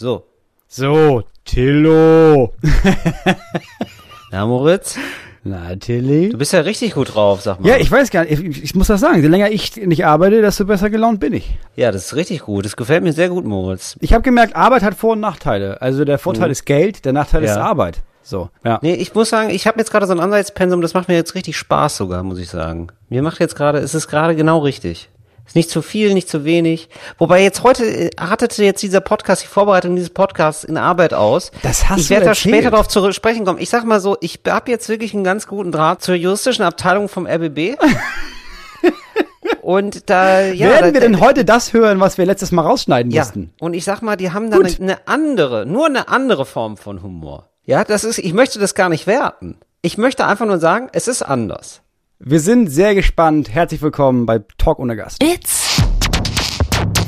[0.00, 0.24] So.
[0.66, 2.54] So, Tillo.
[4.32, 4.96] Na, Moritz?
[5.44, 6.30] Na, Tilly?
[6.30, 7.68] Du bist ja richtig gut drauf, sag mal.
[7.68, 8.42] Ja, ich weiß gar nicht.
[8.42, 9.20] Ich, ich muss das sagen.
[9.20, 11.50] Je länger ich nicht arbeite, desto besser gelaunt bin ich.
[11.76, 12.64] Ja, das ist richtig gut.
[12.64, 13.98] Das gefällt mir sehr gut, Moritz.
[14.00, 15.82] Ich habe gemerkt, Arbeit hat Vor- und Nachteile.
[15.82, 17.60] Also der Vorteil ist Geld, der Nachteil ist Ja.
[17.62, 18.00] Arbeit.
[18.22, 18.78] So, ja.
[18.80, 21.34] Nee, ich muss sagen, ich habe jetzt gerade so ein Ansatzpensum, das macht mir jetzt
[21.34, 22.86] richtig Spaß sogar, muss ich sagen.
[23.10, 25.10] Mir macht jetzt gerade, es ist gerade genau richtig.
[25.50, 26.88] Ist nicht zu viel, nicht zu wenig.
[27.18, 31.50] Wobei jetzt heute äh, artete jetzt dieser Podcast, die Vorbereitung dieses Podcasts in Arbeit aus.
[31.62, 33.58] Das hast ich du werde da später darauf zu sprechen kommen.
[33.58, 37.08] Ich sag mal so, ich habe jetzt wirklich einen ganz guten Draht zur juristischen Abteilung
[37.08, 37.76] vom RBB.
[39.60, 40.68] Und da, ja.
[40.68, 43.52] Werden da, wir denn heute das hören, was wir letztes Mal rausschneiden ja, mussten?
[43.58, 47.02] und ich sag mal, die haben da eine, eine andere, nur eine andere Form von
[47.02, 47.48] Humor.
[47.64, 49.58] Ja, das ist, ich möchte das gar nicht werten.
[49.82, 51.82] Ich möchte einfach nur sagen, es ist anders.
[52.22, 53.48] Wir sind sehr gespannt.
[53.48, 55.22] Herzlich willkommen bei Talk ohne Gast.
[55.22, 55.80] It's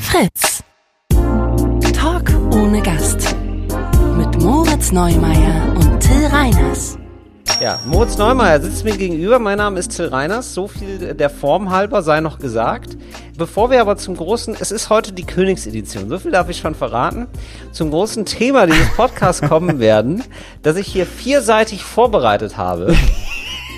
[0.00, 0.62] Fritz.
[1.92, 3.36] Talk ohne Gast.
[4.16, 6.96] Mit Moritz Neumeier und Till Reiners.
[7.60, 9.38] Ja, Moritz Neumeier sitzt mir gegenüber.
[9.38, 10.54] Mein Name ist Till Reiners.
[10.54, 12.96] So viel der Form halber sei noch gesagt.
[13.36, 16.08] Bevor wir aber zum großen, es ist heute die Königsedition.
[16.08, 17.26] So viel darf ich schon verraten.
[17.72, 20.24] Zum großen Thema dieses Podcasts kommen werden,
[20.62, 22.96] das ich hier vierseitig vorbereitet habe.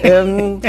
[0.05, 0.61] ähm,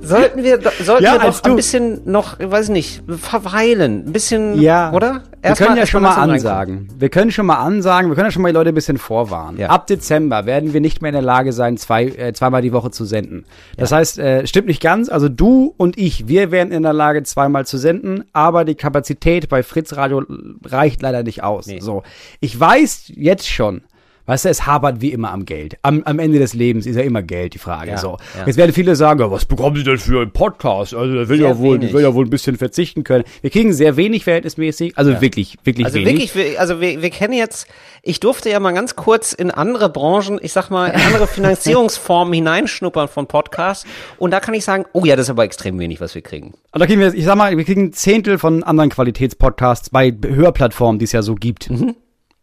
[0.00, 4.60] sollten wir, sollten Ja, wir doch ein bisschen noch, weiß ich nicht, verweilen, ein bisschen,
[4.60, 5.22] Ja, oder?
[5.42, 6.78] Wir können ja erst schon mal langsam reinkommen.
[6.78, 7.00] ansagen.
[7.00, 9.58] Wir können schon mal ansagen, wir können ja schon mal die Leute ein bisschen vorwarnen.
[9.58, 9.68] Ja.
[9.68, 12.90] Ab Dezember werden wir nicht mehr in der Lage sein, zwei, äh, zweimal die Woche
[12.90, 13.44] zu senden.
[13.76, 17.22] Das heißt, äh, stimmt nicht ganz, also du und ich, wir wären in der Lage,
[17.22, 20.24] zweimal zu senden, aber die Kapazität bei Fritz Radio
[20.64, 21.66] reicht leider nicht aus.
[21.66, 21.80] Nee.
[21.80, 22.02] So.
[22.40, 23.82] Ich weiß jetzt schon,
[24.28, 25.76] Weißt du, es hapert wie immer am Geld.
[25.82, 27.90] Am, am Ende des Lebens ist ja immer Geld die Frage.
[27.92, 28.18] Ja, so.
[28.38, 28.46] ja.
[28.46, 30.94] Jetzt werden viele sagen, ja, was bekommen Sie denn für einen Podcast?
[30.94, 31.92] Also, der will Sehr ja wohl, wenig.
[31.94, 33.24] will ja wohl ein bisschen verzichten können.
[33.40, 36.34] Wir kriegen sehr wenig verhältnismäßig, also wirklich, wirklich Also wenig.
[36.34, 37.66] wirklich, wir- also wir, wir kennen jetzt,
[38.02, 42.34] ich durfte ja mal ganz kurz in andere Branchen, ich sag mal, in andere Finanzierungsformen
[42.34, 43.86] hineinschnuppern von Podcasts.
[44.18, 46.52] Und da kann ich sagen, oh ja, das ist aber extrem wenig, was wir kriegen.
[46.72, 50.14] Und da kriegen wir, ich sag mal, wir kriegen ein Zehntel von anderen Qualitätspodcasts bei
[50.26, 51.70] Hörplattformen, die es ja so gibt.
[51.70, 51.96] Mhm.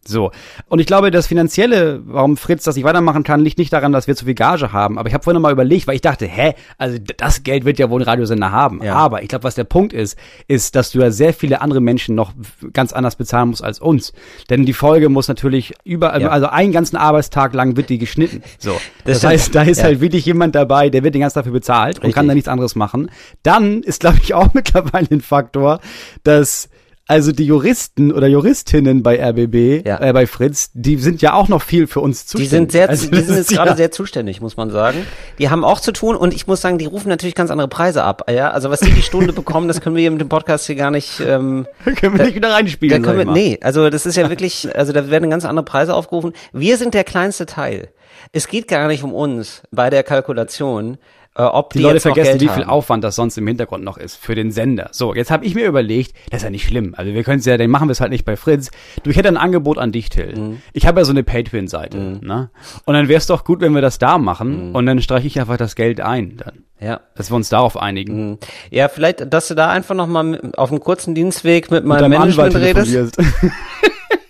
[0.06, 0.30] So.
[0.68, 4.06] Und ich glaube, das Finanzielle, warum Fritz das nicht weitermachen kann, liegt nicht daran, dass
[4.06, 4.98] wir zu viel Gage haben.
[4.98, 7.78] Aber ich habe vorhin noch mal überlegt, weil ich dachte, hä, also das Geld wird
[7.78, 8.82] ja wohl ein Radiosender haben.
[8.82, 8.94] Ja.
[8.94, 10.16] Aber ich glaube, was der Punkt ist,
[10.48, 12.32] ist, dass du ja sehr viele andere Menschen noch
[12.72, 14.12] ganz anders bezahlen musst als uns.
[14.50, 16.28] Denn die Folge muss natürlich über, Ja.
[16.28, 18.42] also einen ganzen Arbeitstag lang wird die geschnitten.
[18.58, 18.72] So.
[19.04, 19.32] Das, stimmt.
[19.32, 19.84] heißt, da ist Ja.
[19.84, 22.14] halt wirklich jemand dabei, der wird den ganzen dafür bezahlt und Richtig.
[22.14, 23.10] kann da nichts anderes machen.
[23.42, 25.80] Dann ist, glaube ich, auch mittlerweile ein Faktor,
[26.24, 26.68] dass
[27.08, 30.00] also die Juristen oder Juristinnen bei RBB, Ja.
[30.00, 32.50] äh, bei Fritz, die sind ja auch noch viel für uns Die zuständig.
[32.50, 35.06] sind sehr, Also die sind jetzt gerade ja- sehr zuständig, muss man sagen.
[35.38, 38.02] Die haben auch zu tun und ich muss sagen, die rufen natürlich ganz andere Preise
[38.02, 38.28] ab.
[38.30, 40.74] Ja, also was die die Stunde bekommen, das können wir hier mit dem Podcast hier
[40.74, 43.02] gar nicht, ähm, können wir nicht wieder Da reinspielen.
[43.02, 46.32] können wir, nee, also das ist ja wirklich, also da werden ganz andere Preise aufgerufen.
[46.52, 47.88] Wir sind der kleinste Teil.
[48.32, 50.98] Es geht gar nicht um uns bei der Kalkulation,
[51.36, 52.70] äh, ob die, Die Leute vergessen, wie viel haben.
[52.70, 54.88] Aufwand das sonst im Hintergrund noch ist für den Sender.
[54.92, 56.94] So, jetzt habe ich mir überlegt, das ist ja nicht schlimm.
[56.96, 58.70] Also wir können es ja, dann machen wir es halt nicht bei Fritz.
[59.02, 60.36] Du, ich hätte ein Angebot an dich, Till.
[60.36, 60.62] Mhm.
[60.72, 61.98] Ich habe ja so eine Patreon-Seite.
[62.22, 62.50] Ne?
[62.84, 64.70] Und dann wäre es doch gut, wenn wir das da machen.
[64.70, 64.74] Mhm.
[64.74, 66.38] Und dann streiche ich einfach das Geld ein.
[66.38, 66.64] Dann.
[66.80, 67.00] Ja.
[67.14, 68.30] Dass wir uns darauf einigen.
[68.30, 68.38] Mhm.
[68.70, 72.54] Ja, vielleicht, dass du da einfach noch mal auf einem kurzen Dienstweg mit meinem Management
[72.56, 73.16] redest.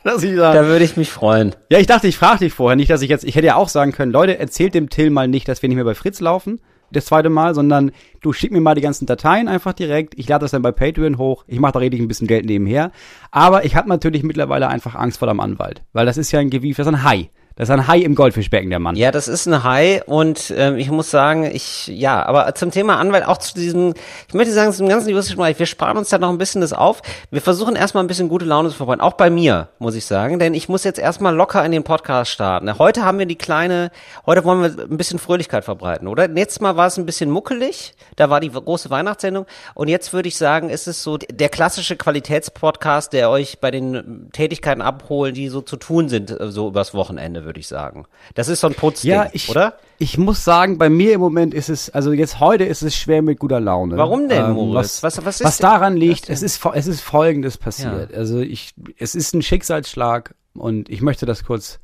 [0.05, 1.57] Dass ich Da würde ich mich freuen.
[1.69, 3.69] ja, ich dachte, ich frage dich vorher nicht, dass ich jetzt, ich hätte ja auch
[3.69, 6.61] sagen können, Leute, erzählt dem Till mal nicht, dass wir nicht mehr bei Fritz laufen,
[6.91, 10.45] das zweite Mal, sondern du schick mir mal die ganzen Dateien einfach direkt, ich lade
[10.45, 12.93] das dann bei Patreon hoch, ich mache da richtig ein bisschen Geld nebenher,
[13.31, 16.51] aber ich habe natürlich mittlerweile einfach Angst vor dem Anwalt, weil das ist ja ein
[16.51, 18.97] Gewief, das ist ein Hai, das ist ein Hai im Goldfischbecken, der Mann.
[18.97, 22.99] Ja, das ist ein High und ähm, ich muss sagen, ich, ja, aber zum Thema
[22.99, 23.95] Anwalt, auch zu diesem,
[24.29, 26.61] ich möchte sagen, zu dem ganzen juristischen Bereich, wir sparen uns da noch ein bisschen
[26.61, 27.01] das auf.
[27.31, 30.39] Wir versuchen erstmal ein bisschen gute Laune zu verbreiten, auch bei mir, muss ich sagen,
[30.39, 32.79] denn ich muss jetzt erstmal locker in den Podcast starten.
[32.79, 33.91] Heute haben wir die kleine,
[34.27, 36.29] heute wollen wir ein bisschen Fröhlichkeit verbreiten, oder?
[36.29, 40.29] Letztes Mal war es ein bisschen muckelig, da war die große Weihnachtssendung und jetzt würde
[40.29, 45.49] ich sagen, ist es so der klassische Qualitätspodcast, der euch bei den Tätigkeiten abholt, die
[45.49, 48.05] so zu tun sind, äh, so übers Wochenende, würde ich sagen.
[48.35, 49.79] Das ist so ein Putzding, Ja, ich, oder?
[49.97, 53.23] ich muss sagen, bei mir im Moment ist es, also jetzt heute ist es schwer
[53.23, 53.95] mit guter Laune.
[53.95, 55.03] Ähm, Warum denn, Moritz?
[55.03, 58.13] Was, Was- was was daran liegt, es ist, es ist Folgendes passiert.
[58.13, 61.79] Also ich, es ist ein Schicksalsschlag und ich möchte das kurz.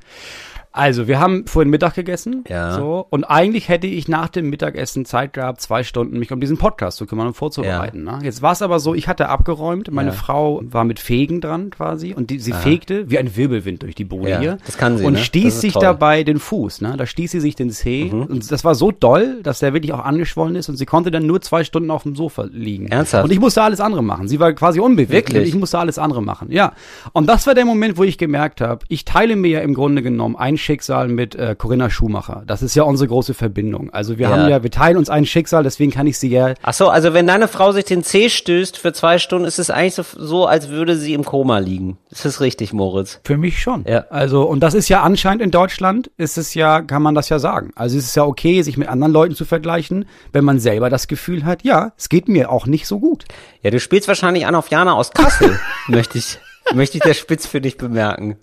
[0.75, 2.43] Also, wir haben vorhin Mittag gegessen.
[2.49, 2.73] Ja.
[2.73, 6.57] So, und eigentlich hätte ich nach dem Mittagessen Zeit gehabt, zwei Stunden mich um diesen
[6.57, 8.03] Podcast zu kümmern und vorzubereiten.
[8.03, 8.19] Ne?
[8.23, 10.15] Jetzt war es aber so, ich hatte abgeräumt, meine Ja.
[10.15, 14.03] Frau war mit Fegen dran quasi und die, sie fegte wie ein Wirbelwind durch die
[14.03, 14.57] Bude Ja, hier.
[14.65, 15.19] das kann sie, Und ne?
[15.19, 15.83] Stieß sich toll.
[15.83, 16.81] dabei den Fuß.
[16.81, 16.95] Ne?
[16.97, 18.05] Da stieß sie sich den Zeh.
[18.11, 18.23] Mhm.
[18.23, 21.27] Und das war so doll, dass der wirklich auch angeschwollen ist und sie konnte dann
[21.27, 22.87] nur zwei Stunden auf dem Sofa liegen.
[22.87, 23.25] Ernsthaft?
[23.25, 24.27] Und ich musste alles andere machen.
[24.27, 25.35] Sie war quasi unbeweglich.
[25.35, 25.49] Wirklich?
[25.53, 26.51] Ich musste alles andere machen.
[26.51, 26.73] Ja.
[27.11, 30.01] Und das war der Moment, wo ich gemerkt habe, ich teile mir ja im Grunde
[30.01, 32.43] genommen ein Schicksal mit äh, Corinna Schumacher.
[32.47, 33.89] Das ist ja unsere große Verbindung.
[33.91, 34.37] Also wir Ja.
[34.37, 37.13] haben ja, wir teilen uns ein Schicksal, deswegen kann ich sie ja Ach so, also
[37.13, 40.45] wenn deine Frau sich den Zeh stößt für zwei Stunden, ist es eigentlich so, so,
[40.47, 41.97] als würde sie im Koma liegen.
[42.09, 43.19] Ist das richtig, Moritz?
[43.23, 43.83] Für mich schon.
[43.87, 44.05] Ja.
[44.09, 47.39] Also, und das ist ja anscheinend in Deutschland, ist es ja, kann man das ja
[47.39, 47.71] sagen.
[47.75, 51.07] Also es ist ja okay, sich mit anderen Leuten zu vergleichen, wenn man selber das
[51.07, 53.25] Gefühl hat, ja, es geht mir auch nicht so gut.
[53.61, 56.39] Ja, du spielst wahrscheinlich an auf Jana aus Kassel, möchte ich,
[56.73, 58.37] möchte ich der Spitz für dich bemerken.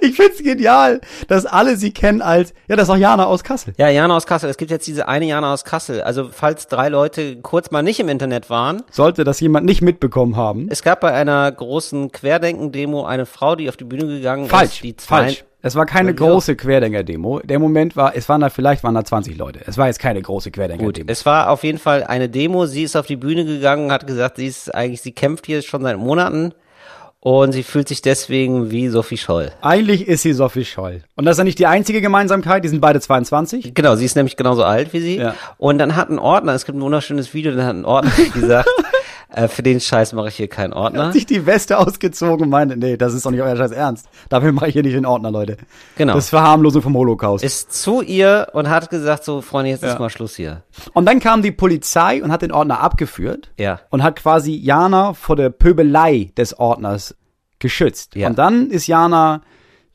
[0.00, 3.74] Ich find's genial, dass alle sie kennen als, ja, das ist auch Jana aus Kassel.
[3.76, 4.48] Ja, Jana aus Kassel.
[4.48, 6.00] Es gibt jetzt diese eine Jana aus Kassel.
[6.00, 10.36] Also falls drei Leute kurz mal nicht im Internet waren, Sollte das jemand nicht mitbekommen
[10.36, 10.68] haben.
[10.70, 14.84] es gab bei einer großen Querdenken-Demo eine Frau, die auf die Bühne gegangen Falsch, ist.
[14.84, 15.44] Die zwei, falsch.
[15.62, 17.40] Es war keine große Querdenker-Demo.
[17.40, 19.60] Der Moment war, es waren da, vielleicht waren da 20 Leute.
[19.66, 21.10] Es war jetzt keine große Gut, Querdenker-Demo.
[21.10, 22.66] es war auf jeden Fall eine Demo.
[22.66, 25.82] Sie ist auf die Bühne gegangen, hat gesagt, sie ist eigentlich, sie kämpft hier schon
[25.82, 26.54] seit Monaten
[27.26, 29.50] und sie fühlt sich deswegen wie Sophie Scholl.
[29.60, 31.02] Eigentlich ist sie Sophie Scholl.
[31.16, 33.74] Und das ist ja nicht die einzige Gemeinsamkeit, die sind beide 22.
[33.74, 35.16] Genau, sie ist nämlich genauso alt wie sie.
[35.16, 35.34] Ja.
[35.58, 38.68] Und dann hat ein Ordner, es gibt ein wunderschönes Video, dann hat ein Ordner gesagt,
[39.36, 41.06] äh, für den Scheiß mache ich hier keinen Ordner.
[41.06, 44.08] Hat sich die Weste ausgezogen und meinte, nee, das ist doch nicht euer Scheiß Ernst.
[44.28, 45.56] Dafür mache ich hier nicht den Ordner, Leute.
[45.96, 46.14] Genau.
[46.14, 47.44] Das ist Verharmlosung vom Holocaust.
[47.44, 49.92] Ist zu ihr und hat gesagt, so Freunde, jetzt Ja.
[49.92, 50.62] ist mal Schluss hier.
[50.94, 53.50] Und dann kam die Polizei und hat den Ordner abgeführt.
[53.58, 53.80] Ja.
[53.90, 57.14] Und hat quasi Jana vor der Pöbelei des Ordners
[57.58, 58.14] geschützt.
[58.16, 58.28] Ja.
[58.28, 59.42] Und dann ist Jana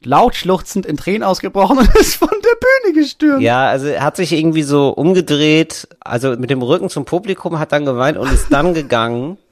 [0.03, 3.41] laut schluchzend in Tränen ausgebrochen und ist von der Bühne gestürmt.
[3.41, 7.71] Ja, also er hat sich irgendwie so umgedreht, also mit dem Rücken zum Publikum, hat
[7.71, 9.37] dann geweint und ist dann gegangen.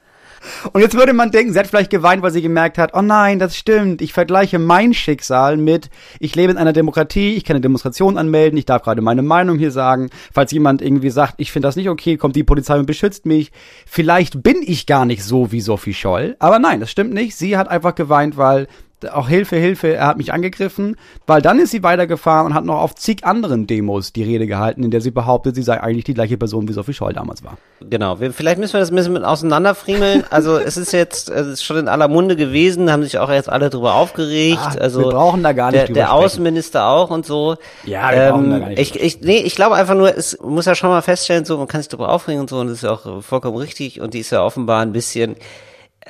[0.72, 3.38] Und jetzt würde man denken, sie hat vielleicht geweint, weil sie gemerkt hat, oh nein,
[3.38, 7.60] das stimmt, ich vergleiche mein Schicksal mit, ich lebe in einer Demokratie, ich kann eine
[7.60, 10.08] Demonstration anmelden, ich darf gerade meine Meinung hier sagen.
[10.32, 13.52] Falls jemand irgendwie sagt, ich finde das nicht okay, kommt die Polizei und beschützt mich.
[13.86, 16.36] Vielleicht bin ich gar nicht so wie Sophie Scholl.
[16.38, 17.36] Aber nein, das stimmt nicht.
[17.36, 18.66] Sie hat einfach geweint, weil
[19.08, 22.80] auch Hilfe, Hilfe, er hat mich angegriffen, weil dann ist sie weitergefahren und hat noch
[22.80, 26.14] auf zig anderen Demos die Rede gehalten, in der sie behauptet, sie sei eigentlich die
[26.14, 27.56] gleiche Person, wie Sophie Scholl damals war.
[27.80, 30.24] Genau, wir, vielleicht müssen wir das ein bisschen mit auseinanderfriemeln.
[30.30, 33.48] Also es ist jetzt es ist schon in aller Munde gewesen, haben sich auch jetzt
[33.48, 34.60] alle drüber aufgeregt.
[34.62, 36.24] Ah, also wir brauchen da gar nicht der, drüber der sprechen.
[36.24, 37.56] Außenminister auch und so.
[37.84, 40.38] Ja, wir brauchen da gar nicht ich, drüber ich, nee, ich glaube einfach nur, es
[40.42, 42.76] muss ja schon mal feststellen, so man kann sich darüber aufregen und so und das
[42.76, 45.36] ist ja auch vollkommen richtig und die ist ja offenbar ein bisschen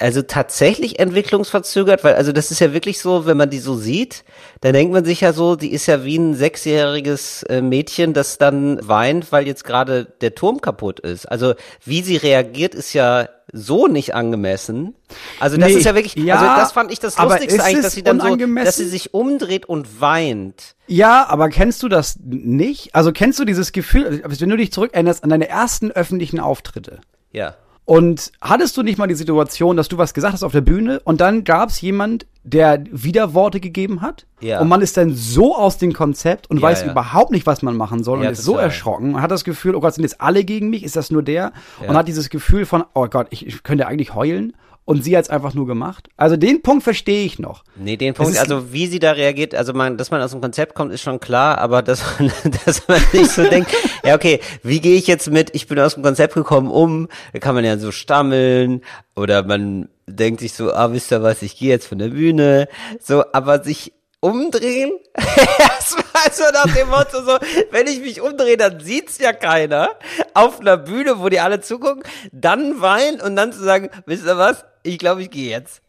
[0.01, 4.25] also tatsächlich entwicklungsverzögert, weil also das ist ja wirklich so, wenn man die so sieht,
[4.61, 8.39] dann denkt man sich ja so, die ist ja wie ein sechsjähriges äh, Mädchen, das
[8.39, 11.27] dann weint, weil jetzt gerade der Turm kaputt ist.
[11.27, 11.55] Also
[11.85, 14.95] wie sie reagiert, ist ja so nicht angemessen.
[15.39, 17.93] Also das Nee, ist ja wirklich, ja, also das fand ich das Lustigste eigentlich, dass
[17.93, 20.77] sie dann so, dass sie sich umdreht und weint.
[20.87, 22.95] Ja, aber kennst du das nicht?
[22.95, 27.01] Also kennst du dieses Gefühl, wenn du dich zurückerinnerst an deine ersten öffentlichen Auftritte?
[27.33, 27.57] Ja.
[27.91, 31.01] Und hattest du nicht mal die Situation, dass du was gesagt hast auf der Bühne
[31.03, 34.27] und dann gab's jemand, der Widerworte gegeben hat?
[34.41, 34.61] Ja.
[34.61, 36.93] Und man ist dann so aus dem Konzept und Ja, weiß ja.
[36.93, 39.81] überhaupt nicht, was man machen soll und ist so erschrocken und hat das Gefühl, oh
[39.81, 40.85] Gott, sind jetzt alle gegen mich?
[40.85, 41.53] Ist das nur der?
[41.85, 44.53] Und hat dieses Gefühl von, oh Gott, ich, ich könnte eigentlich heulen.
[44.91, 46.09] Und sie hat's einfach nur gemacht.
[46.17, 47.63] Also den Punkt verstehe ich noch.
[47.77, 50.75] Nee, den Punkt, also wie sie da reagiert, also man, dass man aus dem Konzept
[50.75, 52.33] kommt, ist schon klar, aber dass man,
[52.67, 53.71] dass man nicht so denkt,
[54.05, 57.39] ja okay, wie gehe ich jetzt mit, ich bin aus dem Konzept gekommen um, da
[57.39, 58.81] kann man ja so stammeln
[59.15, 62.67] oder man denkt sich so, ah, wisst ihr was, ich gehe jetzt von der Bühne,
[62.99, 67.39] so, aber sich umdrehen, das war so nach dem Motto so,
[67.71, 69.91] wenn ich mich umdrehe, dann sieht's ja keiner
[70.35, 74.37] auf einer Bühne, wo die alle zugucken, dann weinen und dann zu sagen, wisst ihr
[74.37, 75.83] was, ich glaube, ich gehe jetzt.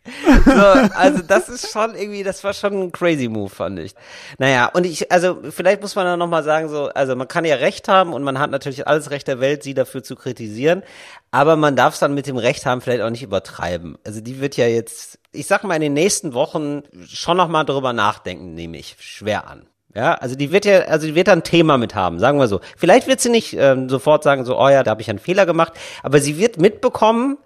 [0.45, 3.93] So, also das ist schon irgendwie, das war schon ein crazy Move, fand ich.
[4.38, 7.55] Naja, und ich, also vielleicht muss man dann nochmal sagen, so, also man kann ja
[7.55, 10.83] Recht haben und man hat natürlich alles Recht der Welt, sie dafür zu kritisieren,
[11.31, 13.98] aber man darf es dann mit dem Recht haben vielleicht auch nicht übertreiben.
[14.05, 17.93] Also die wird ja jetzt, ich sag mal, in den nächsten Wochen schon nochmal drüber
[17.93, 19.67] nachdenken, nehme ich schwer an.
[19.93, 22.48] Ja, also die wird ja, also die wird da ein Thema mit haben, sagen wir
[22.48, 22.62] so.
[22.77, 25.45] Vielleicht wird sie nicht ähm, sofort sagen, so, oh ja, da habe ich einen Fehler
[25.45, 27.38] gemacht, aber sie wird mitbekommen,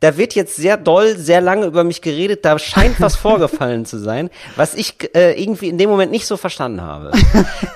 [0.00, 3.98] da wird jetzt sehr doll, sehr lange über mich geredet, da scheint was vorgefallen zu
[3.98, 7.12] sein, was ich äh, irgendwie in dem Moment nicht so verstanden habe.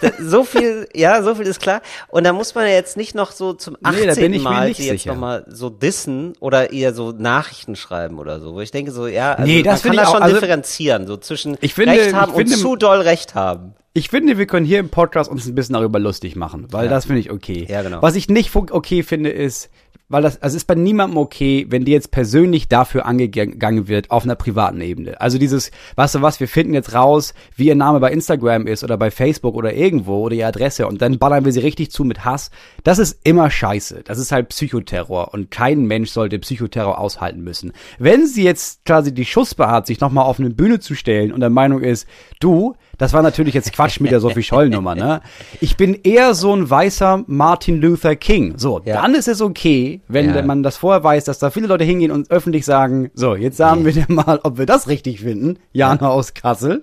[0.02, 1.80] Da, so viel, ja, so viel ist klar.
[2.08, 4.22] Und da muss man ja jetzt nicht noch so zum Nee, da 18.
[4.22, 8.38] bin ich mir Mal sie jetzt nochmal so dissen oder eher so Nachrichten schreiben oder
[8.40, 11.06] so, wo ich denke so, ja, also Nee, das man kann da schon also- differenzieren,
[11.06, 13.74] so zwischen Ich finde- Recht haben finde- und zu doll Recht haben.
[13.92, 16.90] Ich finde, wir können hier im Podcast uns ein bisschen darüber lustig machen, weil Ja.
[16.90, 17.66] das finde ich okay.
[17.68, 18.00] Ja, genau.
[18.02, 19.68] Was ich nicht okay finde, ist,
[20.10, 24.24] weil das, also ist bei niemandem okay, wenn dir jetzt persönlich dafür angegangen wird auf
[24.24, 25.20] einer privaten Ebene.
[25.20, 28.84] Also dieses, weißt du was, wir finden jetzt raus, wie ihr Name bei Instagram ist
[28.84, 32.04] oder bei Facebook oder irgendwo oder ihr Adresse und dann ballern wir sie richtig zu
[32.04, 32.50] mit Hass.
[32.82, 34.02] Das ist immer scheiße.
[34.04, 37.72] Das ist halt Psychoterror und kein Mensch sollte Psychoterror aushalten müssen.
[37.98, 41.40] Wenn sie jetzt quasi die Schussbar hat, sich nochmal auf eine Bühne zu stellen und
[41.40, 42.08] der Meinung ist,
[42.40, 45.22] du, das war natürlich jetzt Quatsch mit der Sophie Scholl-Nummer, ne?
[45.60, 48.54] Ich bin eher so ein weißer Martin Luther King.
[48.58, 49.00] So, Ja.
[49.02, 50.42] dann ist es okay, wenn Ja.
[50.42, 53.84] man das vorher weiß, dass da viele Leute hingehen und öffentlich sagen, so, jetzt sagen
[53.84, 55.58] wir dir mal, ob wir das richtig finden.
[55.72, 56.82] Jana aus Kassel.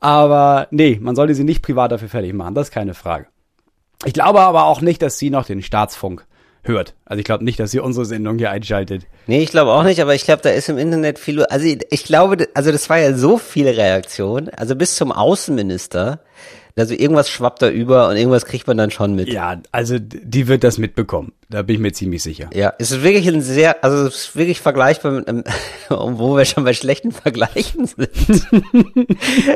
[0.00, 3.26] Aber nee, man sollte sie nicht privat dafür fertig machen, das ist keine Frage.
[4.04, 6.26] Ich glaube aber auch nicht, dass sie noch den Staatsfunk
[6.62, 6.94] hört.
[7.04, 9.06] Also ich glaube nicht, dass sie unsere Sendung hier einschaltet.
[9.26, 12.04] Nee, ich glaube auch nicht, aber ich glaube, da ist im Internet viel, also ich,
[12.04, 16.20] glaube, also das war ja so viele Reaktionen, also bis zum Außenminister,
[16.76, 19.28] also irgendwas schwappt da über und irgendwas kriegt man dann schon mit.
[19.28, 21.32] Ja, also die wird das mitbekommen.
[21.50, 22.48] Da bin ich mir ziemlich sicher.
[22.54, 25.44] Ja, es ist wirklich ein sehr, also es ist wirklich vergleichbar mit einem,
[25.90, 28.08] wo wir schon bei schlechten Vergleichen sind.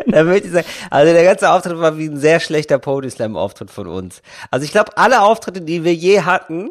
[0.08, 3.36] da möchte ich sagen, also der ganze Auftritt war wie ein sehr schlechter Pody Slam
[3.36, 4.20] Auftritt von uns.
[4.50, 6.70] Also ich glaube, alle Auftritte, die wir je hatten,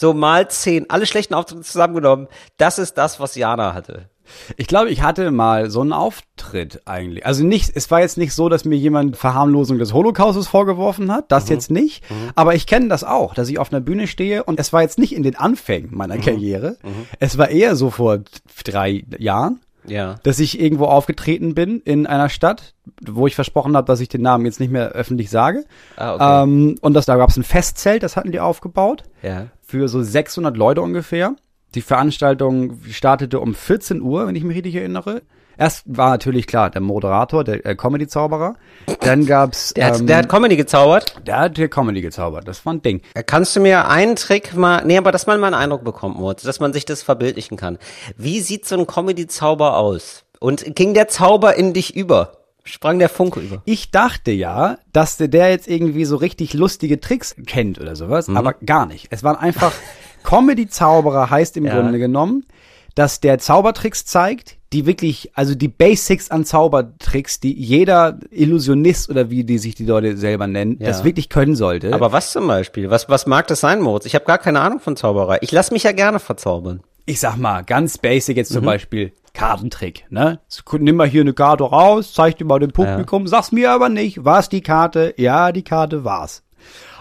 [0.00, 2.26] so mal zehn, alle schlechten Auftritte zusammengenommen,
[2.56, 4.08] das ist das, was Jana hatte.
[4.56, 7.26] Ich glaube, ich hatte mal so einen Auftritt eigentlich.
[7.26, 11.30] Also nicht, es war jetzt nicht so, dass mir jemand Verharmlosung des Holocaustes vorgeworfen hat,
[11.30, 12.02] das jetzt nicht.
[12.34, 14.98] Aber ich kenne das auch, dass ich auf einer Bühne stehe und es war jetzt
[14.98, 16.78] nicht in den Anfängen meiner Karriere.
[17.18, 18.20] Es war eher so vor
[18.64, 19.60] drei Jahren.
[19.86, 20.16] Ja.
[20.22, 22.74] dass ich irgendwo aufgetreten bin in einer Stadt,
[23.06, 25.64] wo ich versprochen habe, dass ich den Namen jetzt nicht mehr öffentlich sage.
[25.96, 26.42] Ah, okay.
[26.42, 29.46] ähm, und das, da gab es ein Festzelt, das hatten die aufgebaut Ja.
[29.62, 31.34] für so 600 Leute ungefähr.
[31.74, 35.22] Die Veranstaltung startete um 14 Uhr, wenn ich mich richtig erinnere.
[35.60, 38.54] Erst war natürlich klar der Moderator, der äh, Comedy-Zauberer.
[39.00, 41.16] Dann gab's Der hat, ähm, der hat Comedy gezaubert.
[41.26, 42.48] der hat hier Comedy gezaubert.
[42.48, 43.02] Das war ein Ding.
[43.26, 46.42] Kannst du mir einen Trick mal, nee, aber dass man mal einen Eindruck bekommt, Moritz,
[46.42, 47.76] dass man sich das verbildlichen kann.
[48.16, 50.24] Wie sieht so ein Comedy-Zauber aus?
[50.38, 52.38] Und ging der Zauber in dich über?
[52.64, 53.60] Sprang der Funke über?
[53.66, 58.28] Ich dachte ja, dass der, der jetzt irgendwie so richtig lustige Tricks kennt oder sowas,
[58.28, 58.36] Mhm.
[58.38, 59.08] aber gar nicht.
[59.10, 59.72] Es waren einfach
[60.24, 61.74] Comedy-Zauberer heißt im Ja.
[61.74, 62.46] Grunde genommen,
[62.94, 69.28] dass der Zaubertricks zeigt, die wirklich, also die Basics an Zaubertricks, die jeder Illusionist oder
[69.30, 70.86] wie die sich die Leute selber nennen, Ja.
[70.88, 71.92] das wirklich können sollte.
[71.92, 72.88] Aber was zum Beispiel?
[72.90, 74.06] Was, was mag das sein, Moritz?
[74.06, 75.38] Ich habe gar keine Ahnung von Zauberei.
[75.40, 76.80] Ich lass mich ja gerne verzaubern.
[77.06, 78.54] ich sag mal, ganz basic jetzt Mhm.
[78.56, 80.38] zum Beispiel Kartentrick, ne?
[80.78, 84.24] Nimm mal hier eine Karte raus, zeig die mal dem Publikum, sag's mir aber nicht,
[84.24, 85.14] war's die Karte?
[85.16, 86.42] Ja, die Karte war's.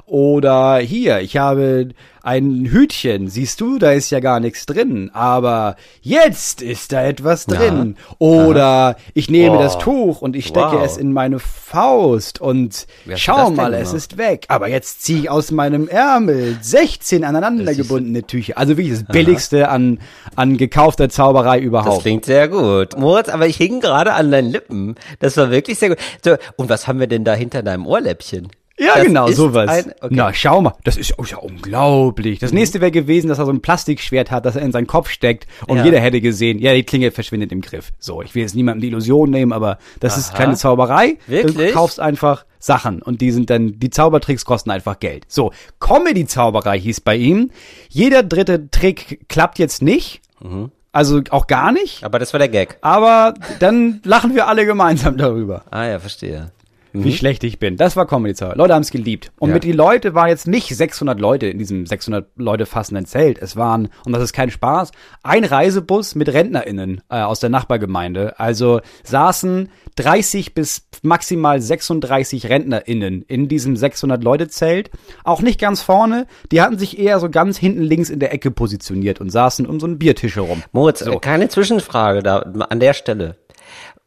[0.10, 1.90] Oder hier, ich habe
[2.24, 7.46] ein Hütchen, siehst du, da ist ja gar nichts drin, aber jetzt ist da etwas
[7.46, 7.96] drin.
[8.18, 9.62] Oder ich nehme Oh.
[9.62, 10.84] das Tuch und ich stecke Wow.
[10.86, 14.46] es in meine Faust und schau das mal, es ist weg.
[14.50, 18.58] Aber jetzt ziehe ich aus meinem Ärmel 16 aneinander gebundene Tücher.
[18.58, 20.00] Also wirklich das billigste an,
[20.36, 22.02] an gekaufter Zauberei Das überhaupt.
[22.02, 22.98] klingt sehr gut.
[22.98, 24.96] Moritz, aber ich hing gerade an deinen Lippen.
[25.20, 26.00] Das war wirklich sehr gut.
[26.26, 28.50] So, und was haben wir denn da hinter deinem Ohrläppchen?
[28.80, 29.70] Ja, Das genau, ist sowas.
[29.70, 30.08] ein- okay.
[30.10, 30.16] Mhm.
[30.16, 32.40] Na, schau mal, das ist, oh, ist ja unglaublich.
[32.40, 35.10] Das nächste wäre gewesen, dass er so ein Plastikschwert hat, das er in seinen Kopf
[35.10, 35.86] steckt und Ja.
[35.86, 37.92] jeder hätte gesehen, ja, die Klinge verschwindet im Griff.
[38.00, 40.38] So, ich will jetzt niemandem die Illusion nehmen, aber das ist Aha.
[40.38, 41.18] keine Zauberei.
[41.28, 41.74] Du Wirklich?
[41.74, 45.26] kaufst einfach Sachen und die sind dann, die Zaubertricks kosten einfach Geld.
[45.28, 47.52] So, Comedy-Zauberei hieß bei ihm.
[47.90, 50.22] Jeder dritte Trick klappt jetzt nicht.
[50.42, 50.72] Mhm.
[50.92, 52.04] Also auch gar nicht.
[52.04, 52.78] Aber das war der Gag.
[52.82, 56.52] Aber dann lachen wir alle gemeinsam darüber Ah ja, verstehe.
[56.94, 57.78] Wie schlecht ich bin.
[57.78, 58.56] Das war Comedy Zauber.
[58.56, 59.32] Leute haben es geliebt.
[59.40, 59.54] Und Ja.
[59.56, 63.38] mit die Leute waren jetzt nicht 600 Leute in diesem 600 Leute fassenden Zelt.
[63.42, 64.92] Es waren, und das ist kein Spaß,
[65.24, 68.40] ein Reisebus mit RentnerInnen äh, aus der Nachbargemeinde.
[68.40, 74.90] Also saßen 30 bis maximal 36 RentnerInnen in diesem 600 Leute Zelt.
[75.24, 76.28] Auch nicht ganz vorne.
[76.52, 79.80] Die hatten sich eher so ganz hinten links in der Ecke positioniert und saßen um
[79.80, 80.64] so einen Biertisch herum.
[80.72, 81.12] Moritz, So.
[81.14, 83.36] äh, keine Zwischenfrage da an der Stelle.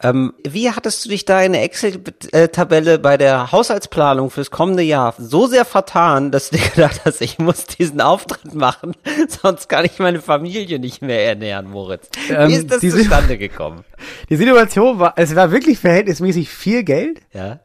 [0.02, 5.14] Ähm, wie hattest du dich da in der Excel-Tabelle bei der Haushaltsplanung fürs kommende Jahr
[5.18, 8.94] so sehr vertan, dass du dir gedacht hast, ich muss diesen Auftritt machen,
[9.42, 12.08] sonst kann ich meine Familie nicht mehr ernähren, Moritz.
[12.28, 13.84] Ähm, wie ist das zustande gekommen?
[14.28, 17.20] Die Situation war, es war wirklich verhältnismäßig viel Geld.
[17.32, 17.60] Ja.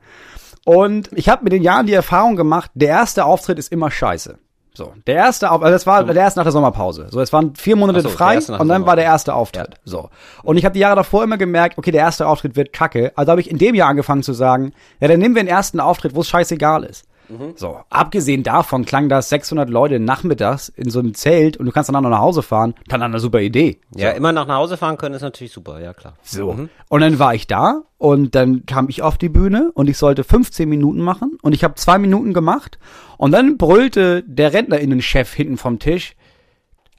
[0.64, 4.38] Und ich habe mit den Jahren die Erfahrung gemacht, der erste Auftritt ist immer scheiße.
[4.78, 7.08] So, der erste Auftritt, also das war der erste nach der Sommerpause.
[7.10, 9.80] So, es waren vier Monate so, frei und dann war der erste Auftritt.
[9.86, 10.12] So.
[10.44, 13.12] Und ich habe die Jahre davor immer gemerkt, okay, der erste Auftritt wird kacke.
[13.16, 15.80] Also habe ich in dem Jahr angefangen zu sagen, ja, dann nehmen wir den ersten
[15.80, 17.06] Auftritt, wo es scheißegal ist.
[17.30, 17.54] Mhm.
[17.56, 21.90] So, abgesehen davon klang das 600 Leute nachmittags in so einem Zelt und du kannst
[21.90, 23.80] dann noch nach Hause fahren, dann eine super Idee.
[23.96, 26.14] Ja, immer nach Hause fahren können ist natürlich super, ja klar.
[26.22, 26.56] So.
[26.90, 30.24] Und dann war ich da und dann kam ich auf die Bühne und ich sollte
[30.24, 32.80] 15 Minuten machen und ich habe zwei Minuten gemacht
[33.18, 36.16] und dann brüllte der Rentnerinnenchef hinten vom Tisch,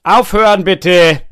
[0.02, 1.22] aufhören bitte.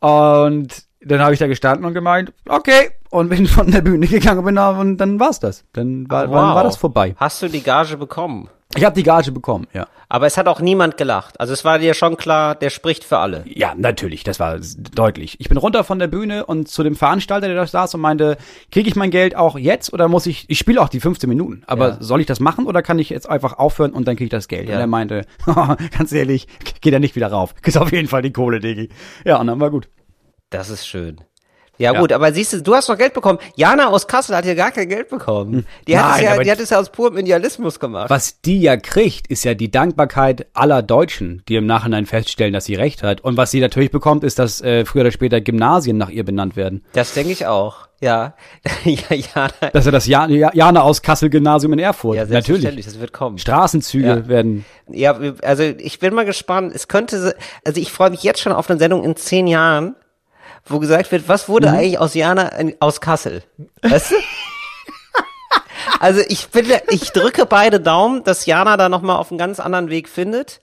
[0.00, 2.90] Und dann habe ich da gestanden und gemeint, okay.
[3.10, 5.64] Und bin von der Bühne gegangen bin, und dann war's das.
[5.72, 7.14] Dann war, war, war das vorbei.
[7.16, 8.48] Hast du die Gage bekommen?
[8.76, 9.86] Ich habe die Gage bekommen, ja.
[10.10, 11.40] Aber es hat auch niemand gelacht.
[11.40, 13.42] Also es war dir schon klar, der spricht für alle.
[13.46, 14.58] Ja, natürlich, das war
[14.94, 15.40] deutlich.
[15.40, 18.36] Ich bin runter von der Bühne und zu dem Veranstalter, der da saß und meinte,
[18.70, 21.62] kriege ich mein Geld auch jetzt oder muss ich, ich spiele auch die 15 Minuten,
[21.66, 21.96] aber Ja.
[22.00, 24.48] soll ich das machen oder kann ich jetzt einfach aufhören und dann kriege ich das
[24.48, 24.68] Geld?
[24.68, 24.74] Ja.
[24.74, 25.24] Und er meinte,
[25.96, 26.46] ganz ehrlich,
[26.82, 27.54] geht er nicht wieder rauf.
[27.62, 28.90] Kriegst auf jeden Fall die Kohle, Digi.
[29.24, 29.88] Ja, und dann war gut.
[30.50, 31.20] Das ist schön.
[31.80, 33.38] Ja, gut, aber siehst du, du hast noch Geld bekommen.
[33.54, 35.64] Jana aus Kassel hat ja gar kein Geld bekommen.
[35.86, 38.10] Die hat, Nein, es ja, die hat es ja aus purem Idealismus gemacht.
[38.10, 42.64] Was die ja kriegt, ist ja die Dankbarkeit aller Deutschen, die im Nachhinein feststellen, dass
[42.64, 43.20] sie recht hat.
[43.20, 46.56] Und was sie natürlich bekommt, ist, dass äh, früher oder später Gymnasien nach ihr benannt
[46.56, 46.84] werden.
[46.94, 47.86] Das denke ich auch.
[48.00, 48.34] Ja.
[48.84, 49.52] ja, Jana.
[49.72, 52.16] Das ist ja das Ja- Ja- Jana aus Kassel Gymnasium in Erfurt.
[52.16, 52.86] Ja, natürlich.
[52.86, 53.38] das wird kommen.
[53.38, 54.26] Straßenzüge Ja.
[54.26, 54.64] werden.
[54.88, 56.74] Ja, also ich bin mal gespannt.
[56.74, 59.94] Es könnte, also ich freue mich jetzt schon auf eine Sendung in zehn Jahren,
[60.68, 63.42] wo gesagt wird, was wurde eigentlich aus Jana in, aus Kassel?
[63.82, 64.16] Weißt du?
[66.00, 69.90] Also ich bin, ich drücke beide Daumen, dass Jana da nochmal auf einen ganz anderen
[69.90, 70.60] Weg findet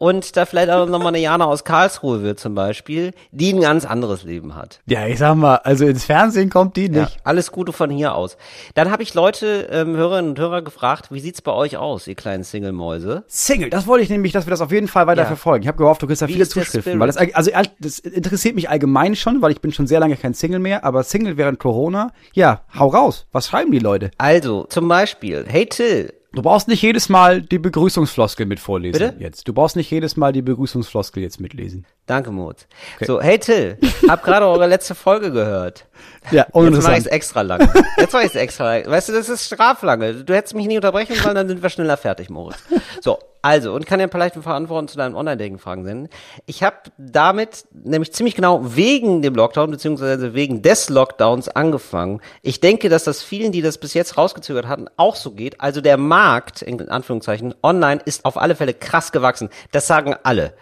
[0.00, 3.84] und da vielleicht auch nochmal eine Jana aus Karlsruhe wird zum Beispiel, die ein ganz
[3.84, 4.80] anderes Leben hat.
[4.86, 7.18] Ja, ich sag mal, also ins Fernsehen kommt die Ja, nicht.
[7.22, 8.38] alles Gute von hier aus.
[8.74, 12.14] Dann habe ich Leute, ähm, Hörerinnen und Hörer gefragt, wie sieht's bei euch aus, ihr
[12.14, 13.24] kleinen Single-Mäuse?
[13.28, 15.26] Single, das wollte ich nämlich, dass wir das auf jeden Fall weiter Ja.
[15.26, 15.62] verfolgen.
[15.62, 18.70] Ich habe gehofft, du kriegst da Wie viele Zuschriften, weil das also das interessiert mich
[18.70, 22.10] allgemein schon, weil ich bin schon sehr lange kein Single mehr, aber Single während Corona,
[22.32, 23.26] ja, hau raus.
[23.32, 24.10] Was schreiben die Leute?
[24.16, 29.16] Also, zum Beispiel, hey Till, Du brauchst nicht jedes Mal die Begrüßungsfloskel mit vorlesen Bitte?
[29.18, 29.48] jetzt.
[29.48, 31.86] Du brauchst nicht jedes Mal die Begrüßungsfloskel jetzt mitlesen.
[32.10, 32.66] Danke, Mut.
[33.02, 35.84] So, hey Till, hab gerade eure letzte Folge gehört.
[36.32, 37.72] Ja, Jetzt mache ich extra lang.
[37.98, 38.90] Jetzt mache ich es extra lang.
[38.90, 40.24] Weißt du, das ist straflange.
[40.24, 42.58] Du hättest mich nie unterbrechen sollen, dann sind wir schneller fertig, Moritz.
[43.00, 46.08] So, also, und kann ja vielleicht ein paar Antworten zu deinen Online-Dating-Fragen senden.
[46.46, 52.20] Ich habe damit nämlich ziemlich genau wegen dem Lockdown, beziehungsweise wegen des Lockdowns angefangen.
[52.42, 55.60] Ich denke, dass das vielen, die das bis jetzt rausgezögert hatten, auch so geht.
[55.60, 59.48] Also der Markt, in Anführungszeichen, online ist auf alle Fälle krass gewachsen.
[59.70, 60.52] Das sagen alle.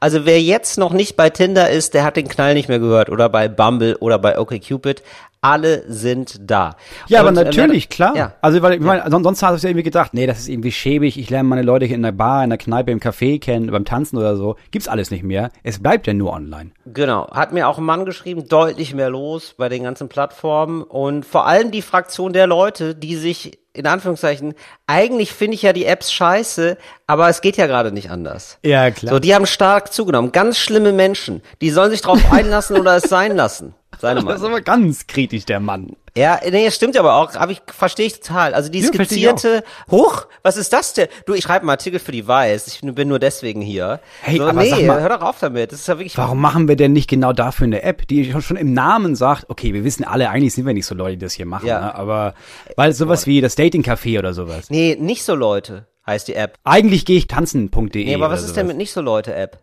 [0.00, 3.10] Also wer jetzt noch nicht bei Tinder ist, der hat den Knall nicht mehr gehört
[3.10, 5.02] oder bei Bumble oder bei OkCupid.
[5.40, 6.74] Alle sind da.
[7.06, 8.16] Ja, aber Und, äh, natürlich, klar.
[8.16, 8.32] Ja.
[8.40, 10.72] Also, weil ich meine, son- sonst hast du ja irgendwie gedacht, nee, das ist irgendwie
[10.72, 13.70] schäbig, ich lerne meine Leute hier in der Bar, in der Kneipe, im Café kennen,
[13.70, 14.56] beim Tanzen oder so.
[14.70, 15.50] Gibt's alles nicht mehr.
[15.62, 16.70] Es bleibt ja nur online.
[16.86, 21.26] Genau, hat mir auch ein Mann geschrieben, deutlich mehr los bei den ganzen Plattformen und
[21.26, 24.54] vor allem die Fraktion der Leute, die sich in Anführungszeichen,
[24.86, 28.58] eigentlich finde ich ja die Apps scheiße, aber es geht ja gerade nicht anders.
[28.62, 29.14] Ja, klar.
[29.14, 30.30] So, die haben stark zugenommen.
[30.30, 31.42] Ganz schlimme Menschen.
[31.60, 33.74] Die sollen sich drauf einlassen oder es sein lassen.
[34.00, 34.46] Seine das ist Meinung.
[34.56, 35.96] aber ganz kritisch, der Mann.
[36.16, 38.54] Ja, nee, stimmt aber auch, aber ich verstehe ich total.
[38.54, 41.08] Also die Ja, skizzierte, hoch, was ist das denn?
[41.26, 43.98] Du, ich schreibe einen Artikel für die Weiß, ich bin nur deswegen hier.
[44.22, 45.72] Hey, so, aber nee, mal- hör doch auf damit.
[45.72, 48.56] Das ist ja wirklich Warum machen wir denn nicht genau dafür eine App, die schon-
[48.56, 51.32] im Namen sagt, okay, wir wissen alle, eigentlich sind wir nicht so Leute, die das
[51.32, 51.80] hier machen, Ja.
[51.80, 51.94] ne?
[51.96, 52.34] aber
[52.76, 54.70] weil sowas wie das Dating-Café oder sowas.
[54.70, 56.58] Nee, nicht so Leute heißt die App.
[56.62, 58.04] Eigentlich gehe ich tanzen.de.
[58.04, 58.68] Nee, aber was ist denn sowas.
[58.68, 59.58] mit nicht so Leute App?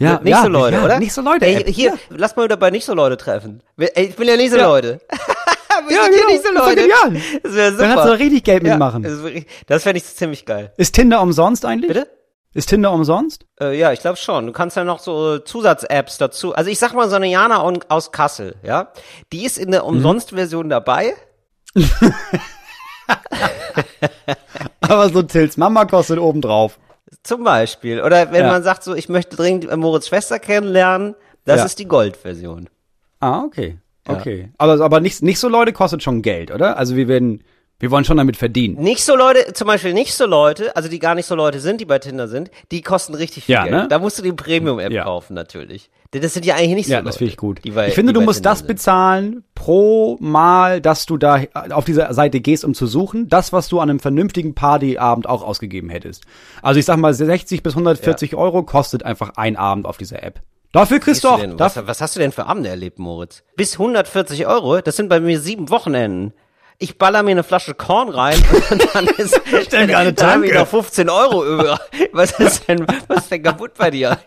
[0.00, 0.98] Ja, nicht ja, so Leute, ja, oder?
[0.98, 1.46] Nicht so Leute.
[1.46, 1.96] Ey, hier, ja.
[2.10, 3.62] lass mal wieder bei nicht so Leute treffen.
[3.78, 4.66] Ey, ich bin ja nicht so Ja.
[4.66, 5.00] Leute.
[5.86, 6.26] Wir Ja, sind genau.
[6.28, 6.88] nicht so Leute.
[7.42, 7.82] Das wäre super.
[7.86, 9.02] Dann kannst du richtig Geld mitmachen.
[9.02, 9.12] Das,
[9.66, 10.72] das fände ich ziemlich geil.
[10.76, 11.88] Ist Tinder umsonst eigentlich?
[11.88, 12.08] Bitte?
[12.52, 13.46] Ist Tinder umsonst?
[13.60, 14.46] Äh, ja, ich glaube schon.
[14.48, 16.52] Du kannst ja noch so Zusatz-Apps dazu.
[16.54, 18.92] Also ich sag mal so eine Jana aus Kassel, ja.
[19.32, 19.88] Die ist in der Mhm.
[19.90, 21.14] Umsonst-Version dabei.
[24.80, 26.78] Aber so Tills Mama kostet obendrauf.
[27.22, 28.00] Zum Beispiel.
[28.02, 28.48] Oder wenn Ja.
[28.52, 31.64] man sagt so, ich möchte dringend äh, Moritz Schwester kennenlernen, das Ja.
[31.66, 32.68] ist die Gold-Version.
[33.20, 33.78] Ah, okay.
[34.08, 34.50] Okay.
[34.58, 36.76] Aber, aber nicht, nicht so Leute kostet schon Geld, oder?
[36.78, 37.44] Also wir werden,
[37.78, 38.76] wir wollen schon damit verdienen.
[38.82, 41.80] Nicht so Leute, zum Beispiel nicht so Leute, also die gar nicht so Leute sind,
[41.80, 43.74] die bei Tinder sind, die kosten richtig viel Ja, Geld.
[43.74, 43.88] ne?
[43.88, 45.04] Da musst du die Premium-App Ja.
[45.04, 45.90] kaufen, natürlich.
[46.12, 47.60] Das sind ja eigentlich nicht so Ja, das finde ich gut.
[47.64, 48.66] die ich finde, du musst das sind.
[48.66, 53.28] bezahlen pro Mal, dass du da auf dieser Seite gehst, um zu suchen.
[53.28, 56.24] Das, was du an einem vernünftigen Partyabend auch ausgegeben hättest.
[56.62, 60.40] Also ich sag mal, 60 bis 140 Euro kostet einfach ein Abend auf dieser App.
[60.72, 63.42] Dafür kriegst du auch, denn, was, was hast du denn für Abende erlebt, Moritz?
[63.56, 64.80] Bis 140 Euro?
[64.80, 66.32] Das sind bei mir sieben Wochenenden.
[66.78, 68.38] Ich baller mir eine Flasche Korn rein
[68.70, 71.78] und dann ist Stell mir eine dann noch 15 Euro über.
[72.12, 74.18] Was ist denn, was ist denn kaputt bei dir?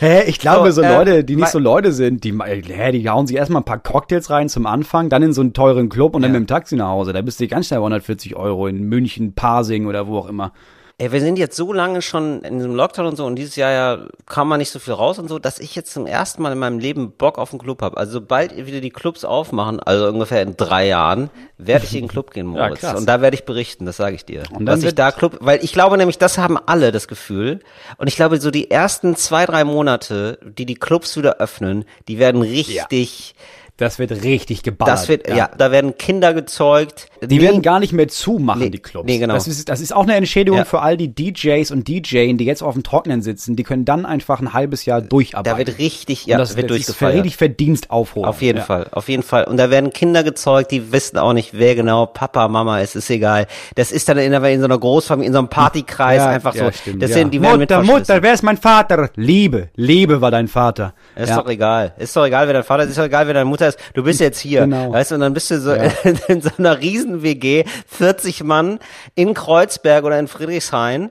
[0.00, 3.08] Hä, ich glaube, so, So, äh, Leute, die nicht so Leute sind, die, hä, die
[3.08, 6.14] hauen sich erstmal ein paar Cocktails rein zum Anfang, dann in so einen teuren Club
[6.14, 6.38] und dann Ja.
[6.40, 7.12] mit dem Taxi nach Hause.
[7.12, 10.52] Da bist du ganz schnell bei 140 Euro in München, Pasing oder wo auch immer.
[10.96, 13.72] Ey, wir sind jetzt so lange schon in diesem Lockdown und so und dieses Jahr
[13.72, 16.52] ja kam man nicht so viel raus und so, dass ich jetzt zum ersten Mal
[16.52, 17.96] in meinem Leben Bock auf einen Club habe.
[17.96, 22.08] Also sobald wieder die Clubs aufmachen, also ungefähr in drei Jahren, werde ich in den
[22.08, 22.78] Club gehen, Moritz.
[22.80, 22.96] krass.
[22.96, 24.44] und da werde ich berichten, das sage ich dir.
[24.52, 27.58] Und dass ich da Club, weil ich glaube nämlich, das haben alle das Gefühl.
[27.96, 32.20] Und ich glaube, so die ersten zwei, drei Monate, die die Clubs wieder öffnen, die
[32.20, 33.34] werden richtig,
[33.76, 34.94] Das wird richtig geballert.
[34.94, 35.50] das wird, ja.
[35.58, 37.08] da werden Kinder gezeugt.
[37.22, 39.06] Die werden gar nicht mehr zumachen, Nee, die Clubs.
[39.06, 39.34] nee, genau.
[39.34, 40.64] Das ist, das ist auch eine Entschädigung Ja.
[40.64, 43.56] für all die DJs und DJs, die jetzt auf dem Trocknen sitzen.
[43.56, 45.52] Die können dann einfach ein halbes Jahr durcharbeiten.
[45.52, 47.14] da wird richtig, Und ja, das wird das ist für durchgefeiert.
[47.24, 48.28] richtig Verdienst aufholen.
[48.28, 48.64] Auf jeden ja.
[48.64, 49.44] Fall, auf jeden Fall.
[49.44, 53.10] Und da werden Kinder gezeugt, die wissen auch nicht, wer genau Papa, Mama ist, ist
[53.10, 53.46] egal.
[53.74, 56.66] Das ist dann in, in so einer Großfamilie, in so einem Partykreis Ja, einfach ja,
[56.66, 56.70] so.
[56.70, 57.16] stimmt, das ja.
[57.16, 59.10] sind, die werden mit Mutter, Mutter, wer ist mein Vater?
[59.16, 60.94] Liebe, Liebe war dein Vater.
[61.16, 61.40] Ist ja.
[61.42, 61.92] doch egal.
[61.98, 63.78] Ist doch egal, wer dein Vater ist, ist doch egal, wer deine Mutter ist.
[63.94, 64.60] Du bist jetzt hier.
[64.62, 64.92] Genau.
[64.92, 65.90] Weißt du, und dann bist du so Ja.
[66.28, 68.78] in so einer riesen WG, 40 Mann
[69.14, 71.10] in Kreuzberg oder in Friedrichshain.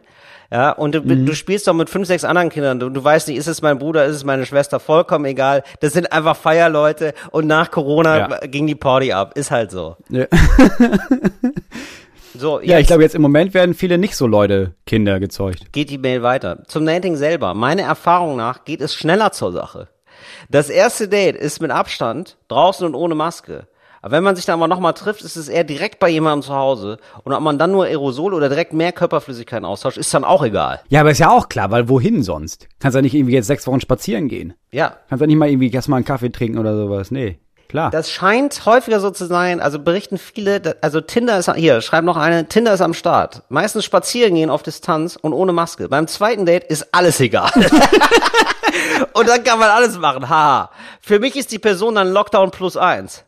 [0.52, 1.26] Ja, und du, Mhm.
[1.26, 2.80] du spielst doch mit fünf, sechs anderen Kindern.
[2.80, 5.64] Du, du weißt nicht, ist es mein Bruder, ist es meine Schwester, vollkommen egal.
[5.80, 8.40] Das sind einfach Feierleute und nach Corona Ja.
[8.46, 9.32] ging die Party ab.
[9.36, 9.98] Ist halt so.
[10.10, 10.26] Ja.
[12.36, 15.72] So, Ja, ich glaube, jetzt im Moment werden viele nicht so Leute Kinder gezeugt.
[15.72, 16.64] geht die Mail weiter.
[16.68, 17.54] Zum Dating selber.
[17.54, 19.88] Meiner Erfahrung nach geht es schneller zur Sache.
[20.50, 23.68] Das erste Date ist mit Abstand, draußen und ohne Maske.
[24.04, 26.54] Aber wenn man sich dann aber nochmal trifft, ist es eher direkt bei jemandem zu
[26.54, 26.98] Hause.
[27.24, 30.82] Und ob man dann nur Aerosol oder direkt mehr Körperflüssigkeiten austauscht, ist dann auch egal.
[30.90, 32.68] Ja, aber ist ja auch klar, weil wohin sonst?
[32.80, 34.56] Kannst ja nicht irgendwie jetzt sechs Wochen spazieren gehen.
[34.74, 34.98] Ja.
[35.08, 37.12] Kannst ja nicht mal irgendwie erst mal einen Kaffee trinken oder sowas.
[37.12, 37.40] Nee,
[37.74, 37.90] klar.
[37.90, 42.18] Das scheint häufiger so zu sein, also berichten viele, also Tinder ist, hier, schreibt noch
[42.18, 43.42] eine, Tinder ist am Start.
[43.50, 45.90] Meistens spazieren gehen auf Distanz und ohne Maske.
[45.90, 47.52] Beim zweiten Date ist alles egal.
[49.14, 50.70] und dann kann man alles machen, haha.
[51.02, 53.26] Für mich ist die Person dann Lockdown plus eins.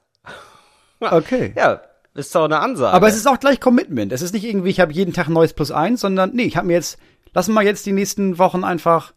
[1.00, 1.54] okay.
[1.58, 1.82] Ja,
[2.14, 2.94] ist doch eine Ansage.
[2.94, 4.12] Aber es ist auch gleich Commitment.
[4.12, 6.56] Es ist nicht irgendwie, ich habe jeden Tag ein neues Plus eins, sondern nee, ich
[6.56, 7.00] habe mir jetzt,
[7.34, 9.12] lassen wir jetzt die nächsten Wochen einfach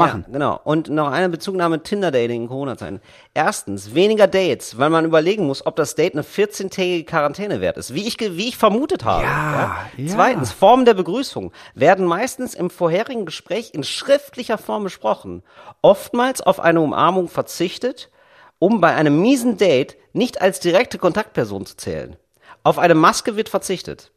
[0.00, 0.24] machen.
[0.26, 0.60] Ja, genau.
[0.64, 3.00] Und noch eine Bezugnahme Tinder-Dating in Corona-Zeiten.
[3.34, 7.94] Erstens, weniger Dates, weil man überlegen muss, ob das Date eine 14-tägige Quarantäne wert ist.
[7.94, 9.24] Wie ich, wie ich vermutet habe.
[9.24, 10.06] Ja, ja.
[10.08, 15.42] Zweitens, Formen der Begrüßung werden meistens im vorherigen Gespräch in schriftlicher Form besprochen.
[15.82, 18.10] Oftmals auf eine Umarmung verzichtet,
[18.58, 22.16] um bei einem miesen Date nicht als direkte Kontaktperson zu zählen.
[22.62, 24.12] Auf eine Maske wird verzichtet.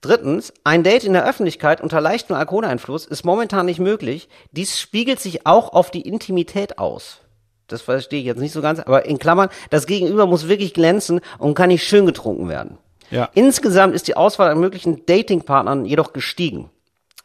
[0.00, 4.28] Drittens, ein Date in der Öffentlichkeit unter leichtem Alkoholeinfluss ist momentan nicht möglich.
[4.52, 7.20] Dies spiegelt sich auch auf die Intimität aus.
[7.66, 11.20] Das verstehe ich jetzt nicht so ganz, aber in Klammern, das Gegenüber muss wirklich glänzen
[11.38, 12.78] und kann nicht schön getrunken werden.
[13.10, 13.28] Ja.
[13.34, 16.70] Insgesamt ist die Auswahl an möglichen Datingpartnern jedoch gestiegen.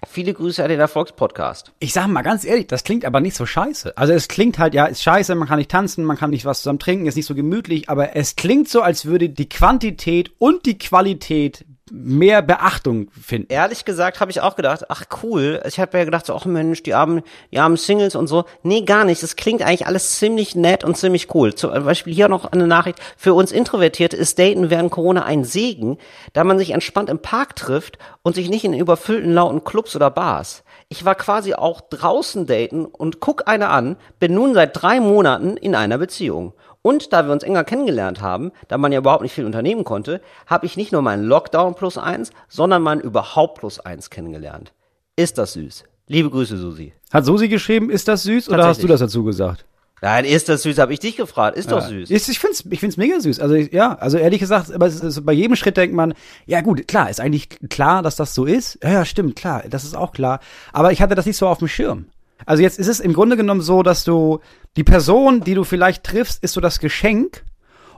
[0.05, 1.71] Viele Grüße an den Erfolgspodcast.
[1.79, 3.97] Ich sag mal ganz ehrlich, das klingt aber nicht so scheiße.
[3.97, 6.61] Also es klingt halt, ja, ist scheiße, man kann nicht tanzen, man kann nicht was
[6.61, 10.65] zusammen trinken, ist nicht so gemütlich, aber es klingt so, als würde die Quantität und
[10.65, 13.51] die Qualität mehr Beachtung finden.
[13.51, 15.61] Ehrlich gesagt habe ich auch gedacht, ach cool.
[15.67, 18.45] Ich habe ja gedacht, so, ach Mensch, die armen, die armen Singles und so.
[18.63, 19.21] Nee, gar nicht.
[19.21, 21.53] Es klingt eigentlich alles ziemlich nett und ziemlich cool.
[21.55, 22.99] Zum Beispiel hier noch eine Nachricht.
[23.17, 25.97] Für uns Introvertierte ist Daten während Corona ein Segen,
[26.31, 30.09] da man sich entspannt im Park trifft und sich nicht in überfüllten lauten Clubs oder
[30.09, 30.63] Bars.
[30.89, 35.57] Ich war quasi auch draußen daten und guck eine an, bin nun seit drei Monaten
[35.57, 36.53] in einer Beziehung.
[36.83, 40.21] Und da wir uns enger kennengelernt haben, da man ja überhaupt nicht viel unternehmen konnte,
[40.45, 44.73] habe ich nicht nur meinen Lockdown plus eins, sondern meinen überhaupt plus eins kennengelernt.
[45.15, 45.85] Ist das süß?
[46.07, 46.93] Liebe Grüße, Susi.
[47.11, 49.65] Hat Susi geschrieben, ist das süß oder hast du das dazu gesagt?
[50.01, 50.79] Nein, ist das süß?
[50.79, 51.57] Habe ich dich gefragt.
[51.57, 51.87] Ist doch Ja.
[51.87, 52.11] süß.
[52.11, 53.39] Ist, ich find's, ich find's mega süß.
[53.39, 56.13] Also ich- ja, also ehrlich gesagt, aber es bei jedem Schritt denkt man,
[56.45, 58.77] ja gut, klar, ist eigentlich klar, dass das so ist.
[58.83, 60.41] Ja, ja, stimmt, klar, das ist auch klar.
[60.73, 62.07] Aber ich hatte das nicht so auf dem Schirm.
[62.45, 64.39] Also jetzt ist es im Grunde genommen so, dass du
[64.77, 67.43] die Person, die du vielleicht triffst, ist so das Geschenk.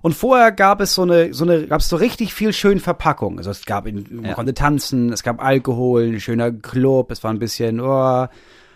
[0.02, 3.40] Und vorher gab es so eine, so eine, gab es so richtig viel schön Verpackung.
[3.40, 4.34] Also es gab, man Ja.
[4.36, 8.28] konnte tanzen, es gab Alkohol, ein schöner Club, es war ein bisschen, oh,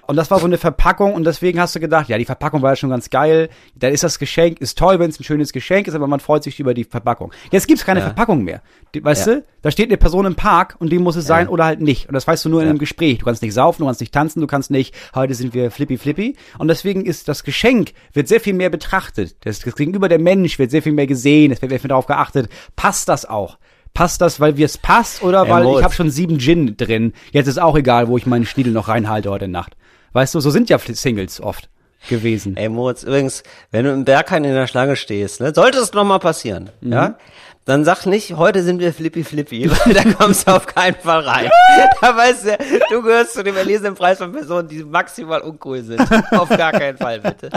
[0.09, 2.71] und das war so eine Verpackung und deswegen hast du gedacht, ja, die Verpackung war
[2.71, 3.47] ja schon ganz geil.
[3.75, 6.41] Dann ist das Geschenk, ist toll, wenn es ein schönes Geschenk ist, aber man freut
[6.43, 7.31] sich über die Verpackung.
[7.51, 8.07] Jetzt gibt's keine Ja.
[8.07, 8.63] Verpackung mehr.
[8.95, 9.35] Die, weißt Ja.
[9.35, 11.51] du, da steht eine Person im Park und die muss es sein Ja.
[11.51, 12.07] oder halt nicht.
[12.07, 13.19] Und das weißt du nur in einem Gespräch.
[13.19, 15.97] Du kannst nicht saufen, du kannst nicht tanzen, du kannst nicht, heute sind wir flippy
[15.99, 16.35] flippy.
[16.57, 19.35] Und deswegen ist das Geschenk, wird sehr viel mehr betrachtet.
[19.45, 22.07] Das, das Gegenüber der Mensch wird sehr viel mehr gesehen, es wird sehr viel darauf
[22.07, 22.49] geachtet.
[22.75, 23.59] Passt das auch?
[23.93, 27.13] Passt das, weil wir es passt oder weil ich habe schon sieben Gin drin.
[27.31, 29.75] Jetzt ist auch egal, wo ich meinen Schniedel noch reinhalte heute Nacht.
[30.13, 31.69] Weißt du, so sind ja Singles oft
[32.07, 32.55] gewesen.
[32.57, 36.05] Ey, Moritz, übrigens, wenn du im Berghain in der Schlange stehst, ne, sollte es noch
[36.05, 36.91] mal passieren, Mhm.
[36.93, 37.17] ja,
[37.65, 41.19] dann sag nicht, heute sind wir flippy flippy, weil da kommst du auf keinen Fall
[41.21, 41.49] rein.
[42.01, 42.57] da weißt du,
[42.89, 46.01] du gehörst zu dem erlesenen Preis von Personen, die maximal uncool sind.
[46.31, 47.49] auf gar keinen Fall, bitte.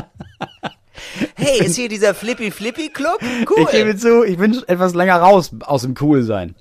[1.35, 3.19] Hey, ist hier dieser Flippy Flippy Club?
[3.49, 3.63] Cool.
[3.63, 6.55] Ich gebe zu, ich bin schon etwas länger raus aus dem Cool sein.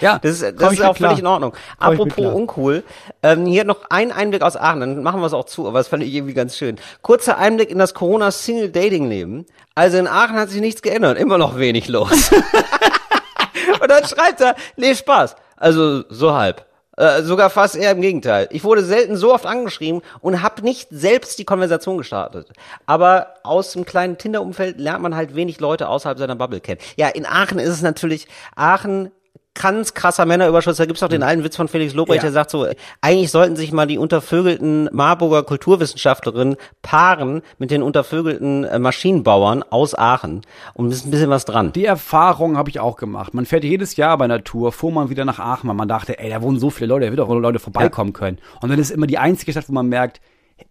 [0.00, 1.52] Ja, das ist, das ist auch völlig in Ordnung.
[1.78, 2.82] Komm Apropos uncool,
[3.22, 5.88] ähm, hier noch ein Einblick aus Aachen, dann machen wir es auch zu, aber das
[5.88, 6.76] fand ich irgendwie ganz schön.
[7.02, 9.46] Kurzer Einblick in das Corona-Single-Dating-Leben.
[9.74, 12.30] Also in Aachen hat sich nichts geändert, immer noch wenig los.
[13.80, 15.36] Und dann schreibt er, nee, Spaß.
[15.56, 16.66] Also so halb.
[16.96, 18.46] Äh, sogar fast eher im Gegenteil.
[18.50, 22.48] Ich wurde selten so oft angeschrieben und habe nicht selbst die Konversation gestartet.
[22.84, 26.80] Aber aus dem kleinen Tinder-Umfeld lernt man halt wenig Leute außerhalb seiner Bubble kennen.
[26.96, 29.12] Ja, in Aachen ist es natürlich, Aachen
[29.60, 30.76] ganz krasser Männerüberschuss.
[30.76, 32.22] Da gibt's auch den alten Witz von Felix Lobrecht, Ja.
[32.28, 32.66] der sagt so,
[33.00, 39.94] eigentlich sollten sich mal die untervögelten Marburger Kulturwissenschaftlerinnen paaren mit den untervögelten äh, Maschinenbauern aus
[39.94, 40.42] Aachen.
[40.74, 41.72] Und ist ein bisschen was dran.
[41.72, 43.34] Die Erfahrung habe ich auch gemacht.
[43.34, 46.18] Man fährt jedes Jahr bei einer Tour, fuhr man wieder nach Aachen, weil man dachte,
[46.18, 48.38] ey, da wohnen so viele Leute, da wird auch Leute vorbeikommen können.
[48.60, 50.20] Und dann ist immer die einzige Stadt, wo man merkt,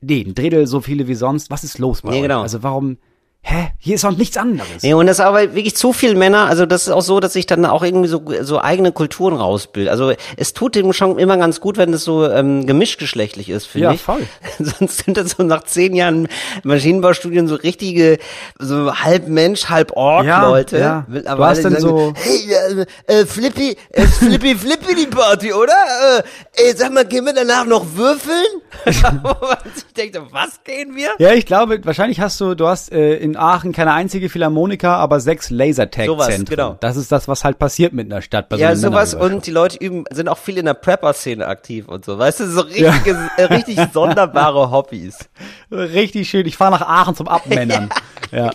[0.02, 1.50] nee, ein Drittel so viele wie sonst.
[1.50, 2.22] Was ist los bei Nee, euch?
[2.24, 2.42] genau.
[2.42, 2.98] Also warum,
[3.42, 3.70] hä?
[3.80, 4.84] Hier ist doch nichts anderes.
[4.84, 7.34] Nee, und das ist aber wirklich zu viel Männer, also das ist auch so, dass
[7.34, 9.90] sich dann auch irgendwie so, so eigene Kulturen rausbilden.
[9.90, 13.86] Also es tut dem schon immer ganz gut, wenn es so ähm, gemischtgeschlechtlich ist, finde
[13.88, 14.02] Ja, ich.
[14.02, 14.22] voll.
[14.60, 16.28] Sonst sind das so nach zehn Jahren
[16.64, 18.18] Maschinenbaustudien so richtige,
[18.60, 20.78] so halb Mensch, halb Ork Ja, Leute.
[20.78, 21.06] ja.
[21.08, 25.74] Will Du hast dann so- hey, äh, äh, Flippy, äh, Flippy, Flippy die Party, oder?
[26.18, 26.24] Äh,
[26.68, 28.46] ey, sag mal, gehen wir danach noch würfeln?
[29.74, 31.10] Sich denkt, was gehen wir?
[31.20, 35.20] Ja, ich glaube, wahrscheinlich hast du, du hast äh, in Aachen keine einzige Philharmoniker, aber
[35.20, 36.18] sechs Lasertag-Zentren.
[36.18, 36.78] Sowas, genau.
[36.80, 38.50] Das ist das, was halt passiert mit einer Stadt.
[38.50, 41.88] Bei so Ja, sowas und die Leute üben, sind auch viel in der Prepper-Szene aktiv
[41.88, 42.18] und so.
[42.18, 45.18] Weißt du, so richtige, äh, richtig sonderbare Hobbys.
[45.72, 46.46] Richtig schön.
[46.46, 47.90] Ich fahre nach Aachen zum Abmännern.
[48.32, 48.52] ja.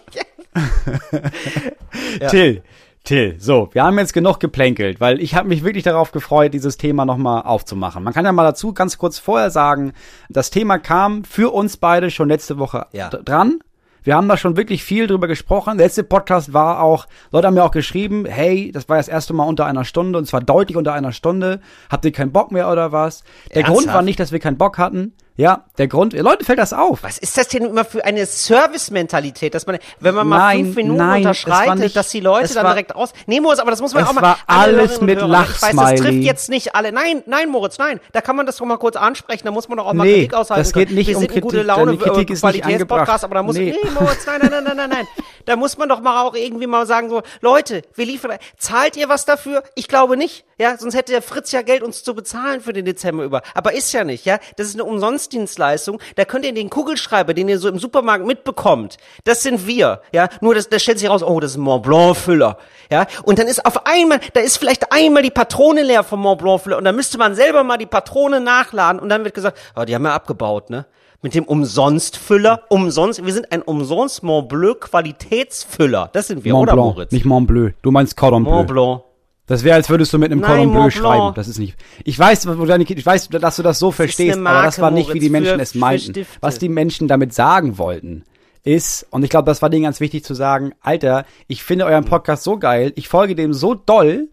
[2.28, 2.62] Till,
[3.04, 6.78] Till, so, wir haben jetzt genug geplänkelt, weil ich habe mich wirklich darauf gefreut, dieses
[6.78, 8.02] Thema nochmal aufzumachen.
[8.02, 9.92] Man kann ja mal dazu ganz kurz vorher sagen,
[10.30, 13.10] das Thema kam für uns beide schon letzte Woche Ja.
[13.10, 13.58] dran.
[14.04, 15.78] Wir haben da schon wirklich viel drüber gesprochen.
[15.78, 19.32] Der letzte Podcast war auch, Leute haben mir auch geschrieben, hey, das war das erste
[19.32, 21.60] Mal unter einer Stunde und zwar deutlich unter einer Stunde.
[21.88, 23.24] Habt ihr keinen Bock mehr oder was?
[23.48, 23.78] Der Ernsthaft?
[23.78, 25.14] Grund war nicht, dass wir keinen Bock hatten.
[25.36, 27.02] Ja, der Grund, Leute fällt das auf.
[27.02, 30.76] Was ist das denn immer für eine Service-Mentalität, dass man, wenn man mal Nein, fünf
[30.76, 33.12] Minuten nein, unterschreitet, nicht- dass die Leute dann war- direkt aus.
[33.26, 34.22] Nee, Moritz, aber das muss man auch mal.
[34.22, 36.00] war alle alles mit Hörer, Ich weiß, das Lachsmiley.
[36.00, 36.92] trifft jetzt nicht alle.
[36.92, 38.00] Nein, nein, Moritz, nein.
[38.12, 39.42] Da kann man das doch mal kurz ansprechen.
[39.44, 40.62] Da muss man doch auch mal Nee, Kritik aushalten.
[40.62, 43.34] das geht nicht Wir um sind ein gute Kritik, Laune, Kritik ist nicht Qualitätspodcast, aber
[43.34, 43.74] da muss, Nee.
[43.82, 45.06] nee, Moritz, nein, nein, nein, nein, nein, nein.
[45.46, 49.08] Da muss man doch mal auch irgendwie mal sagen so, Leute, wir liefern, zahlt ihr
[49.08, 49.62] was dafür?
[49.74, 50.44] Ich glaube nicht.
[50.58, 53.42] Ja, sonst hätte der Fritz ja Geld uns zu bezahlen für den Dezember über.
[53.54, 54.38] Aber ist ja nicht, ja.
[54.56, 54.84] Das ist eine
[55.24, 56.00] Umsonstdienstleistung.
[56.16, 60.28] Da könnt ihr den Kugelschreiber, den ihr so im Supermarkt mitbekommt, das sind wir, ja.
[60.40, 62.58] Nur das, das stellt sich raus, oh, das ist ein Mont Blanc Füller,
[62.90, 63.06] ja.
[63.24, 66.62] Und dann ist auf einmal, da ist vielleicht einmal die Patrone leer vom Mont Blanc
[66.62, 69.84] Füller und dann müsste man selber mal die Patrone nachladen und dann wird gesagt, oh,
[69.84, 70.86] die haben ja abgebaut, ne?
[71.22, 76.10] Mit dem Umsonstfüller, umsonst, wir sind ein Umsonst Mont Blanc Qualitätsfüller.
[76.12, 77.12] Das sind wir, Mont oder Blanc, Moritz?
[77.12, 77.70] nicht Mont Bleu.
[77.80, 78.52] Du meinst Cordon Bleu.
[78.52, 79.02] Mont Blanc.
[79.46, 81.34] Das wäre, als würdest du mit einem Nein, Cordon Bleu schreiben.
[81.34, 81.76] Das ist nicht.
[82.04, 85.12] Ich weiß, ich weiß, dass du das so verstehst, eine aber das Marke, war nicht,
[85.12, 86.12] wie die Menschen es meinten.
[86.12, 86.38] Stifte.
[86.40, 88.24] Was die Menschen damit sagen wollten,
[88.62, 92.06] ist, und ich glaube, das war denen ganz wichtig zu sagen, Alter, ich finde euren
[92.06, 94.28] Podcast so geil, ich folge dem so doll,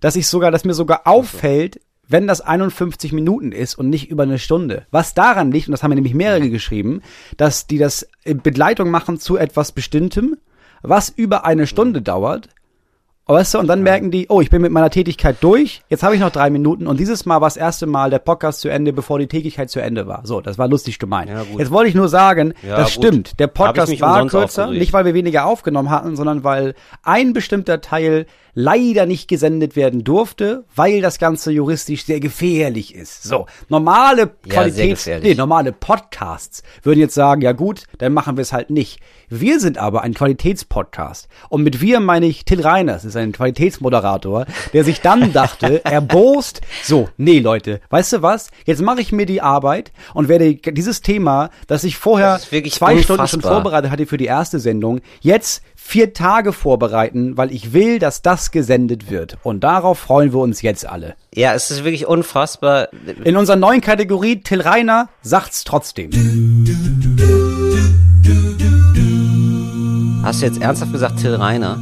[0.00, 4.24] dass ich sogar, dass mir sogar auffällt, wenn das 51 Minuten ist und nicht über
[4.24, 4.86] eine Stunde.
[4.90, 7.02] Was daran liegt, und das haben mir nämlich mehrere geschrieben,
[7.36, 10.36] dass die das in Begleitung machen zu etwas Bestimmtem,
[10.82, 12.48] was über eine Stunde dauert,
[13.28, 16.14] Weißt du, und dann merken die, oh, ich bin mit meiner Tätigkeit durch, jetzt habe
[16.14, 18.92] ich noch drei Minuten und dieses Mal war das erste Mal der Podcast zu Ende,
[18.92, 20.20] bevor die Tätigkeit zu Ende war.
[20.24, 21.28] So, das war lustig gemeint.
[21.28, 23.04] Ja, jetzt wollte ich nur sagen, Ja, das gut.
[23.04, 23.40] stimmt.
[23.40, 28.26] Der Podcast war kürzer, nicht weil wir weniger aufgenommen hatten, sondern weil ein bestimmter Teil
[28.58, 33.22] leider nicht gesendet werden durfte, weil das Ganze juristisch sehr gefährlich ist.
[33.22, 35.28] So, normale Ja, sehr Qualität, gefährlich.
[35.28, 38.98] nee, normale Podcasts würden jetzt sagen, ja gut, dann machen wir es halt nicht.
[39.28, 41.28] Wir sind aber ein Qualitätspodcast.
[41.50, 46.62] Und mit wir meine ich Till Reiners, ist ein Qualitätsmoderator, der sich dann dachte, erbost,
[46.82, 48.48] so, nee Leute, weißt du was?
[48.64, 53.26] Jetzt mache ich mir die Arbeit und werde dieses Thema, das ich vorher zwei Stunden
[53.28, 53.52] schon unfassbar.
[53.52, 58.50] vorbereitet hatte für die erste Sendung, jetzt vier Tage vorbereiten, weil ich will, dass das
[58.50, 59.38] gesendet wird.
[59.42, 61.14] Und darauf freuen wir uns jetzt alle.
[61.34, 62.88] Ja, es ist wirklich unfassbar.
[63.24, 66.10] In unserer neuen Kategorie Till Reiner sagt's trotzdem.
[70.22, 71.78] Hast du jetzt ernsthaft gesagt Till Reiner?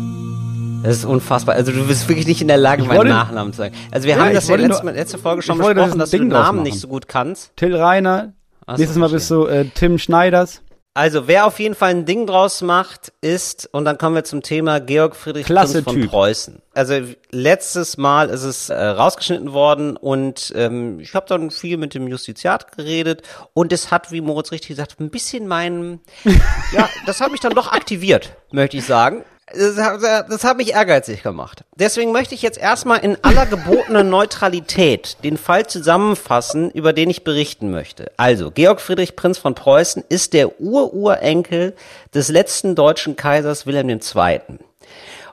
[0.83, 1.55] Das ist unfassbar.
[1.55, 3.75] Also du bist wirklich nicht in der Lage, Ich meinen wollte- Nachnamen zu sagen.
[3.91, 6.11] Also wir Ja, haben das ja letzte, nur- letzte Folge schon das besprochen, ein dass
[6.11, 7.57] du Ding den draus Namen nicht so gut kannst.
[7.57, 8.35] Till Reiner.
[8.67, 10.61] Ach Nächstes Mal bist du äh, Tim Schneiders.
[10.97, 14.43] Also wer auf jeden Fall ein Ding draus macht, ist, und dann kommen wir zum
[14.43, 16.11] Thema Georg Friedrich Klasse Prinz von Typ.
[16.11, 16.63] Preußen.
[16.73, 17.01] Also
[17.33, 22.07] letztes Mal ist es äh, rausgeschnitten worden und ähm, ich habe dann viel mit dem
[22.07, 23.23] Justiziat geredet
[23.55, 26.01] und es hat, wie Moritz richtig gesagt, ein bisschen meinen,
[26.73, 29.25] ja, das hat mich dann doch aktiviert, möchte ich sagen.
[29.53, 31.65] Das, hat- das habe ich ehrgeizig gemacht.
[31.77, 37.25] Deswegen möchte ich jetzt erstmal in aller gebotenen Neutralität den Fall zusammenfassen, über den ich
[37.25, 38.11] berichten möchte.
[38.17, 41.75] Also, Georg Friedrich Prinz von Preußen ist der Ururenkel
[42.15, 44.41] des letzten deutschen Kaisers Wilhelm II.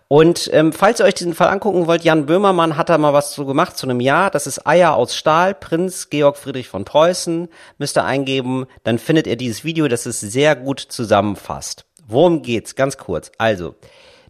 [0.09, 3.31] Und ähm, falls ihr euch diesen Fall angucken wollt, Jan Böhmermann hat da mal was
[3.31, 4.29] zu gemacht zu einem Jahr.
[4.29, 7.47] Das ist Eier aus Stahl, Prinz Georg Friedrich von Preußen.
[7.77, 11.85] Müsst ihr eingeben, dann findet ihr dieses Video, das es sehr gut zusammenfasst.
[12.07, 12.75] Worum geht's?
[12.75, 13.31] Ganz kurz.
[13.37, 13.75] Also,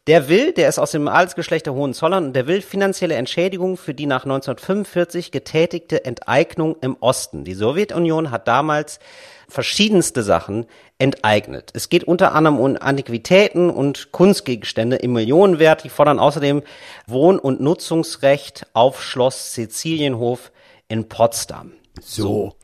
[0.08, 3.94] der will, der ist aus dem Adelsgeschlecht der Hohenzollern und der will finanzielle Entschädigung für
[3.94, 7.44] die nach 1945 getätigte Enteignung im Osten.
[7.44, 9.00] Die Sowjetunion hat damals
[9.48, 10.66] verschiedenste Sachen
[10.98, 11.72] enteignet.
[11.74, 15.84] Es geht unter anderem um Antiquitäten und Kunstgegenstände im Millionenwert.
[15.84, 16.64] Die fordern außerdem
[17.06, 20.52] Wohn- und Nutzungsrecht auf Schloss Sizilienhof
[20.88, 21.74] in Potsdam.
[22.02, 22.56] So.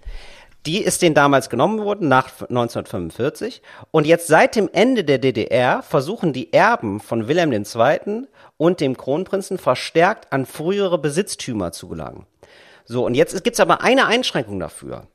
[0.68, 3.62] Die ist denen damals genommen worden nach 1945.
[3.92, 8.28] Und jetzt seit dem Ende der DDR versuchen die Erben von Wilhelm II.
[8.58, 12.26] und dem Kronprinzen verstärkt an frühere Besitztümer zu gelangen.
[12.84, 15.08] So, und jetzt gibt's aber eine Einschränkung dafür.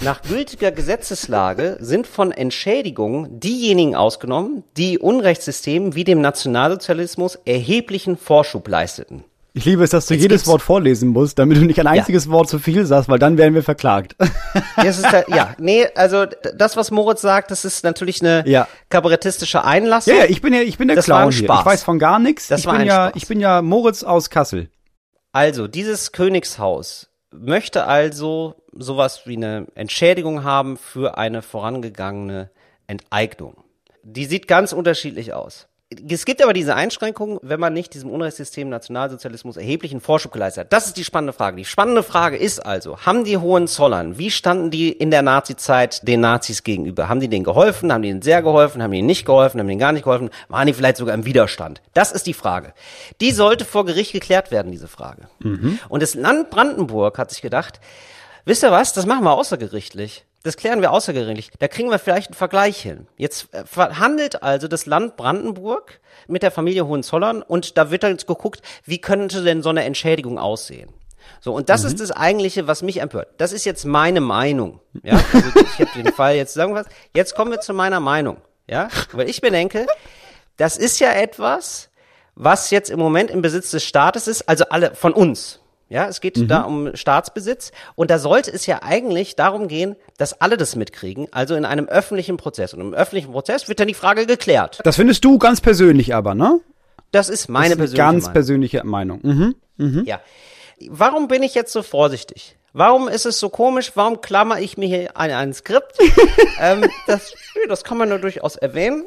[0.00, 8.66] Nach gültiger Gesetzeslage sind von Entschädigungen diejenigen ausgenommen, die Unrechtssystemen wie dem Nationalsozialismus erheblichen Vorschub
[8.66, 9.22] leisteten.
[9.56, 11.86] Ich liebe es, dass du Jetzt jedes gibt's- Wort vorlesen musst, damit du nicht ein
[11.86, 14.14] einziges Wort zu viel sagst, weil dann werden wir verklagt.
[14.76, 18.68] Halt, ja, nee, also das, was Moritz sagt, das ist natürlich eine Ja.
[18.90, 20.12] kabarettistische Einlassung.
[20.14, 21.44] ja, ja, ich bin ja, ich bin der Das war Clown hier.
[21.44, 21.60] Spaß.
[21.60, 22.48] Ich weiß von gar nichts.
[22.48, 23.12] Das ich war bin ein ja, Spaß.
[23.22, 24.68] ich bin ja Moritz aus Kassel.
[25.32, 32.50] Also, dieses Königshaus möchte also sowas wie eine Entschädigung haben für eine vorangegangene
[32.86, 33.54] Enteignung.
[34.02, 35.66] Die sieht ganz unterschiedlich aus.
[35.88, 40.72] Es gibt aber diese Einschränkung, wenn man nicht diesem Unrechtssystem Nationalsozialismus erheblichen Vorschub geleistet hat.
[40.72, 41.58] Das ist die spannende Frage.
[41.58, 46.22] Die spannende Frage ist also, haben die Hohenzollern, wie standen die in der Nazizeit den
[46.22, 47.08] Nazis gegenüber?
[47.08, 47.92] Haben die denen geholfen?
[47.92, 48.82] Haben die ihnen sehr geholfen?
[48.82, 49.60] Haben die ihnen nicht geholfen?
[49.60, 50.30] Haben die ihnen gar nicht geholfen?
[50.48, 51.80] Waren die vielleicht sogar im Widerstand?
[51.94, 52.74] Das ist die Frage.
[53.20, 55.28] Die sollte vor Gericht geklärt werden, diese Frage.
[55.88, 57.80] Und das Land Brandenburg hat sich gedacht,
[58.44, 60.25] wisst ihr was, das machen wir außergerichtlich.
[60.46, 61.50] Das klären wir außergerichtlich.
[61.58, 63.08] Da kriegen wir vielleicht einen Vergleich hin.
[63.16, 68.12] Jetzt äh, verhandelt also das Land Brandenburg mit der Familie Hohenzollern und da wird dann
[68.12, 70.92] jetzt geguckt, wie könnte denn so eine Entschädigung aussehen.
[71.40, 73.26] So, und das ist das eigentliche, was mich empört.
[73.38, 74.78] Das ist jetzt meine Meinung.
[75.02, 76.94] Ja, also ich habe den Fall jetzt zusammengefasst.
[77.12, 78.36] Jetzt kommen wir zu meiner Meinung.
[78.68, 79.88] Ja, weil ich bedenke,
[80.58, 81.88] das ist ja etwas,
[82.36, 85.58] was jetzt im Moment im Besitz des Staates ist, also alle von uns.
[85.88, 90.40] Ja, es geht da um Staatsbesitz und da sollte es ja eigentlich darum gehen, dass
[90.40, 92.74] alle das mitkriegen, also in einem öffentlichen Prozess.
[92.74, 94.80] Und im öffentlichen Prozess wird dann die Frage geklärt.
[94.82, 96.60] Das findest du ganz persönlich aber, ne?
[97.12, 98.32] Das ist meine Das ist persönliche ganz Meinung.
[98.32, 99.54] persönliche Meinung.
[99.76, 100.04] Mhm.
[100.06, 100.20] Ja.
[100.88, 102.56] Warum bin ich jetzt so vorsichtig?
[102.72, 103.92] Warum ist es so komisch?
[103.94, 105.96] Warum klammer ich mir hier ein, ein Skript?
[106.60, 107.32] ähm, das,
[107.68, 109.04] das kann man nur durchaus erwähnen.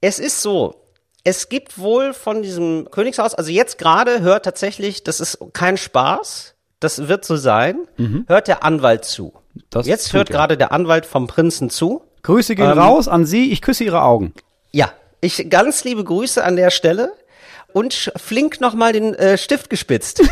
[0.00, 0.74] Es ist so,
[1.26, 6.54] es gibt wohl von diesem Königshaus, also jetzt gerade hört tatsächlich, das ist kein Spaß,
[6.78, 7.88] das wird so sein,
[8.28, 9.32] hört der Anwalt zu.
[9.68, 10.32] Das jetzt hört er.
[10.32, 12.02] gerade der Anwalt vom Prinzen zu.
[12.22, 14.34] Grüße gehen Ähm, raus an Sie, ich küsse Ihre Augen.
[14.70, 17.12] Ja, ich ganz liebe Grüße an der Stelle
[17.72, 20.22] und flink nochmal den äh, Stift gespitzt.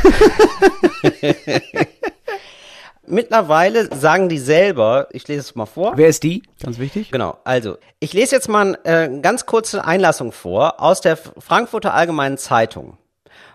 [3.06, 5.92] Mittlerweile sagen die selber, ich lese es mal vor.
[5.96, 6.42] Wer ist die?
[6.62, 7.10] Ganz wichtig.
[7.10, 11.94] Genau, also ich lese jetzt mal äh, eine ganz kurze Einlassung vor aus der Frankfurter
[11.94, 12.98] Allgemeinen Zeitung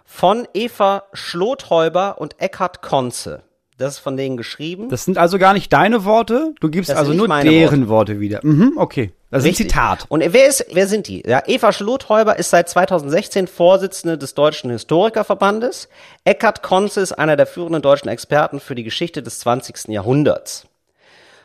[0.06, 3.44] von Eva Schlothäuber und Eckhard Konze.
[3.80, 4.89] Das ist von denen geschrieben.
[4.89, 8.20] Das sind also gar nicht deine Worte, du gibst Das also nur deren Worte.
[8.20, 8.42] wieder.
[8.44, 9.13] Mhm, okay.
[9.32, 9.56] Das ist ein.
[9.56, 10.06] Zitat.
[10.10, 11.24] Und wer ist, wer sind die?
[11.26, 15.88] Ja, Eva Schlothäuber ist seit 2016 Vorsitzende des Deutschen Historikerverbandes.
[16.26, 19.88] Eckhard Konze ist einer der führenden deutschen Experten für die Geschichte des 20.
[19.88, 20.68] Jahrhunderts.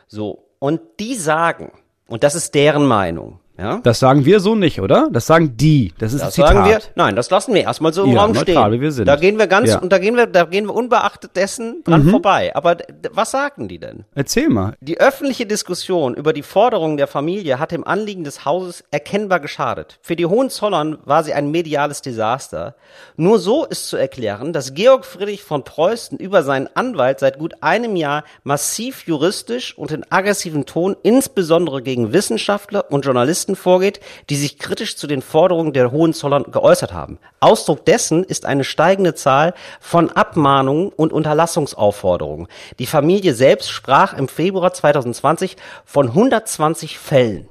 [0.07, 0.43] So.
[0.59, 1.71] Und die sagen,
[2.07, 3.79] und das ist deren Meinung, ja.
[3.83, 5.09] Das sagen wir so nicht, oder?
[5.11, 5.93] Das sagen die.
[5.97, 6.53] Das ist Das ein Zitat.
[6.53, 8.81] sagen wir, nein, das lassen wir erstmal so im Ja, Raum neutral, stehen.
[8.81, 9.05] wir sind.
[9.07, 9.79] Da gehen wir ganz, Ja.
[9.79, 12.09] und da gehen wir, da gehen wir unbeachtet dessen dran Mhm.
[12.11, 12.55] vorbei.
[12.55, 12.77] Aber
[13.11, 14.05] was sagen die denn?
[14.13, 14.73] Erzähl mal.
[14.81, 19.99] Die öffentliche Diskussion über die Forderungen der Familie hat dem Anliegen des Hauses erkennbar geschadet.
[20.01, 22.75] Für die Hohenzollern war sie ein mediales Desaster.
[23.17, 27.53] Nur so ist zu erklären, dass Georg Friedrich von Preußen über seinen Anwalt seit gut
[27.61, 33.99] einem Jahr massiv juristisch und in aggressiven Ton insbesondere gegen Wissenschaftler und Journalisten vorgeht,
[34.31, 37.19] die sich kritisch zu den Forderungen der Hohenzollern geäußert haben.
[37.39, 42.47] Ausdruck dessen ist eine steigende Zahl von Abmahnungen und Unterlassungsaufforderungen.
[42.79, 47.47] Die Familie selbst sprach im Februar 2020 von 120 Fällen.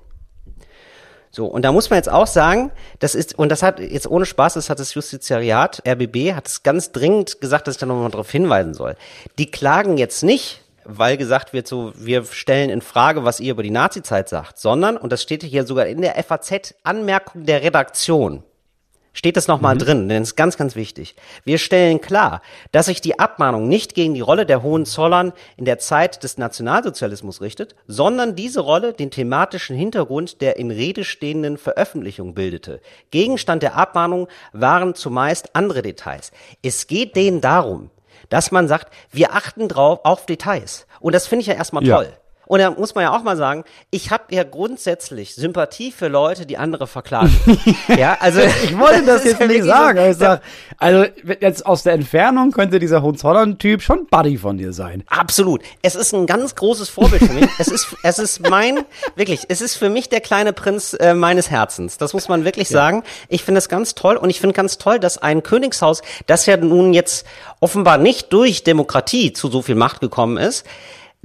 [1.35, 4.25] So, und da muss man jetzt auch sagen, das ist, und das hat jetzt ohne
[4.25, 8.11] Spaß, das hat das Justiziariat, RBB, hat es ganz dringend gesagt, dass ich da nochmal
[8.11, 8.95] darauf hinweisen soll.
[9.39, 13.63] Die klagen jetzt nicht, weil gesagt wird, so, wir stellen in Frage, was ihr über
[13.63, 18.43] die Nazizeit sagt, sondern, und das steht hier sogar in der FAZ, Anmerkung der Redaktion.
[19.17, 21.15] steht das nochmal drin, denn es ist ganz, ganz wichtig.
[21.45, 25.79] Wir stellen klar, dass sich die Abmahnung nicht gegen die Rolle der Hohenzollern in der
[25.79, 32.35] Zeit des Nationalsozialismus richtet, sondern diese Rolle den thematischen Hintergrund der in Rede stehenden Veröffentlichung
[32.35, 32.81] bildete.
[33.13, 36.33] Gegenstand der Abmahnung waren zumeist andere Details.
[36.63, 37.91] Es geht denen darum,
[38.29, 40.87] dass man sagt, wir achten drauf auf Details.
[41.01, 41.97] Und das finde ich ja erstmal Ja.
[41.97, 42.13] toll.
[42.47, 46.47] Und da muss man ja auch mal sagen, ich habe ja grundsätzlich Sympathie für Leute,
[46.47, 47.35] die andere verklagen.
[47.97, 50.43] ja, also Ich wollte das ist jetzt ja nicht sagen, so- ich sag,
[50.79, 51.05] also
[51.41, 55.05] jetzt aus der Entfernung könnte dieser Hohenzollern-Typ schon Buddy von dir sein.
[55.09, 55.63] Absolut.
[55.83, 57.49] Es ist ein ganz großes Vorbild für mich.
[57.59, 58.81] Es ist, es ist mein,
[59.17, 61.99] wirklich, es ist für mich der kleine Prinz äh, meines Herzens.
[61.99, 63.03] Das muss man wirklich sagen.
[63.29, 66.57] Ich finde es ganz toll und ich finde ganz toll, dass ein Königshaus, das ja
[66.57, 67.27] nun jetzt
[67.61, 70.67] offenbar nicht durch Demokratie zu so viel Macht gekommen ist,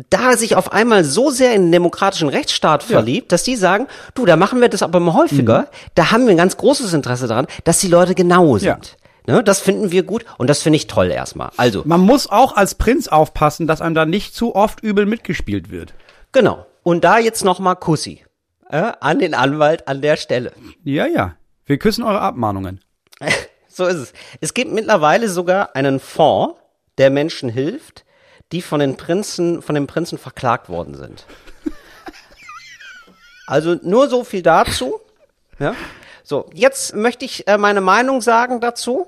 [0.10, 4.26] da sich auf einmal so sehr in den demokratischen Rechtsstaat verliebt, dass die sagen, du,
[4.26, 5.68] da machen wir das aber mal häufiger.
[5.96, 8.98] Da haben wir ein ganz großes Interesse daran, dass die Leute genau sind.
[9.28, 11.52] Ne, das finden wir gut und das finde ich toll erstmal.
[11.58, 15.70] Also, Man muss auch als Prinz aufpassen, dass einem da nicht zu oft übel mitgespielt
[15.70, 15.94] wird.
[16.32, 16.66] Genau.
[16.82, 18.24] Und da jetzt noch mal Kussi
[18.70, 20.54] äh, an den Anwalt an der Stelle.
[20.84, 21.36] Ja, ja.
[21.66, 22.82] Wir küssen eure Abmahnungen.
[23.72, 24.14] So ist es.
[24.42, 26.60] Es gibt mittlerweile sogar einen Fonds,
[26.98, 28.04] der Menschen hilft,
[28.52, 31.26] die von den Prinzen, von den Prinzen verklagt worden sind.
[33.48, 35.00] Also nur so viel dazu.
[35.60, 35.74] Ja.
[36.24, 39.08] So, jetzt möchte ich äh, meine Meinung sagen dazu.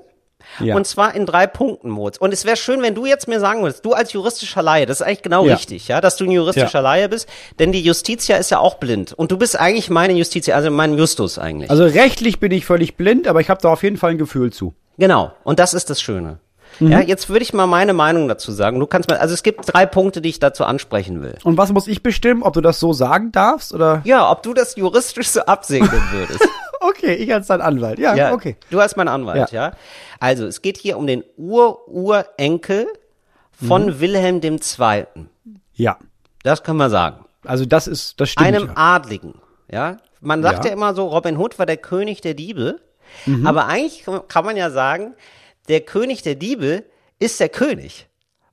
[0.58, 0.74] Ja.
[0.74, 2.18] Und zwar in drei Punkten, Moritz.
[2.18, 5.00] Und es wäre schön, wenn du jetzt mir sagen würdest, du als juristischer Laie, das
[5.00, 5.54] ist eigentlich genau Ja.
[5.54, 6.80] richtig, ja, dass du ein juristischer Ja.
[6.80, 7.28] Laie bist,
[7.60, 9.12] denn die Justitia ist ja auch blind.
[9.12, 11.70] Und du bist eigentlich meine Justitia, also mein Justus eigentlich.
[11.70, 14.52] Also rechtlich bin ich völlig blind, aber ich habe da auf jeden Fall ein Gefühl
[14.52, 14.74] zu.
[14.98, 16.40] Genau, und das ist das Schöne.
[16.86, 16.92] Mhm.
[16.92, 18.78] Ja, jetzt würde ich mal meine Meinung dazu sagen.
[18.80, 21.36] Du kannst mal, also es gibt drei Punkte, die ich dazu ansprechen will.
[21.44, 24.00] Und was muss ich bestimmen, ob du das so sagen darfst oder?
[24.04, 26.46] Ja, ob du das juristisch so absegnen würdest.
[26.80, 27.98] Okay, ich als dein Anwalt.
[27.98, 28.56] Ja, ja, okay.
[28.70, 29.72] Du als mein Anwalt, ja.
[30.18, 32.86] Also, es geht hier um den Ur-Urenkel
[33.52, 34.00] von Mhm.
[34.00, 35.06] Wilhelm II.
[35.74, 35.98] Ja.
[36.42, 37.24] Das können wir sagen.
[37.44, 38.46] Also das ist, das stimmt.
[38.48, 38.72] Einem ja.
[38.76, 39.34] Adligen,
[39.70, 39.96] ja.
[40.20, 40.70] Man sagt ja.
[40.70, 40.76] Ja.
[40.76, 42.80] immer so, Robin Hood war der König der Diebe.
[43.26, 43.46] Mhm.
[43.46, 45.14] Aber eigentlich kann man ja sagen,
[45.72, 46.84] der König der Diebe
[47.18, 48.06] ist der König.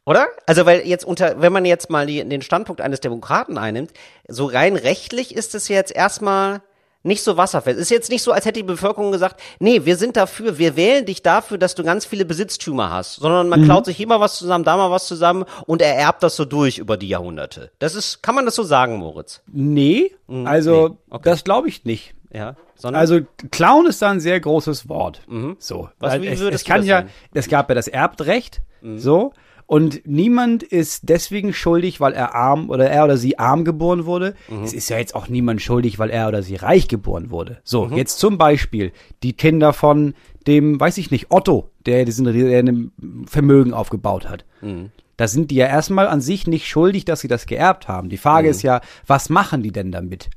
[0.06, 0.28] Oder?
[0.48, 3.92] Also, weil jetzt unter, wenn man jetzt mal die, den Standpunkt eines Demokraten einnimmt,
[4.28, 6.62] so rein rechtlich ist es jetzt erstmal
[7.04, 7.78] nicht so wasserfest.
[7.78, 10.76] Es ist jetzt nicht so, als hätte die Bevölkerung gesagt, nee, wir sind dafür, wir
[10.76, 14.20] wählen dich dafür, dass du ganz viele Besitztümer hast, sondern man klaut sich hier mal
[14.20, 17.72] was zusammen, da mal was zusammen und er erbt das so durch über die Jahrhunderte.
[17.80, 19.42] Das ist, kann man das so sagen, Moritz?
[19.48, 21.30] Nee, also nee, okay.
[21.30, 22.16] das glaube ich nicht.
[22.32, 22.56] Ja.
[22.76, 23.20] Sondern, Also
[23.52, 25.22] Clown ist da ein sehr großes Wort.
[25.28, 25.56] So, Mhm.
[26.00, 27.02] Was- weil wie es, es kann ja?
[27.04, 27.08] Mhm.
[27.34, 28.62] es gab ja das Erbrecht,
[28.96, 29.34] so
[29.66, 34.36] und niemand ist deswegen schuldig, weil er arm oder er oder sie arm geboren wurde.
[34.50, 34.64] Mhm.
[34.64, 37.60] Es ist ja jetzt auch niemand schuldig, weil er oder sie reich geboren wurde.
[37.64, 37.98] So, Mhm.
[37.98, 40.14] jetzt zum Beispiel die Kinder von
[40.48, 42.92] dem, weiß ich nicht, Otto, der diesen der ein
[43.28, 44.46] Vermögen aufgebaut hat.
[44.62, 44.92] Mhm.
[45.18, 48.08] Da sind die ja erstmal an sich nicht schuldig, dass sie das geerbt haben.
[48.08, 48.52] Die Frage Mhm.
[48.52, 50.30] ist ja, was machen die denn damit?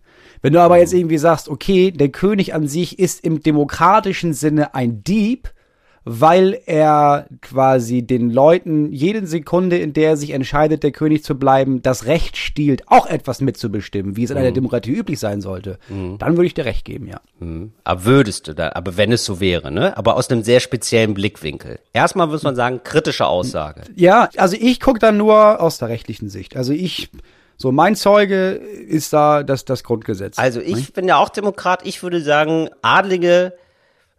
[0.42, 4.74] Wenn du aber jetzt irgendwie sagst, okay, der König an sich ist im demokratischen Sinne
[4.74, 5.52] ein Dieb,
[6.04, 11.38] weil er quasi den Leuten jede Sekunde, in der er sich entscheidet, der König zu
[11.38, 15.78] bleiben, das Recht stiehlt, auch etwas mitzubestimmen, wie es in einer Demokratie üblich sein sollte,
[16.18, 17.20] dann würde ich dir recht geben, ja.
[17.84, 19.96] aber würdest du da, aber wenn es so wäre, ne?
[19.96, 21.78] Aber aus einem sehr speziellen Blickwinkel.
[21.92, 23.82] Erstmal muss man sagen, kritische Aussage.
[23.94, 26.56] Ja, also ich gucke da nur aus der rechtlichen Sicht.
[26.56, 27.10] Also ich,
[27.56, 30.38] so mein Zeuge ist da das, das Grundgesetz.
[30.38, 31.86] Also ich bin ja auch Demokrat.
[31.86, 33.52] Ich würde sagen, Adlige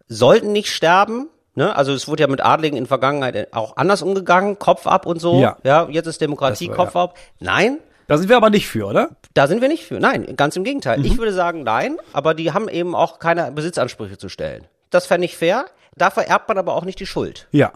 [0.08, 1.28] sollten nicht sterben.
[1.54, 1.74] Ne?
[1.76, 5.40] Also es wurde ja mit Adligen in Vergangenheit auch anders umgegangen, Kopf ab und so.
[5.40, 5.56] Ja.
[5.62, 7.16] ja jetzt ist Demokratie war- Kopf ab.
[7.38, 7.78] Nein,
[8.08, 9.10] Da sind wir aber nicht für, oder?
[9.34, 10.00] da sind wir nicht für.
[10.00, 10.98] Nein, ganz im Gegenteil.
[10.98, 11.04] Mhm.
[11.04, 14.66] Ich würde sagen, nein, aber die haben eben auch keine Besitzansprüche zu stellen.
[14.90, 15.66] Das fände ich fair.
[15.96, 17.46] Da vererbt man aber auch nicht die Schuld.
[17.52, 17.72] Ja.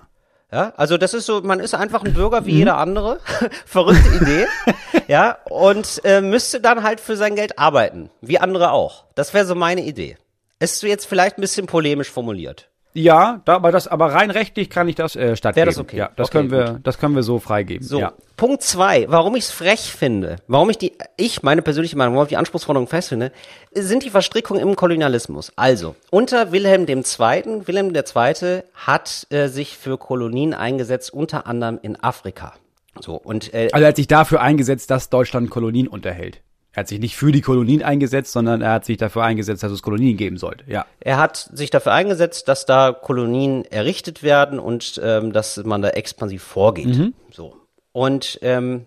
[0.50, 3.20] Ja, also das ist so, man ist einfach ein Bürger wie jeder andere.
[3.66, 4.46] Verrückte Idee.
[5.08, 9.04] ja, und äh, müsste dann halt für sein Geld arbeiten, wie andere auch.
[9.14, 10.16] Das wäre so meine Idee.
[10.58, 12.70] Ist jetzt vielleicht ein bisschen polemisch formuliert.
[12.98, 15.56] Ja, da, aber das, aber rein rechtlich kann ich das äh, stattgeben.
[15.56, 15.96] Wäre das okay?
[15.96, 17.86] Ja, das Okay, können wir, das können wir so freigeben.
[17.86, 18.12] So, Ja.
[18.36, 22.26] Punkt zwei, warum ich es frech finde, warum ich die, ich, meine persönliche Meinung, warum
[22.26, 23.30] ich die Anspruchsforderung festfinde,
[23.72, 25.52] sind die Verstrickungen im Kolonialismus.
[25.54, 28.62] Also, unter Wilhelm II., Wilhelm II.
[28.74, 32.54] hat äh, sich für Kolonien eingesetzt, unter anderem in Afrika.
[33.00, 36.40] So, und äh, Also er hat sich dafür eingesetzt, dass Deutschland Kolonien unterhält.
[36.78, 39.72] Er hat sich nicht für die Kolonien eingesetzt, sondern er hat sich dafür eingesetzt, dass
[39.72, 40.62] es Kolonien geben sollte.
[40.68, 40.86] Ja.
[41.00, 45.88] Er hat sich dafür eingesetzt, dass da Kolonien errichtet werden und ähm, dass man da
[45.88, 47.12] expansiv vorgeht.
[47.32, 47.56] So.
[47.90, 48.86] Und ähm,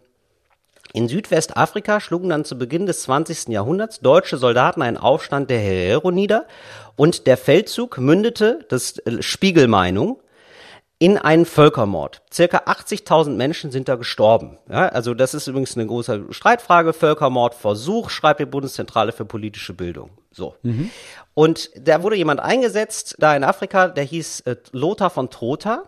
[0.93, 3.49] In Südwestafrika schlugen dann zu Beginn des 20.
[3.49, 6.45] Jahrhunderts deutsche Soldaten einen Aufstand der Herero nieder
[6.95, 10.21] und der Feldzug mündete, das äh, Spiegelmeinung,
[11.01, 12.21] in einen Völkermord.
[12.31, 14.59] Circa 80.000 Menschen sind da gestorben.
[14.69, 16.93] Ja, also das ist übrigens eine große Streitfrage.
[16.93, 20.11] Völkermordversuch, schreibt die Bundeszentrale für politische Bildung.
[20.31, 20.53] So.
[20.61, 20.91] Mhm.
[21.33, 25.85] Und da wurde jemand eingesetzt, da in Afrika, der hieß äh, Lothar von Trotha.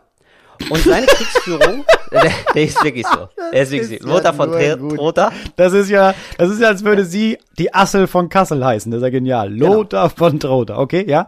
[0.71, 3.29] Und seine Kriegsführung, der, der, ist wirklich so.
[3.51, 4.07] Der ist wirklich so.
[4.07, 4.51] Lothar von
[4.95, 5.31] Trotha.
[5.55, 8.91] Das ist ja, das ist ja, als würde sie die Assel von Kassel heißen.
[8.91, 9.51] Das ist ja genial.
[9.51, 9.75] Genau.
[9.75, 10.17] Lothar genau.
[10.17, 10.79] von Trotha.
[10.79, 11.27] Okay, ja.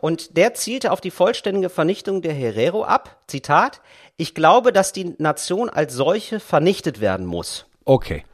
[0.00, 3.18] Und der zielte auf die vollständige Vernichtung der Herero ab.
[3.26, 3.80] Zitat,
[4.16, 7.66] ich glaube, dass die Nation als solche vernichtet werden muss.
[7.84, 8.24] Okay.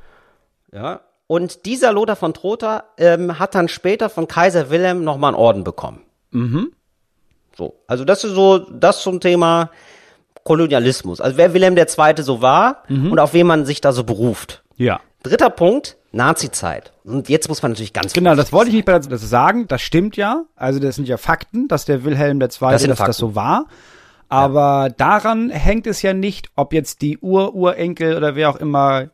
[0.72, 1.00] Ja.
[1.26, 5.64] Und dieser Lothar von Trotha ähm, hat dann später von Kaiser Wilhelm nochmal einen Orden
[5.64, 6.02] bekommen.
[6.30, 6.72] Mhm.
[7.56, 7.80] So.
[7.86, 9.70] Also das ist so, das zum Thema
[10.44, 11.20] Kolonialismus.
[11.20, 12.22] Also wer Wilhelm II.
[12.22, 13.10] so war mhm.
[13.10, 14.62] und auf wen man sich da so beruft.
[14.76, 15.00] Ja.
[15.22, 16.92] Dritter Punkt, Nazi-Zeit.
[17.04, 19.68] Und jetzt muss man natürlich ganz Genau, das wollte ich nicht bei das sagen.
[19.68, 20.44] Das stimmt ja.
[20.56, 22.48] Also das sind ja Fakten, dass der Wilhelm II.
[22.48, 23.66] Das dass das so war.
[24.28, 24.88] Aber ja.
[24.88, 29.10] daran hängt es ja nicht, ob jetzt die Ur-Urenkel oder wer auch immer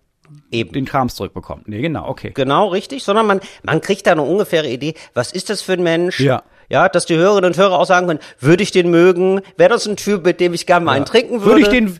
[0.50, 0.72] Eben.
[0.72, 1.68] den Krams zurückbekommt.
[1.68, 2.32] Nee, genau, okay.
[2.34, 3.04] Genau, richtig.
[3.04, 6.20] Sondern man, man kriegt da eine ungefähre Idee, was ist das für ein Mensch?
[6.20, 6.42] Ja.
[6.70, 9.42] Ja, dass die Hörerinnen und Hörer auch sagen können, würde ich den mögen?
[9.58, 10.96] Wäre das ein Typ, mit dem ich gerne mal ja.
[10.96, 11.44] einen trinken würde?
[11.44, 11.98] Würde ich den,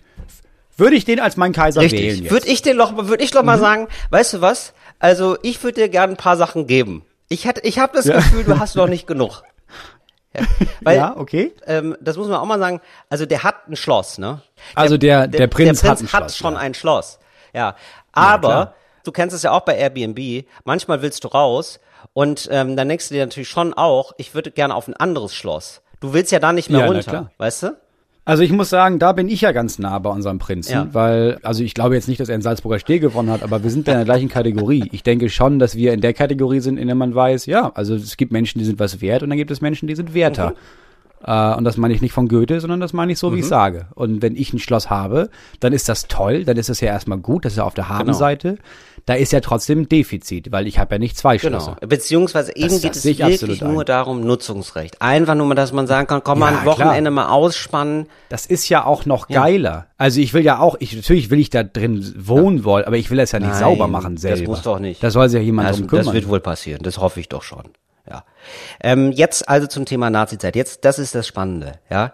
[0.79, 2.01] würde ich den als meinen Kaiser Richtig.
[2.01, 2.31] wählen?
[2.31, 3.61] Würde ich den noch, würde ich doch mal mhm.
[3.61, 4.73] sagen, weißt du was?
[5.03, 7.05] Also ich würde dir gerne ein paar Sachen geben.
[7.29, 8.17] Ich hatte, ich habe das ja.
[8.17, 9.43] Gefühl, du hast noch nicht genug.
[10.35, 10.47] Ja,
[10.81, 11.53] weil, ja okay.
[11.67, 12.81] Ähm, das muss man auch mal sagen.
[13.11, 14.41] Also der hat ein Schloss, ne?
[14.75, 16.61] Also der der, der Prinz, der Prinz hat, hat Schloss, schon ja.
[16.61, 17.19] ein Schloss.
[17.53, 17.77] Ja,
[18.13, 18.75] aber
[19.05, 20.47] du kennst es ja auch bei Airbnb.
[20.65, 21.81] Manchmal willst du raus
[22.15, 25.35] und ähm, dann denkst du dir natürlich schon auch, ich würde gerne auf ein anderes
[25.35, 25.83] Schloss.
[26.01, 27.77] Du willst ja da nicht mehr runter, weißt du?
[28.25, 30.89] Also ich muss sagen, da bin ich ja ganz nah bei unserem Prinzen, ja.
[30.93, 33.71] weil, also ich glaube jetzt nicht, dass er in Salzburger Steh gewonnen hat, aber wir
[33.71, 34.89] sind da in der gleichen Kategorie.
[34.93, 37.97] Ich denke schon, dass wir in der Kategorie sind, in der man weiß, ja, also
[37.97, 40.51] es gibt Menschen, die sind was wert und dann gibt es Menschen, die sind werter.
[40.51, 40.57] Mhm.
[41.25, 43.45] Uh, und das meine ich nicht von Goethe, sondern das meine ich so, wie ich
[43.45, 43.51] mhm.
[43.51, 43.87] sage.
[43.95, 47.19] Und wenn ich ein Schloss habe, dann ist das toll, dann ist das ja erstmal
[47.19, 47.99] gut, das ist ja auf der genau.
[47.99, 48.49] Habenseite.
[48.49, 48.63] Genau
[49.07, 51.59] da ist ja trotzdem ein Defizit, weil ich habe ja nicht zwei genau.
[51.59, 51.77] Schlösser.
[51.87, 53.87] Beziehungsweise eben das, geht es wirklich nur ein.
[53.87, 55.01] darum, Nutzungsrecht.
[55.03, 57.27] Einfach nur mal, dass man sagen kann, komm ja, mal ein Wochenende klar.
[57.27, 58.07] mal ausspannen.
[58.29, 59.71] Das ist ja auch noch geiler.
[59.71, 59.87] Ja.
[59.99, 62.65] Also ich will ja auch, ich, natürlich will ich da drin wohnen ja.
[62.65, 64.39] wollen, aber ich will das ja nicht Nein, sauber machen selber.
[64.39, 65.03] Das muss doch nicht.
[65.03, 66.07] Das soll sich ja jemand das, drum kümmern.
[66.07, 67.65] Das wird wohl passieren, das hoffe ich doch schon.
[68.09, 68.25] Ja.
[68.81, 70.57] Ähm, jetzt also zum Thema Nazizeit.
[70.57, 72.13] Jetzt, das ist das Spannende, ja.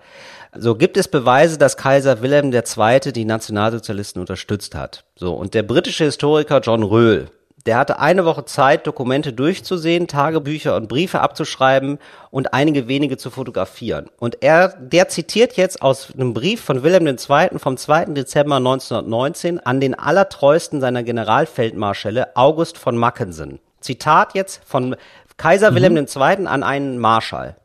[0.56, 3.12] So gibt es Beweise, dass Kaiser Wilhelm II.
[3.12, 5.04] die Nationalsozialisten unterstützt hat.
[5.16, 7.30] So und der britische Historiker John Röhl,
[7.66, 11.98] der hatte eine Woche Zeit, Dokumente durchzusehen, Tagebücher und Briefe abzuschreiben
[12.30, 14.08] und einige wenige zu fotografieren.
[14.18, 17.58] Und er, der zitiert jetzt aus einem Brief von Wilhelm II.
[17.58, 18.06] vom 2.
[18.06, 23.58] Dezember 1919 an den allertreuesten seiner Generalfeldmarschälle August von Mackensen.
[23.80, 24.96] Zitat jetzt von
[25.36, 25.74] Kaiser mhm.
[25.74, 26.46] Wilhelm II.
[26.46, 27.56] an einen Marschall.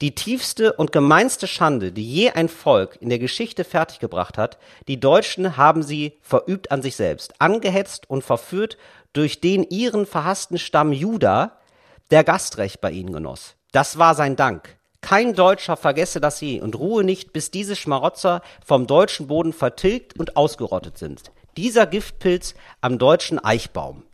[0.00, 4.98] Die tiefste und gemeinste Schande, die je ein Volk in der Geschichte fertiggebracht hat, die
[4.98, 8.78] Deutschen haben sie verübt an sich selbst, angehetzt und verführt
[9.12, 11.58] durch den ihren verhassten Stamm Juda,
[12.10, 13.54] der Gastrecht bei ihnen genoss.
[13.72, 14.76] Das war sein Dank.
[15.00, 20.18] Kein Deutscher vergesse das je und ruhe nicht, bis diese Schmarotzer vom deutschen Boden vertilgt
[20.18, 21.22] und ausgerottet sind.
[21.56, 24.04] Dieser Giftpilz am deutschen Eichbaum.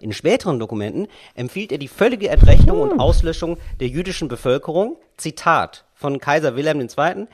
[0.00, 4.96] In späteren Dokumenten empfiehlt er die völlige Entrechtung und Auslöschung der jüdischen Bevölkerung.
[5.16, 7.26] Zitat von Kaiser Wilhelm II.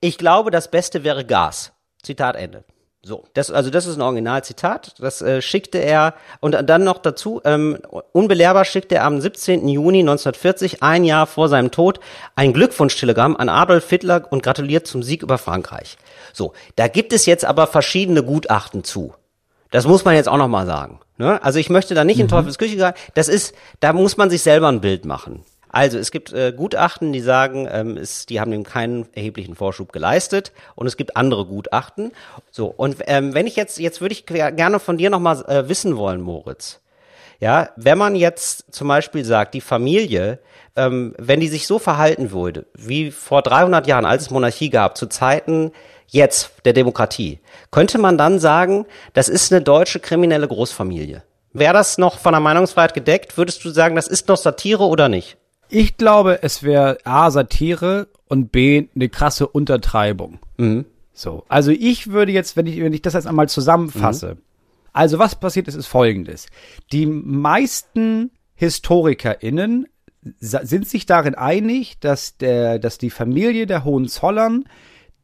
[0.00, 1.72] Ich glaube, das Beste wäre Gas.
[2.02, 2.64] Zitat Ende.
[3.02, 4.96] So, das, also das ist ein Originalzitat.
[4.98, 7.78] Das äh, schickte er und dann noch dazu, ähm,
[8.12, 9.66] unbelehrbar schickte er am 17.
[9.68, 12.00] Juni 1940, ein Jahr vor seinem Tod,
[12.36, 15.96] ein Glückwunschtelegramm an Adolf Hitler und gratuliert zum Sieg über Frankreich.
[16.34, 19.14] So, da gibt es jetzt aber verschiedene Gutachten zu.
[19.70, 21.00] Das muss man jetzt auch noch mal sagen.
[21.20, 21.44] Ne?
[21.44, 22.22] Also ich möchte da nicht mhm.
[22.22, 22.92] in Teufels Küche gehen.
[23.12, 25.44] Das ist, da muss man sich selber ein Bild machen.
[25.68, 29.92] Also es gibt äh, Gutachten, die sagen, ähm, es, die haben ihm keinen erheblichen Vorschub
[29.92, 32.12] geleistet und es gibt andere Gutachten.
[32.50, 35.68] So und ähm, wenn ich jetzt jetzt würde ich gerne von dir noch mal äh,
[35.68, 36.80] wissen wollen, Moritz.
[37.38, 40.40] Ja, wenn man jetzt zum Beispiel sagt, die Familie,
[40.74, 44.96] ähm, wenn die sich so verhalten würde, wie vor 300 Jahren, als es Monarchie gab,
[44.96, 45.72] zu Zeiten
[46.10, 47.40] jetzt der Demokratie,
[47.70, 51.22] könnte man dann sagen, das ist eine deutsche kriminelle Großfamilie.
[51.52, 53.36] Wäre das noch von der Meinungsfreiheit gedeckt?
[53.36, 55.36] Würdest du sagen, das ist noch Satire oder nicht?
[55.68, 60.38] Ich glaube, es wäre A, Satire und B, eine krasse Untertreibung.
[60.58, 60.84] Mhm.
[61.12, 61.44] So.
[61.48, 64.42] Also ich würde jetzt, wenn ich, wenn ich das jetzt einmal zusammenfasse, mhm.
[64.92, 66.46] also was passiert ist, ist folgendes.
[66.92, 69.86] Die meisten HistorikerInnen
[70.38, 74.64] sind sich darin einig, dass der, dass die Familie der Hohenzollern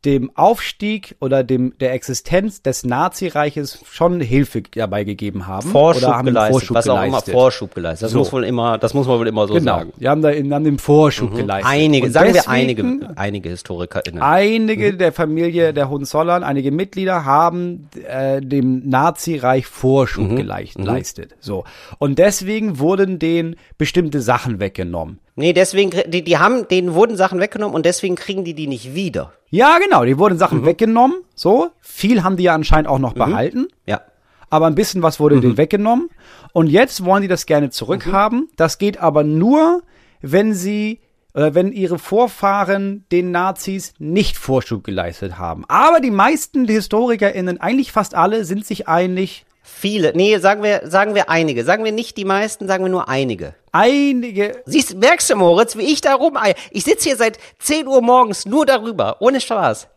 [0.07, 5.68] dem Aufstieg oder dem der Existenz des Nazireiches schon Hilfe dabei gegeben haben.
[5.68, 7.34] Vorschub oder haben geleistet, Vorschub was auch immer geleistet.
[7.34, 8.04] Vorschub geleistet.
[8.07, 8.18] Das So.
[8.18, 9.92] muss wohl immer, das muss man wohl immer so Genau, sagen.
[9.98, 11.70] die haben da in, haben dem Vorschub geleistet.
[11.70, 14.22] Einige, Und sagen wir deswegen- einige, einige HistorikerInnen.
[14.22, 14.98] Einige Mhm.
[14.98, 20.36] der Familie der Hohenzollern, einige Mitglieder haben äh, dem Nazireich Vorschub Mhm.
[20.36, 21.34] geleist- geleistet.
[21.40, 21.64] So.
[21.98, 25.18] Und deswegen wurden denen bestimmte Sachen weggenommen.
[25.39, 28.95] Nee, deswegen, die, die haben, denen wurden Sachen weggenommen und deswegen kriegen die die nicht
[28.95, 29.32] wieder.
[29.51, 30.66] Ja, genau, die wurden Sachen Mhm.
[30.66, 31.16] weggenommen.
[31.34, 31.68] So.
[31.80, 33.68] Viel haben die ja anscheinend auch noch behalten.
[33.87, 34.01] Ja.
[34.49, 36.09] aber ein bisschen was wurde denen weggenommen.
[36.53, 38.49] Und jetzt wollen die das gerne zurückhaben.
[38.57, 39.82] Das geht aber nur,
[40.22, 41.01] wenn sie
[41.34, 45.64] oder wenn ihre Vorfahren den Nazis nicht Vorschub geleistet haben.
[45.68, 51.17] Aber die meisten HistorikerInnen, eigentlich fast alle, sind sich einig, Viele, nee, sagen wir, sagen
[51.17, 51.64] wir einige.
[51.64, 53.55] Sagen wir nicht die meisten, sagen wir nur einige.
[53.73, 56.39] einige, Siehst, merkst du, Moritz, wie ich da rum,
[56.71, 59.89] ich sitze hier seit 10 Uhr morgens nur darüber, ohne Spaß.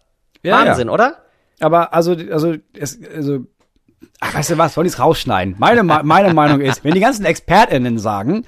[0.42, 1.18] Ja, Wahnsinn, oder?
[1.60, 3.46] aber also, also, es, also,
[4.20, 5.56] ach, weißt du was, wollen die es rausschneiden?
[5.60, 8.46] Meine, meine Meinung ist, wenn die ganzen ExpertInnen sagen,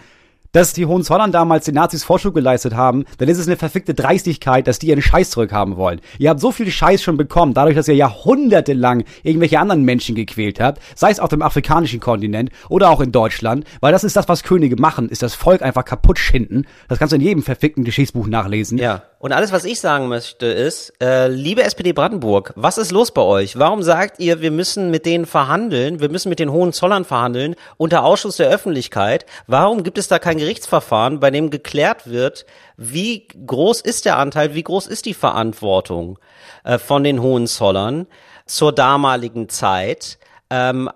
[0.51, 4.67] dass die Hohenzollern damals den Nazis Vorschub geleistet haben, dann ist es eine verfickte Dreistigkeit,
[4.67, 6.01] dass die ihren Scheiß zurückhaben wollen.
[6.17, 10.59] Ihr habt so viel Scheiß schon bekommen, dadurch, dass ihr jahrhundertelang irgendwelche anderen Menschen gequält
[10.59, 14.27] habt, sei es auf dem afrikanischen Kontinent oder auch in Deutschland, weil das ist das,
[14.27, 16.65] was Könige machen, ist das Volk einfach kaputt schinden.
[16.87, 18.77] Das kannst du in jedem verfickten Geschichtsbuch nachlesen.
[18.77, 19.03] Ja.
[19.21, 23.21] Und alles, was ich sagen möchte, ist, äh, liebe SPD Brandenburg, was ist los bei
[23.21, 23.55] euch?
[23.55, 28.03] Warum sagt ihr, wir müssen mit denen verhandeln, wir müssen mit den Hohenzollern verhandeln, unter
[28.03, 29.27] Ausschuss der Öffentlichkeit?
[29.45, 32.47] Warum gibt es da kein Gerichtsverfahren, bei dem geklärt wird,
[32.77, 36.17] wie groß ist der Anteil, wie groß ist die Verantwortung
[36.63, 38.07] äh, von den Hohenzollern
[38.47, 40.17] zur damaligen Zeit?
[40.53, 40.89] Ähm,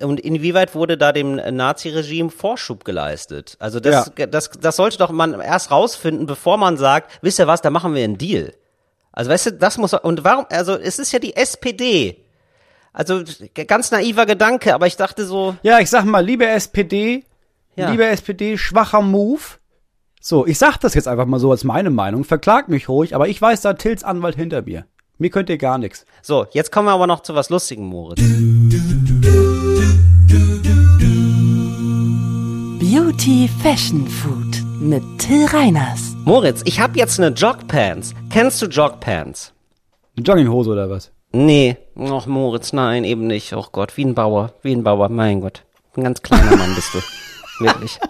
[0.00, 3.56] und inwieweit wurde da dem Nazi-Regime Vorschub geleistet?
[3.58, 7.62] Also das, das, das sollte doch man erst rausfinden, bevor man sagt, wisst ihr was,
[7.62, 8.52] da machen wir einen Deal.
[9.12, 10.44] Also weißt du, das muss und warum?
[10.50, 12.22] Also es ist ja die SPD.
[12.92, 13.22] Also
[13.66, 17.24] ganz naiver Gedanke, aber ich dachte so, Ja, ich sag mal, liebe SPD,
[17.76, 17.90] Ja.
[17.90, 19.40] liebe SPD, schwacher Move.
[20.20, 22.24] So, ich sag das jetzt einfach mal so als meine Meinung.
[22.24, 24.84] Verklagt mich ruhig, aber ich weiß da Tills Anwalt hinter mir.
[25.16, 26.04] Mir könnt ihr gar nichts.
[26.22, 28.20] so jetzt kommen wir aber noch zu was Lustigem, Moritz.
[32.98, 36.16] Beauty Fashion Food mit Till Reiners.
[36.24, 38.12] Moritz, ich habe jetzt eine Jogpants.
[38.28, 39.52] Kennst du Jogpants?
[40.16, 41.12] Eine Jogginghose oder was?
[41.30, 43.52] Nee, ach Moritz, nein, eben nicht.
[43.52, 45.62] Oh Gott, wie ein Bauer, wie ein Bauer, mein Gott.
[45.96, 46.98] Ein ganz kleiner Mann bist du.
[47.64, 48.00] Wirklich.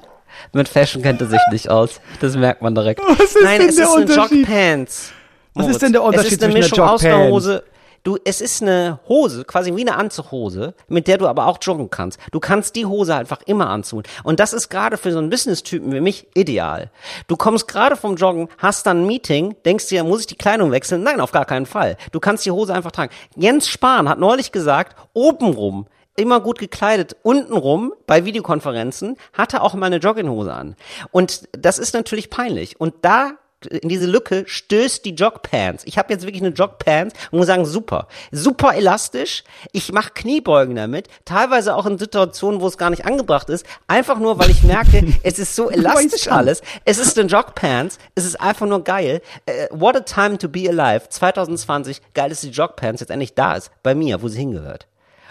[0.54, 2.00] Mit Fashion kennt er sich nicht aus.
[2.22, 3.02] Das merkt man direkt.
[3.06, 4.48] Was ist nein, denn es der ist eine Unterschied?
[4.48, 5.12] Jogpants.
[5.52, 5.76] Was Moritz.
[5.76, 7.32] ist denn der Unterschied Es ist eine zwischen Mischung einer aus einer Jogpants?
[7.34, 7.64] Hose.
[8.02, 11.90] Du, es ist eine Hose, quasi wie eine Anzughose, mit der du aber auch joggen
[11.90, 12.18] kannst.
[12.32, 14.02] Du kannst die Hose einfach immer anziehen.
[14.24, 16.90] Und das ist gerade für so einen Business-Typen wie mich ideal.
[17.26, 20.70] Du kommst gerade vom Joggen, hast dann ein Meeting, denkst dir, muss ich die Kleidung
[20.70, 21.02] wechseln?
[21.02, 21.96] Nein, auf gar keinen Fall.
[22.12, 23.12] Du kannst die Hose einfach tragen.
[23.36, 25.86] Jens Spahn hat neulich gesagt, obenrum
[26.18, 27.16] immer gut gekleidet.
[27.22, 30.76] Untenrum bei Videokonferenzen hatte auch mal eine Jogginghose an.
[31.10, 32.80] Und das ist natürlich peinlich.
[32.80, 33.32] Und da
[33.66, 35.84] in diese Lücke stößt die Jogpants.
[35.84, 38.06] Ich habe jetzt wirklich eine Jogpants und muss sagen, super.
[38.30, 39.42] Super elastisch.
[39.72, 44.18] Ich mache Kniebeugen damit, teilweise auch in Situationen, wo es gar nicht angebracht ist, einfach
[44.18, 46.62] nur, weil ich merke, es ist so elastisch alles.
[46.84, 49.22] Es ist eine Jogpants, es ist einfach nur geil.
[49.46, 51.08] Äh, what a time to be alive.
[51.08, 54.86] 2020, geil, dass die Jogpants jetzt endlich da ist, bei mir, wo sie hingehört.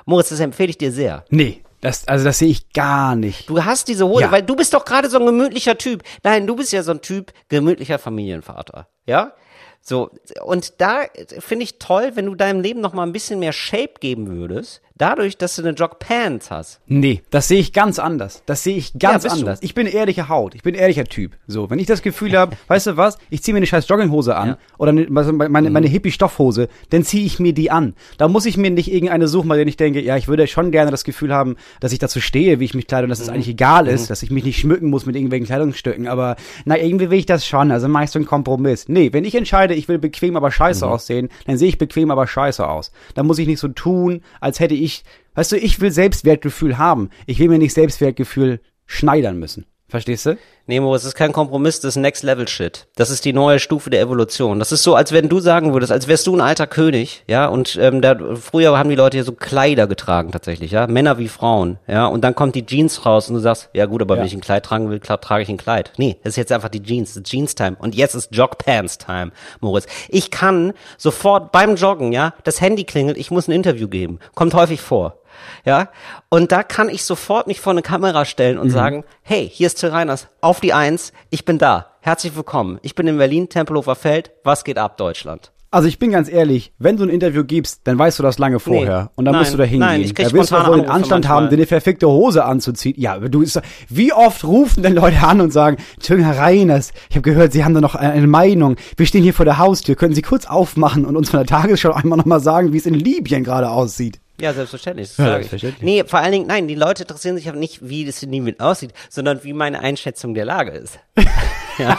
[0.06, 1.26] Moritz, das empfehle ich dir sehr.
[1.30, 3.50] Nee, das, also das sehe ich gar nicht.
[3.50, 4.32] Du hast diese Hose, Ja.
[4.32, 6.04] weil du bist doch gerade so ein gemütlicher Typ.
[6.24, 9.34] Nein, du bist ja so ein Typ gemütlicher Familienvater, ja?
[9.82, 10.10] So
[10.44, 13.54] und da äh, finde ich toll, wenn du deinem Leben noch mal ein bisschen mehr
[13.54, 16.80] Shape geben würdest, dadurch, dass du eine Jogpants hast.
[16.88, 18.44] Nee, das sehe ich ganz anders.
[18.46, 19.40] Das sehe ich ganz Ja, bist du.
[19.46, 19.60] anders.
[19.62, 20.56] Ich bin ehrliche Haut.
[20.56, 21.34] Ich bin ehrlicher Typ.
[21.48, 24.36] So, wenn ich das Gefühl habe, weißt du was, ich ziehe mir eine scheiß Jogginghose
[24.36, 24.54] an Ja.
[24.54, 24.60] Mhm.
[24.78, 27.94] oder eine, also meine, meine Hippie-Stoffhose, dann ziehe ich mir die an.
[28.18, 30.92] Da muss ich mir nicht irgendeine suchen, der ich denke, ja, ich würde schon gerne
[30.92, 33.24] das Gefühl haben, dass ich dazu stehe, wie ich mich kleide und dass Mhm.
[33.24, 36.08] es eigentlich egal ist, dass ich mich nicht schmücken muss mit irgendwelchen Kleidungsstücken.
[36.08, 36.36] Aber
[36.66, 37.72] na, irgendwie will ich das schon.
[37.72, 38.88] Also mache ich so einen Kompromiss.
[38.88, 40.92] Nee, wenn ich entscheide, ich will bequem, aber scheiße Mhm.
[40.92, 42.92] aussehen, dann sehe ich bequem, aber scheiße aus.
[43.16, 45.04] Dann muss ich nicht so tun, als hätte ich,
[45.36, 47.10] weißt du, ich will Selbstwertgefühl haben.
[47.28, 49.66] Ich will mir nicht Selbstwertgefühl schneidern müssen.
[49.90, 50.38] Verstehst du?
[50.66, 52.88] Nemo, es ist kein Kompromiss, das ist Next Level Shit.
[52.98, 54.60] Das ist die neue Stufe der Evolution.
[54.60, 57.46] Das ist so, als wenn du sagen würdest, als wärst du ein alter König, ja,
[57.46, 61.30] und ähm, da, früher haben die Leute hier so Kleider getragen tatsächlich, ja, Männer wie
[61.30, 64.20] Frauen, ja, und dann kommt die Jeans raus und du sagst, ja gut, aber Ja.
[64.20, 65.94] wenn ich ein Kleid tragen will, klar, trage ich ein Kleid.
[65.96, 68.58] Nee, das ist jetzt einfach die Jeans, das ist Jeans Time und jetzt ist Jog
[68.58, 69.32] Pants Time,
[69.62, 69.86] Moritz.
[70.10, 74.54] Ich kann sofort beim Joggen, ja, das Handy klingelt, ich muss ein Interview geben, kommt
[74.54, 75.20] häufig vor.
[75.66, 75.90] Ja,
[76.30, 79.76] und da kann ich sofort mich vor eine Kamera stellen und sagen, hey, hier ist
[79.76, 83.96] Till Reiners, auf die Eins, ich bin da, herzlich willkommen, ich bin in Berlin, Tempelhofer
[83.96, 85.52] Feld, was geht ab, Deutschland?
[85.70, 88.60] Also ich bin ganz ehrlich, wenn du ein Interview gibst, dann weißt du das lange
[88.60, 89.12] vorher.
[89.16, 89.80] Und dann nein, musst du da hingehen.
[89.82, 92.96] nein, ich krieg da willst du wohl den Anstand haben, dir eine verfickte Hose anzuziehen.
[92.98, 93.60] Ja, du ist,
[93.90, 97.66] wie oft rufen denn Leute an und sagen, Entschuldigung, Herr Reiners, ich habe gehört, Sie
[97.66, 98.78] haben da noch eine eine Meinung.
[98.96, 99.96] Wir stehen hier vor der Haustür.
[99.96, 102.94] Können Sie kurz aufmachen und uns von der Tagesschau einmal nochmal sagen, wie es in
[102.94, 104.22] Libyen gerade aussieht?
[104.40, 105.10] Ja, selbstverständlich.
[105.10, 105.84] Das Ja, selbstverständlich.
[105.84, 108.60] Nee, vor allen Dingen, nein, die Leute interessieren sich aber nicht, wie das in Libyen
[108.60, 111.00] aussieht, sondern wie meine Einschätzung der Lage ist.
[111.80, 111.98] ja.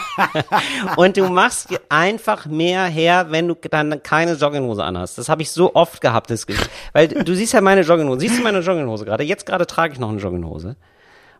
[0.97, 5.19] Und du machst einfach mehr her, wenn du dann keine Jogginghose anhast.
[5.19, 6.47] Das habe ich so oft gehabt, das.
[6.93, 8.21] Weil du siehst ja meine Jogginghose.
[8.21, 9.25] Siehst du meine Jogginghose gerade?
[9.25, 10.77] Jetzt gerade trage ich noch eine Jogginghose.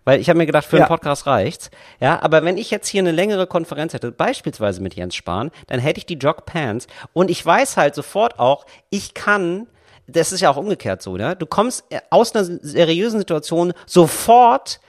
[0.05, 0.85] Weil ich habe mir gedacht, für Ja.
[0.85, 1.71] einen Podcast reicht's.
[2.01, 5.81] Ja, aber wenn ich jetzt hier eine längere Konferenz hätte, beispielsweise mit Jens Spahn, dann
[5.81, 9.67] hätte ich die Jogpants und ich weiß halt sofort auch, ich kann,
[10.09, 11.37] das ist ja auch umgekehrt so, ne?
[11.37, 14.81] Du kommst äh, aus einer seriösen Situation sofort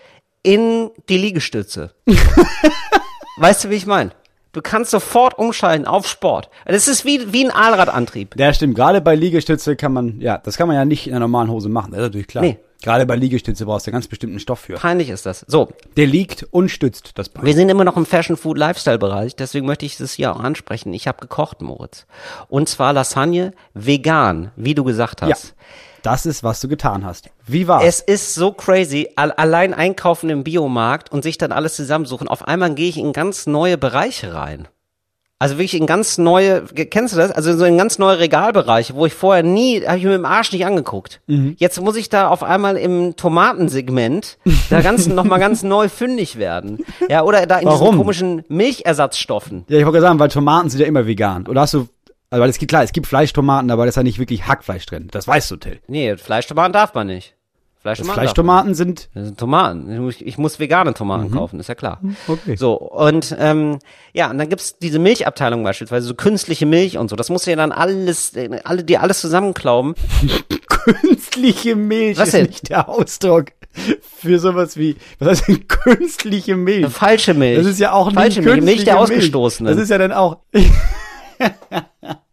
[0.41, 1.93] in die Liegestütze.
[3.37, 4.11] weißt du, wie ich meine?
[4.51, 6.49] Du kannst sofort umschalten auf Sport.
[6.65, 8.35] Das ist wie, wie ein Allradantrieb.
[8.39, 8.75] Ja, stimmt.
[8.75, 11.69] Gerade bei Liegestütze kann man, ja, das kann man ja nicht in einer normalen Hose
[11.69, 11.91] machen.
[11.91, 12.43] Das ist natürlich klar.
[12.43, 12.57] Nee.
[12.81, 14.75] Gerade bei Liegestütze brauchst du ganz bestimmten Stoff für.
[14.75, 15.43] Peinlich ist das.
[15.47, 17.45] So, Der liegt und stützt das Bein.
[17.45, 20.39] Wir sind immer noch im Fashion Food Lifestyle Bereich, deswegen möchte ich das hier auch
[20.39, 20.93] ansprechen.
[20.93, 22.05] Ich habe gekocht, Moritz.
[22.47, 25.29] Und zwar Lasagne vegan, wie du gesagt Ja.
[25.29, 25.55] hast.
[26.03, 27.29] Das ist, was du getan hast.
[27.45, 27.83] Wie war's?
[27.83, 32.29] Es ist so crazy, all, allein einkaufen im Biomarkt und sich dann alles zusammensuchen.
[32.29, 34.69] Auf einmal gehe ich in ganz neue Bereiche rein.
[35.41, 37.31] Also wirklich in ganz neue, kennst du das?
[37.31, 40.51] Also so in ganz neue Regalbereiche, wo ich vorher nie, habe ich mir dem Arsch
[40.51, 41.21] nicht angeguckt.
[41.27, 41.55] Mhm.
[41.57, 44.37] Jetzt muss ich da auf einmal im Tomatensegment
[44.69, 46.79] da ganz, noch mal ganz neu fündig werden.
[47.07, 47.79] Ja, oder da in Warum?
[47.79, 49.63] diesen komischen Milchersatzstoffen.
[49.69, 51.47] Ja, ich wollte gerade sagen, weil Tomaten sind ja immer vegan.
[51.47, 51.87] Oder hast du,
[52.29, 54.85] also weil es gibt, klar, es gibt Fleischtomaten, aber da ist ja nicht wirklich Hackfleisch
[54.87, 55.07] drin.
[55.11, 55.79] Das weißt du, Till.
[55.87, 57.35] Nee, Fleischtomaten darf man nicht.
[57.81, 58.21] Fleischtomaten.
[58.21, 59.91] Fleischtomaten sind, sind Tomaten.
[59.91, 62.01] Ich muss, ich muss vegane Tomaten kaufen, ist ja klar.
[62.27, 62.57] okay.
[62.57, 63.79] So, und ähm,
[64.13, 67.15] ja, und dann gibt's diese Milchabteilung beispielsweise, so künstliche Milch und so.
[67.15, 69.95] Das musst du ja dann alles, äh, alle, dir alles zusammenklauben.
[70.67, 72.45] künstliche Milch Was ist denn?
[72.47, 73.45] nicht der Ausdruck
[74.17, 76.87] für sowas wie, was heißt denn künstliche Milch?
[76.87, 77.57] Falsche Milch.
[77.57, 79.73] Das ist ja auch Falsche nicht Milch, Milch der Ausgestoßenen.
[79.73, 80.39] Das ist ja dann auch.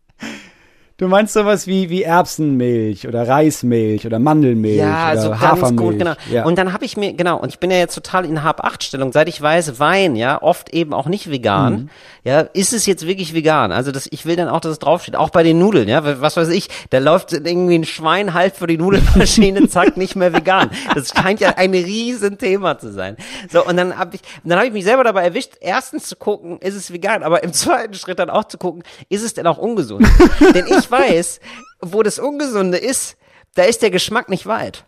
[0.99, 5.76] Du meinst sowas wie, wie Erbsenmilch oder Reismilch oder Mandelmilch Ja, oder so ganz Hafermilch.
[5.76, 6.12] gut, genau.
[6.32, 6.47] Ja.
[6.47, 9.28] Und dann habe ich mir, genau, und ich bin ja jetzt total in Hab-Acht-Stellung, seit
[9.28, 11.72] ich weiß, Wein, ja, oft eben auch nicht vegan.
[11.74, 11.88] Mhm.
[12.24, 13.72] Ja, ist es jetzt wirklich vegan?
[13.72, 15.16] Also das, ich will dann auch, dass es draufsteht.
[15.16, 18.66] Auch bei den Nudeln, ja, was weiß ich, da läuft irgendwie ein Schwein halb für
[18.66, 20.70] die Nudelmaschine, zack, nicht mehr vegan.
[20.94, 23.18] Das scheint ja ein Riesenthema zu sein.
[23.53, 26.59] So, und dann habe ich, dann habe ich mich selber dabei erwischt, erstens zu gucken,
[26.61, 29.59] ist es vegan, aber im zweiten Schritt dann auch zu gucken, ist es denn auch
[29.59, 30.07] ungesund?
[30.55, 31.41] Denn ich weiß,
[31.80, 33.16] wo das Ungesunde ist,
[33.57, 34.84] da ist der Geschmack nicht weit.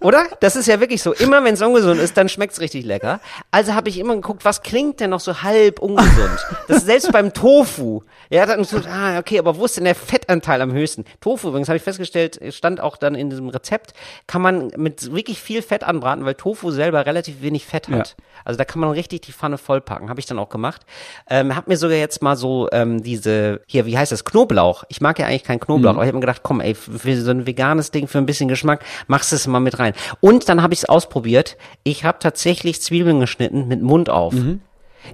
[0.00, 0.26] Oder?
[0.40, 1.12] Das ist ja wirklich so.
[1.12, 3.20] Immer wenn es ungesund ist, dann schmeckt's richtig lecker.
[3.50, 6.38] Also habe ich immer geguckt, was klingt denn noch so halb ungesund?
[6.68, 8.02] Das ist selbst beim Tofu.
[8.30, 11.04] Ja, dann so, ah, okay, aber wo ist denn der Fettanteil am höchsten?
[11.20, 13.92] Tofu übrigens, habe ich festgestellt, stand auch dann in diesem Rezept,
[14.26, 18.16] kann man mit wirklich viel Fett anbraten, weil Tofu selber relativ wenig Fett hat.
[18.44, 20.08] Also da kann man richtig die Pfanne vollpacken.
[20.08, 20.82] Habe ich dann auch gemacht.
[21.28, 24.84] Ähm, hab mir sogar jetzt mal so ähm, diese, hier, wie heißt das, Knoblauch.
[24.88, 27.30] Ich mag ja eigentlich keinen Knoblauch, aber ich habe mir gedacht, komm, ey, für so
[27.30, 29.94] ein veganes Ding, für ein bisschen Geschmack, machst du es mal mit rein.
[30.20, 31.56] Und dann habe ich es ausprobiert.
[31.82, 34.34] Ich habe tatsächlich Zwiebeln geschnitten mit Mund auf.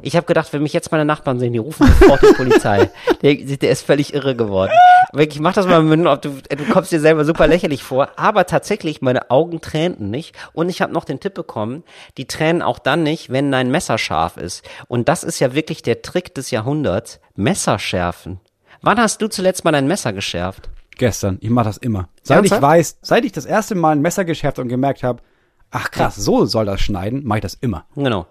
[0.02, 2.90] Ich habe gedacht, wenn mich jetzt meine Nachbarn sehen, die rufen sofort die Polizei.
[3.22, 4.72] Der, der ist völlig irre geworden.
[5.12, 8.10] Wirklich, mach das mal mit, du, du kommst dir selber super lächerlich vor.
[8.16, 10.36] Aber tatsächlich, meine Augen tränten nicht.
[10.52, 11.82] Und ich habe noch den Tipp bekommen,
[12.18, 14.68] die tränen auch dann nicht, wenn dein Messer scharf ist.
[14.86, 17.20] Und das ist ja wirklich der Trick des Jahrhunderts.
[17.34, 18.40] Messer schärfen.
[18.82, 20.68] Wann hast du zuletzt mal dein Messer geschärft?
[20.96, 21.38] Gestern.
[21.40, 22.08] Ich mache das immer.
[22.22, 22.60] Seit Ernsthaft?
[22.62, 25.22] ich weiß, seit ich das erste Mal ein Messer geschärft und gemerkt habe,
[25.70, 27.84] ach krass, so soll das schneiden, mache ich das immer.
[27.94, 28.26] Genau.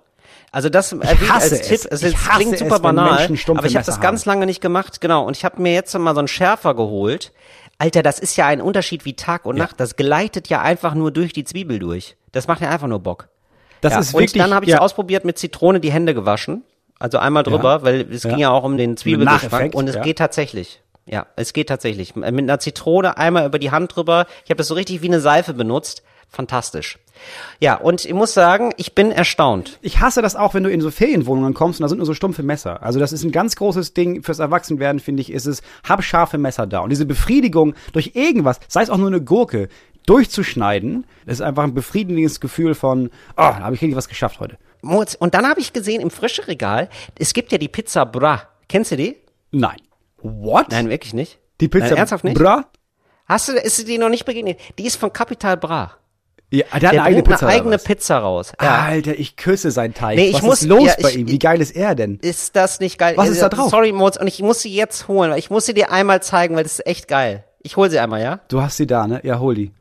[0.52, 1.86] Also das Ich hasse als Tipp, es.
[1.86, 4.46] es, Ich es hasse klingt es, super wenn banal, aber ich habe das ganz lange
[4.46, 5.26] nicht gemacht, genau.
[5.26, 7.34] Und ich habe mir jetzt mal so einen Schärfer geholt.
[7.78, 9.80] Alter, das ist ja ein Unterschied wie Tag und Nacht.
[9.80, 12.16] Das gleitet ja einfach nur durch die Zwiebel durch.
[12.32, 13.28] Das macht ja einfach nur Bock.
[13.82, 14.34] Das ja, ist wirklich.
[14.34, 16.64] und dann habe ich ja, ausprobiert mit Zitrone die Hände gewaschen.
[17.00, 18.30] Also einmal drüber, weil es Ja.
[18.30, 20.02] ging ja auch um den Zwiebelgeschmack und es ja.
[20.02, 20.82] geht tatsächlich.
[21.06, 22.16] Ja, es geht tatsächlich.
[22.16, 24.26] Mit einer Zitrone einmal über die Hand drüber.
[24.44, 26.04] Ich habe das so richtig wie eine Seife benutzt.
[26.30, 26.98] Fantastisch.
[27.60, 29.78] Ja, und ich muss sagen, ich bin erstaunt.
[29.82, 32.14] Ich hasse das auch, wenn du in so Ferienwohnungen kommst und da sind nur so
[32.14, 32.84] stumpfe Messer.
[32.84, 36.38] Also das ist ein ganz großes Ding fürs Erwachsenwerden, finde ich, ist es, hab scharfe
[36.38, 36.80] Messer da.
[36.80, 39.70] Und diese Befriedigung durch irgendwas, sei es auch nur eine Gurke,
[40.08, 44.40] durchzuschneiden, das ist einfach ein befriedigendes Gefühl von, oh, da habe ich richtig was geschafft
[44.40, 44.58] heute.
[44.82, 48.44] Und dann habe ich gesehen im frischen Regal, es gibt ja die Pizza Bra.
[48.68, 49.16] Kennst du die?
[49.52, 49.78] Nein.
[50.26, 50.72] What?
[50.72, 51.40] Nein, wirklich nicht.
[51.62, 52.38] Die Pizza Nein, ernsthaft nicht?
[52.38, 52.66] Bra?
[53.28, 54.60] Hast du, ist die noch nicht begegnet?
[54.78, 55.94] Die ist von Capital Bra.
[56.52, 57.48] Ja, der hat Der eine eigene Pizza.
[57.48, 57.78] eine eigene?
[57.80, 58.54] Pizza raus.
[58.62, 58.84] Ja.
[58.84, 60.16] Alter, ich küsse sein Teig.
[60.16, 61.28] Nee, ich was muss- ist los ja, bei ich- ihm?
[61.28, 62.20] Wie geil ist er denn?
[62.22, 63.14] Ist das nicht geil?
[63.18, 63.70] Was ist da Äh, drauf?
[63.72, 66.64] Sorry, Moritz, und ich muss sie jetzt holen, ich muss sie dir einmal zeigen, weil
[66.64, 67.44] das ist echt geil.
[67.64, 68.40] Ich hol sie einmal, ja?
[68.48, 69.22] Du hast sie da, ne?
[69.24, 69.72] Ja, hol die.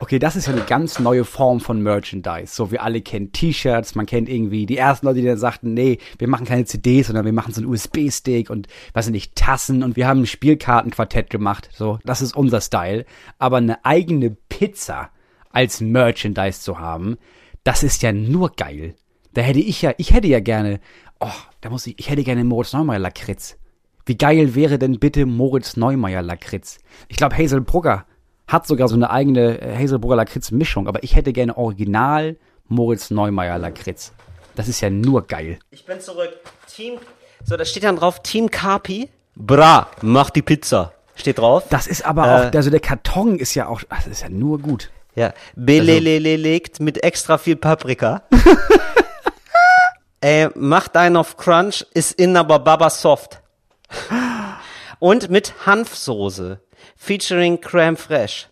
[0.00, 2.54] Okay, das ist ja eine ganz neue Form von Merchandise.
[2.54, 5.98] So, wir alle kennen T-Shirts, man kennt irgendwie die ersten Leute, die dann sagten, nee,
[6.18, 9.82] wir machen keine CDs, sondern wir machen so einen USB-Stick und, weiß ich nicht, Tassen
[9.82, 11.68] und wir haben ein Spielkartenquartett gemacht.
[11.72, 13.06] So, das ist unser Style.
[13.38, 15.10] Aber eine eigene Pizza
[15.50, 17.18] als Merchandise zu haben,
[17.64, 18.94] das ist ja nur geil.
[19.34, 20.78] Da hätte ich ja, ich hätte ja gerne,
[21.18, 21.26] oh,
[21.60, 23.58] da muss ich, ich hätte gerne Moritz Neumeier Lakritz.
[24.06, 26.78] Wie geil wäre denn bitte Moritz Neumeier Lakritz?
[27.08, 28.06] Ich glaube, Hazel Brugger
[28.48, 32.36] hat sogar so eine eigene äh, Hazel Brugger Lakritz Mischung, aber ich hätte gerne Original
[32.66, 34.12] Moritz Neumeier Lakritz.
[34.56, 35.58] Das ist ja nur geil.
[35.70, 36.30] Ich bin zurück.
[36.74, 36.98] Team,
[37.44, 39.08] so, da steht dann drauf, Team Carpi.
[39.36, 40.92] Bra, mach die Pizza.
[41.14, 41.64] Steht drauf.
[41.70, 42.48] Das ist aber Äh.
[42.48, 44.90] auch, also der Karton ist ja auch, das ist ja nur gut.
[45.14, 48.22] Ja, belelelegt mit extra viel Paprika.
[50.20, 53.40] äh, macht einen auf Crunch, ist in aber Baba Soft.
[55.00, 56.60] Und mit Hanfsoße,
[56.96, 58.46] featuring Crème Fraiche.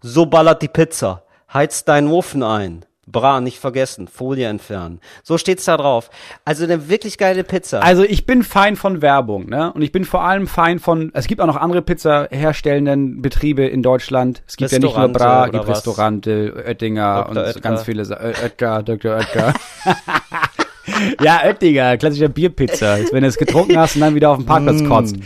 [0.00, 1.22] So ballert die Pizza.
[1.52, 2.84] Heizt deinen Ofen ein.
[3.06, 4.98] Bra, nicht vergessen, Folie entfernen.
[5.22, 6.08] So steht's da drauf.
[6.46, 7.80] Also eine wirklich geile Pizza.
[7.80, 9.72] Also ich bin Fein von Werbung, ne?
[9.74, 13.66] Und ich bin vor allem Fein von, es gibt auch noch andere Pizza herstellenden Betriebe
[13.66, 14.42] in Deutschland.
[14.46, 15.76] Es gibt ja nicht nur Bra, es gibt was?
[15.78, 17.28] Restaurante, Oettinger Dr.
[17.30, 17.60] und Oetker.
[17.60, 19.16] ganz viele Sa- Oetker, Dr.
[19.16, 19.52] Oetker.
[21.22, 22.98] ja, Oettinger, klassischer Bierpizza.
[23.12, 25.16] Wenn du es getrunken hast und dann wieder auf dem Parkplatz kotzt.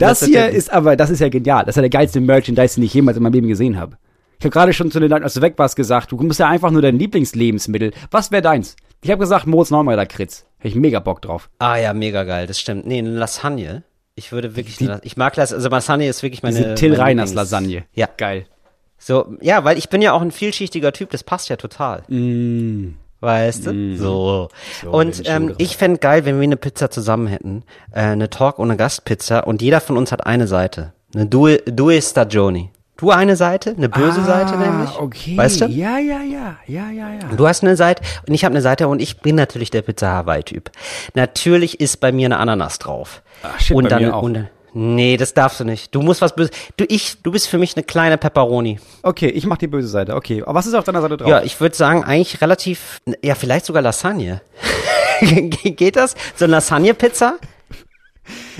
[0.00, 1.64] Das Das hier ist aber, das ist ja genial.
[1.64, 3.96] Das ist ja der geilste Merchandise, den ich jemals in meinem Leben gesehen habe.
[4.38, 6.48] Ich habe gerade schon zu den Leuten, als du weg warst, gesagt, du musst ja
[6.48, 7.92] einfach nur dein Lieblingslebensmittel.
[8.10, 8.74] Was wäre deins?
[9.02, 10.46] Ich habe gesagt, Moritz Neumeier Lakritz.
[10.58, 11.50] Hätte ich mega Bock drauf.
[11.58, 12.86] ah ja, mega geil, das stimmt.
[12.86, 13.82] Nee, eine Lasagne.
[14.14, 16.56] Ich würde wirklich, eine, ich mag Lasagne, also Lasagne ist wirklich meine.
[16.56, 17.84] Diese Till meine Reiners Lieblings- Lasagne.
[17.94, 18.08] Ja.
[18.16, 18.46] Geil.
[18.98, 22.02] So, ja, weil ich bin ja auch ein vielschichtiger Typ, das passt ja total.
[23.20, 23.96] Weißt du?
[23.96, 24.48] So.
[24.82, 27.64] So, Und ähm, ich fände geil, wenn wir eine Pizza zusammen hätten.
[27.92, 30.92] Äh, eine Talk- und eine Gastpizza und jeder von uns hat eine Seite.
[31.14, 32.70] Eine Due, Due Stagioni.
[32.96, 34.90] Du eine Seite, eine böse Seite nämlich.
[34.90, 35.36] Ah, Okay.
[35.36, 35.66] Weißt du?
[35.66, 37.18] Ja, ja, ja, ja, ja, ja.
[37.34, 40.08] Du hast eine Seite und ich habe eine Seite und ich bin natürlich der Pizza
[40.10, 40.70] Hawaii Typ.
[41.14, 43.22] Natürlich ist bei mir eine Ananas drauf.
[43.42, 44.22] Ach, shit, und bei dann mir auch.
[44.22, 45.94] und nee, das darfst du nicht.
[45.94, 46.50] Du musst was böses.
[46.76, 48.78] Du ich, du bist für mich eine kleine Pepperoni.
[49.02, 50.14] Okay, ich mach die böse Seite.
[50.14, 51.28] Okay, aber was ist auf deiner Seite drauf?
[51.28, 54.40] Ja, ich würde sagen eigentlich relativ ja, vielleicht sogar Lasagne.
[55.20, 56.14] Geht das?
[56.36, 57.38] So eine Lasagne Pizza?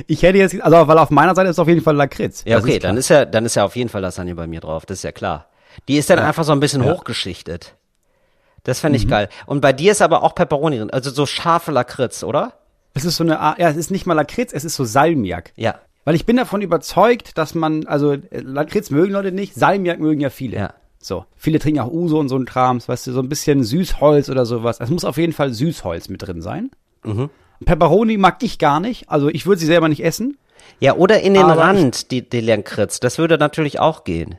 [0.06, 2.42] Ich hätte jetzt, also weil auf meiner Seite ist auf jeden Fall Lakritz.
[2.44, 4.60] Ja, okay, ist dann ist ja dann ist ja auf jeden Fall Lasagne bei mir
[4.60, 5.46] drauf, das ist ja klar.
[5.88, 7.74] Die ist dann einfach so ein bisschen hochgeschichtet.
[8.64, 9.10] Das fände ich Mhm.
[9.10, 9.28] geil.
[9.46, 12.54] Und bei dir ist aber auch Pepperoni drin, also so scharfe Lakritz, oder?
[12.92, 15.52] Es ist so eine Art, ja, es ist nicht mal Lakritz, es ist so Salmiak.
[15.56, 15.76] Ja.
[16.04, 20.30] Weil ich bin davon überzeugt, dass man, also Lakritz mögen Leute nicht, Salmiak mögen ja
[20.30, 20.56] viele.
[20.56, 20.74] Ja.
[20.98, 24.28] So, viele trinken auch Uso und so ein Krams, weißt du, so ein bisschen Süßholz
[24.28, 24.80] oder sowas.
[24.80, 26.70] Es muss auf jeden Fall Süßholz mit drin sein.
[27.04, 27.30] Mhm.
[27.64, 30.36] Pepperoni mag ich gar nicht, also ich würde sie selber nicht essen.
[30.78, 33.00] Ja, oder in den Aber Rand, die, die Lakritz.
[33.00, 34.38] Das würde natürlich auch gehen.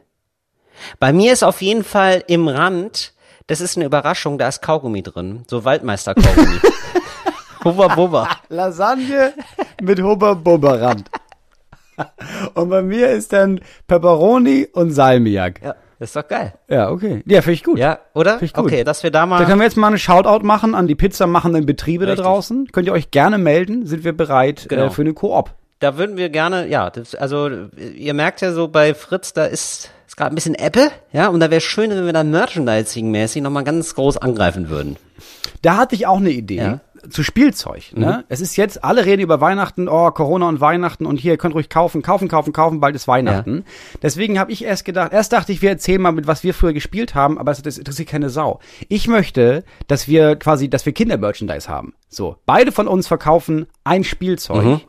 [0.99, 3.13] Bei mir ist auf jeden Fall im Rand,
[3.47, 5.43] das ist eine Überraschung, da ist Kaugummi drin.
[5.47, 6.59] So Waldmeister-Kaugummi.
[7.63, 8.29] Hubba Bubba.
[8.49, 9.33] Lasagne
[9.81, 11.09] mit Hubba-Bubba-Rand.
[12.53, 15.61] und bei mir ist dann Pepperoni und Salmiak.
[15.63, 16.53] Ja, ist doch geil.
[16.67, 17.21] Ja, okay.
[17.25, 17.77] Ja, finde ich gut.
[17.77, 18.41] Ja, oder?
[18.41, 18.65] Ich gut.
[18.65, 19.45] Okay, dass wir da Da mal.
[19.45, 22.17] können wir jetzt mal einen Shoutout machen an die Pizzamachenden Betriebe Richtig.
[22.17, 22.67] da draußen.
[22.71, 24.85] Könnt ihr euch gerne melden, sind wir bereit Genau.
[24.85, 25.51] äh, für eine Koop.
[25.79, 27.49] Da würden wir gerne, ja, das, also
[27.95, 31.39] ihr merkt ja so bei Fritz, da ist, ist gerade ein bisschen Ebbe, ja, und
[31.39, 34.97] da wäre schön, wenn wir da Merchandising-mäßig nochmal ganz groß angreifen würden.
[35.63, 36.55] Da hatte ich auch eine Idee.
[36.57, 36.79] Ja.
[37.09, 37.91] Zu Spielzeug.
[37.95, 38.23] Ne?
[38.29, 41.55] Es ist jetzt, alle reden über Weihnachten, oh, Corona und Weihnachten und hier, ihr könnt
[41.55, 43.65] ruhig kaufen, kaufen, kaufen, kaufen, bald ist Weihnachten.
[44.01, 46.73] Deswegen habe ich erst gedacht, erst dachte ich, wir erzählen mal, mit was wir früher
[46.73, 48.59] gespielt haben, aber das, das interessiert keine Sau.
[48.89, 51.93] Ich möchte, dass wir quasi, dass wir Kindermerchandise haben.
[52.09, 54.63] So, beide von uns verkaufen ein Spielzeug.
[54.63, 54.81] Mhm.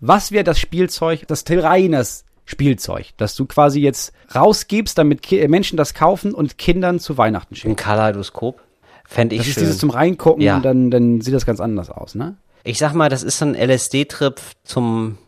[0.00, 5.46] Was wäre das Spielzeug, das Till Reiners Spielzeug, das du quasi jetzt rausgibst, damit Ki
[5.48, 7.70] Menschen das kaufen und Kindern zu Weihnachten schicken?
[7.70, 8.60] Ein Kaleidoskop.
[9.06, 9.62] Fände ich Das ist schön.
[9.64, 10.56] dieses zum Reingucken Ja.
[10.56, 12.36] und dann, dann sieht das ganz anders aus, ne?
[12.64, 15.18] Ich sag mal, das ist so ein LSD-Trip zum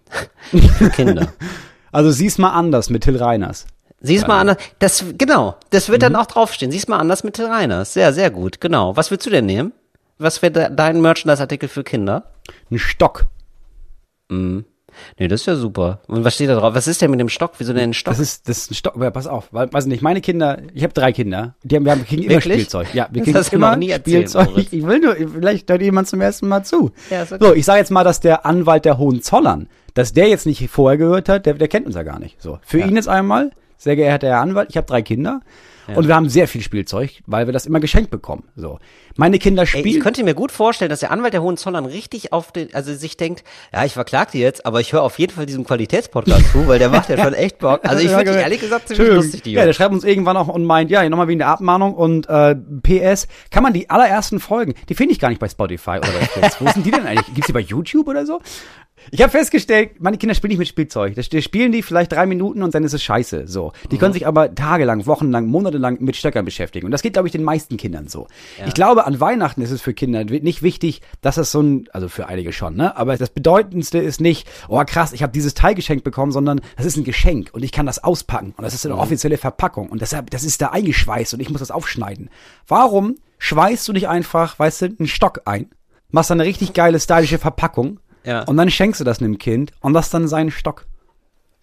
[0.78, 1.32] für Kinder.
[1.92, 3.66] Also sieh's mal anders mit Till Reiners.
[4.00, 4.56] Sieh's mal anders.
[4.78, 5.56] Das, genau.
[5.70, 6.70] Das wird dann auch draufstehen.
[6.70, 7.92] Sieh's mal anders mit Till Reiners.
[7.92, 8.60] Sehr, sehr gut.
[8.60, 8.96] Genau.
[8.96, 9.72] Was willst du denn nehmen?
[10.18, 12.30] Was wäre de dein Merchandise-Artikel für Kinder?
[12.70, 13.26] Ein Stock.
[15.18, 16.00] Nee, das ist ja super.
[16.06, 16.74] Und was steht da drauf?
[16.74, 17.52] Was ist denn mit dem Stock?
[17.58, 18.12] Wieso denn ein Stock?
[18.12, 18.94] Das ist, das ist ein Stock.
[19.00, 21.92] Ja, pass auf, weil, weiß nicht, meine Kinder, ich habe drei Kinder, die haben, wir
[21.92, 22.54] haben, wir kriegen immer Wirklich?
[22.54, 22.94] Spielzeug.
[22.94, 24.50] Ja, wir Das kriegen hast du immer noch nie erzählt, Spielzeug.
[24.50, 24.72] Moritz.
[24.72, 26.92] Ich will nur, vielleicht hört jemand zum ersten Mal zu.
[27.10, 27.36] Ja, okay.
[27.40, 30.98] So, ich sage jetzt mal, dass der Anwalt der Hohenzollern, dass der jetzt nicht vorher
[30.98, 32.40] gehört hat, der, der kennt uns ja gar nicht.
[32.40, 35.40] So, für ihn jetzt einmal, sehr geehrter Herr Anwalt, ich habe drei Kinder
[35.94, 38.44] Und wir haben sehr viel Spielzeug, weil wir das immer geschenkt bekommen.
[38.56, 38.78] So.
[39.16, 40.02] Meine Kinder Ey, ich spielen.
[40.02, 43.44] könnte mir gut vorstellen, dass der Anwalt der Hohenzollern richtig auf den, also sich denkt,
[43.72, 46.78] ja, ich verklag die jetzt, aber ich höre auf jeden Fall diesem Qualitätspodcast zu, weil
[46.78, 47.80] der macht ja schon echt Bock.
[47.84, 49.24] Also ich Ja, finde die ehrlich gesagt ziemlich Entschuldigung.
[49.24, 51.94] lustig, die Ja, der schreibt uns irgendwann auch und meint, ja, nochmal wegen der Abmahnung
[51.94, 55.98] und äh, PS, kann man die allerersten Folgen, die finde ich gar nicht bei Spotify
[55.98, 56.56] oder bei Fritz.
[56.60, 57.26] Wo sind die denn eigentlich?
[57.34, 58.40] Gibt's die bei YouTube oder so?
[59.12, 61.14] Ich habe festgestellt, meine Kinder spielen nicht mit Spielzeug.
[61.14, 63.46] Das das spielen die vielleicht drei Minuten und dann ist es scheiße.
[63.46, 66.86] So, die können sich aber tagelang, wochenlang, monatelang mit Stöckern beschäftigen.
[66.86, 68.26] Und das geht, glaube ich, den meisten Kindern so.
[68.66, 72.08] Ich glaube, an Weihnachten ist es für Kinder nicht wichtig, dass es so ein, also
[72.08, 72.96] für einige schon, ne?
[72.96, 76.86] Aber das Bedeutendste ist nicht, oh krass, ich habe dieses Teil geschenkt bekommen, sondern das
[76.86, 80.00] ist ein Geschenk und ich kann das auspacken und das ist eine offizielle Verpackung und
[80.02, 82.30] deshalb, das ist da eingeschweißt und ich muss das aufschneiden.
[82.66, 85.70] Warum schweißt du nicht einfach, weißt du, einen Stock ein,
[86.10, 88.42] machst dann eine richtig geile stylische Verpackung Ja.
[88.42, 90.86] und dann schenkst du das einem Kind und das dann seinen Stock.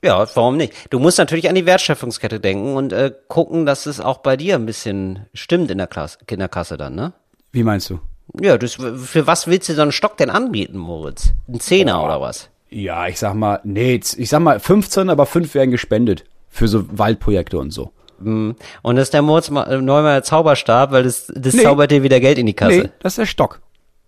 [0.03, 0.73] Ja, warum nicht?
[0.89, 4.55] Du musst natürlich an die Wertschöpfungskette denken und äh, gucken, dass es auch bei dir
[4.55, 7.13] ein bisschen stimmt in der Klasse, Kinderkasse dann, ne?
[7.53, 7.99] Wie meinst du?
[8.41, 11.33] Ja, das, für was willst du so einen Stock denn anbieten, Moritz?
[11.47, 12.49] Ein Zehner oder was?
[12.69, 16.85] Ja, ich sag mal, nee, ich sag mal 15, aber 5 werden gespendet für so
[16.97, 17.91] Waldprojekte und so.
[18.19, 21.63] Und das ist der Moritz äh, Neumeier Zauberstab, weil das, das Nee.
[21.63, 22.83] zaubert dir wieder Geld in die Kasse.
[22.83, 23.59] Nee, das ist der Stock.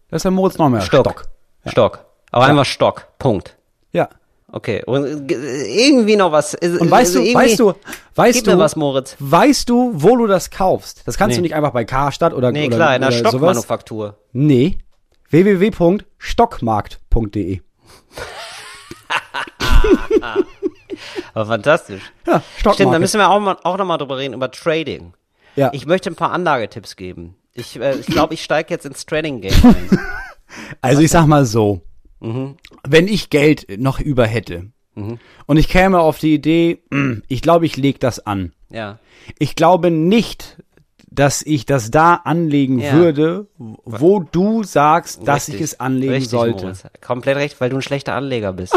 [0.10, 1.06] Das ist der Moritz Neumeier Stock.
[1.06, 1.28] Stock.
[1.68, 2.06] Stock.
[2.32, 3.08] Aber einfach Stock.
[3.20, 3.58] Punkt.
[3.91, 4.10] Ja.
[4.52, 4.84] Okay.
[4.86, 6.54] Und äh, irgendwie noch was.
[6.54, 7.74] äh, Und weißt du, irgendwie- weißt du,
[8.16, 9.16] weißt Gib du, mir was, Moritz.
[9.20, 11.02] weißt du, wo du das kaufst?
[11.06, 11.38] Das kannst Nee.
[11.38, 13.12] du nicht einfach bei Karstadt oder Nee, oder, klar, in der.
[13.12, 14.18] Stockmanufaktur.
[14.34, 14.78] Nee.
[15.32, 17.62] www.stockmarkt.de.
[21.34, 22.02] Aber fantastisch.
[22.26, 22.41] Ja.
[22.58, 25.14] Stimmt, da müssen wir auch, mal, auch nochmal drüber reden, über Trading.
[25.56, 25.70] ja.
[25.74, 27.36] Ich möchte ein paar Anlagetipps geben.
[27.54, 30.00] Ich glaube, ich, glaub, ich steige jetzt ins Trading-Game ein.
[30.82, 31.82] Also ich sag mal so,
[32.22, 32.56] Mhm.
[32.88, 34.68] Wenn ich Geld noch über hätte
[35.46, 36.80] und ich käme auf die Idee,
[37.28, 38.54] ich glaube, ich leg das an.
[38.70, 39.00] Ja.
[39.40, 40.58] Ich glaube nicht,
[41.10, 42.94] dass ich das da anlegen Ja.
[42.94, 45.72] würde, wo du sagst, dass ich Richtig.
[45.74, 46.64] es anlegen Richtig, sollte.
[46.64, 46.84] Moritz.
[47.02, 48.74] Komplett recht, weil du ein schlechter Anleger bist.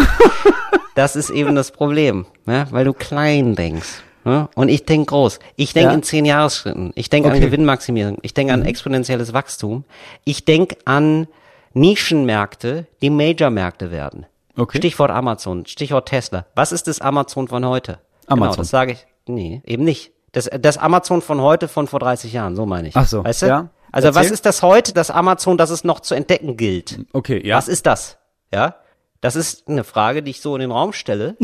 [0.94, 2.66] das ist eben das Problem, ne?
[2.70, 4.02] weil du klein denkst.
[4.24, 4.48] Ne?
[4.54, 5.38] Und ich denk groß.
[5.56, 5.92] Ich denk Ja.
[5.94, 6.92] in zehn Jahresschritten.
[6.96, 7.40] Ich denk an Okay.
[7.40, 7.44] Mhm.
[7.46, 8.18] Gewinnmaximierung.
[8.22, 9.84] Ich denk an exponentielles Wachstum.
[10.24, 11.28] Ich denk an
[11.74, 14.26] Nischenmärkte, die Major-Märkte werden.
[14.56, 14.78] Okay.
[14.78, 16.46] Stichwort Amazon, Stichwort Tesla.
[16.54, 17.98] Was ist das Amazon von heute?
[18.26, 18.58] Genau, Amazon.
[18.58, 19.06] das sage ich.
[19.26, 20.12] Nee, eben nicht.
[20.32, 22.96] Das, das Amazon von heute von vor 30 Jahren, so meine ich.
[22.96, 23.46] Ach so, Weißt du?
[23.46, 23.68] ja.
[23.90, 24.32] Also was Erzähl.
[24.34, 26.98] ist das heute, das Amazon, das es noch zu entdecken gilt?
[27.12, 27.56] Okay, ja.
[27.56, 28.18] Was ist das?
[28.52, 28.76] Ja?
[29.20, 31.36] Das ist eine Frage, die ich so in den Raum stelle.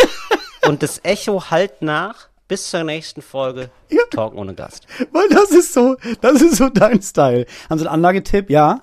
[0.68, 3.70] Und das Echo halt nach bis zur nächsten Folge
[4.10, 4.86] Talk ohne Gast.
[5.12, 7.46] Weil das ist so, das ist so dein Style.
[7.68, 8.50] Haben Sie einen Anlagetipp?
[8.50, 8.82] Ja.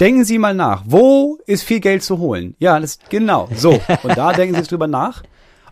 [0.00, 0.82] Denken Sie mal nach.
[0.86, 2.54] Wo ist viel Geld zu holen?
[2.58, 3.48] Ja, das genau.
[3.54, 3.80] So.
[4.02, 5.22] Und da denken Sie jetzt drüber nach.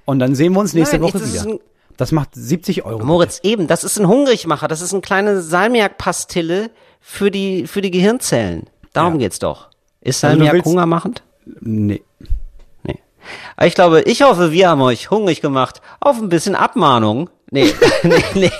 [0.06, 1.42] Und dann sehen wir uns nächste Nein, Woche wieder.
[1.42, 1.60] ein-
[1.96, 3.04] Das macht 70 Euro.
[3.04, 6.70] Moritz, eben, das ist ein Hungrigmacher, das ist eine kleine Salmiak-Pastille
[7.00, 8.64] für die, für die Gehirnzellen.
[8.92, 9.18] Darum Ja.
[9.20, 9.68] geht's doch.
[10.00, 11.22] Ist Also Salmiak willst- hungermachend?
[11.60, 12.02] Nee.
[12.82, 12.98] Nee.
[13.56, 17.30] Aber ich glaube, ich hoffe, wir haben euch hungrig gemacht auf ein bisschen Abmahnung.
[17.50, 17.72] Nee,
[18.02, 18.50] nee, nee.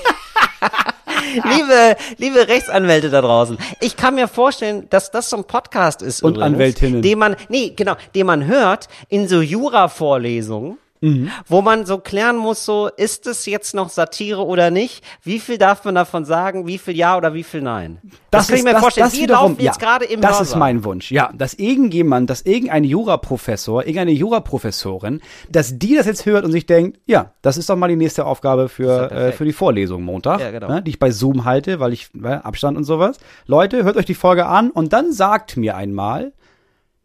[1.45, 6.23] liebe, liebe Rechtsanwälte da draußen, ich kann mir vorstellen, dass das so ein Podcast ist
[6.23, 7.03] Und übrigens, Anwältinnen.
[7.03, 11.31] den man, nee, genau, den man hört in so Jura-Vorlesungen, Mhm.
[11.47, 15.05] wo man so klären muss, so, ist es jetzt noch Satire oder nicht?
[15.23, 16.67] Wie viel darf man davon sagen?
[16.67, 17.99] Wie viel ja oder wie viel nein?
[18.31, 19.13] Das, kann ich mir vorstellen.
[19.13, 20.59] Wir laufen jetzt gerade im Das ist Hörsaal.
[20.61, 21.11] mein Wunsch.
[21.13, 26.67] Ja, dass irgendjemand, dass irgendein Juraprofessor, irgendeine Juraprofessorin, dass die das jetzt hört und sich
[26.67, 30.03] denkt, ja, das ist doch mal die nächste Aufgabe für, ja äh, für die Vorlesung
[30.03, 30.69] Montag, Ja, genau.
[30.69, 33.19] ne, die ich bei Zoom halte, weil ich ne, Abstand und sowas.
[33.47, 36.33] Leute, hört euch die Folge an und dann sagt mir einmal,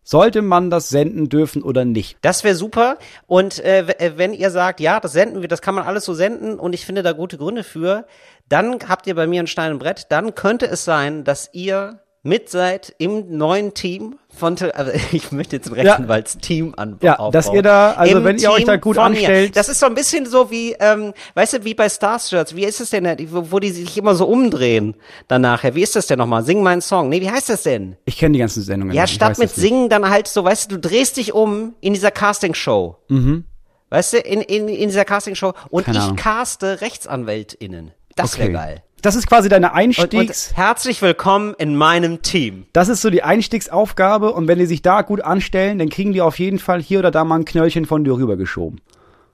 [0.04, 2.18] sollte man das senden dürfen oder nicht?
[2.22, 2.98] Das wäre super.
[3.28, 6.14] Und äh, äh, wenn ihr sagt, ja, das senden wir, das kann man alles so
[6.14, 8.06] senden und ich finde da gute Gründe für,
[8.48, 10.08] dann habt ihr bei mir ein Stein und Brett.
[10.10, 15.56] Dann könnte es sein, dass ihr mit seid im neuen Team von, also ich möchte
[15.56, 17.32] jetzt ein Rechtsanwaltsteam an Ja, aufbauen.
[17.32, 19.20] dass ihr da- also Im wenn ihr euch da gut von mir.
[19.20, 22.56] anstellt- Das ist so ein bisschen so wie, ähm, weißt du, wie bei Starshirts.
[22.56, 24.96] Wie ist es denn, wo wo die sich immer so umdrehen
[25.30, 25.76] dann nachher?
[25.76, 26.44] Wie ist das denn nochmal?
[26.44, 27.08] Sing meinen Song.
[27.10, 27.96] Nee, wie heißt das denn?
[28.06, 28.94] Ich kenne die ganzen Sendungen.
[28.96, 29.50] Ja, statt mit.
[29.50, 32.98] Singen dann halt so, weißt du, du drehst dich um in dieser Castingshow.
[33.08, 33.46] Mhm.
[33.92, 35.54] Weißt du, in, in, in dieser Castingshow.
[35.70, 36.16] Und Keine ich Ahnung.
[36.18, 37.92] caste RechtsanwältInnen.
[38.16, 38.54] Das wäre Okay.
[38.58, 38.84] geil.
[39.02, 40.50] Das ist quasi deine Und, Einstiegs...
[40.50, 42.66] und herzlich willkommen in meinem Team.
[42.74, 46.22] Das ist so die Einstiegsaufgabe und wenn die sich da gut anstellen, dann kriegen die
[46.22, 48.82] auf jeden Fall hier oder da mal ein Knöllchen von dir rübergeschoben.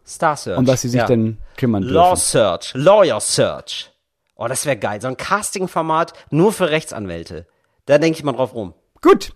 [0.06, 0.60] Star Search.
[0.60, 1.08] Um was sie sich ja.
[1.08, 2.22] dann kümmern Law dürfen.
[2.22, 3.92] Search, Lawyer Search.
[4.36, 5.02] Oh, das wäre geil.
[5.02, 7.48] So ein Casting-Format nur für Rechtsanwälte.
[7.88, 8.74] Da denke ich mal drauf rum.
[9.02, 9.32] Gut.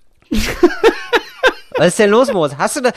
[1.78, 2.56] Was ist denn los, Moritz?
[2.58, 2.92] Hast du da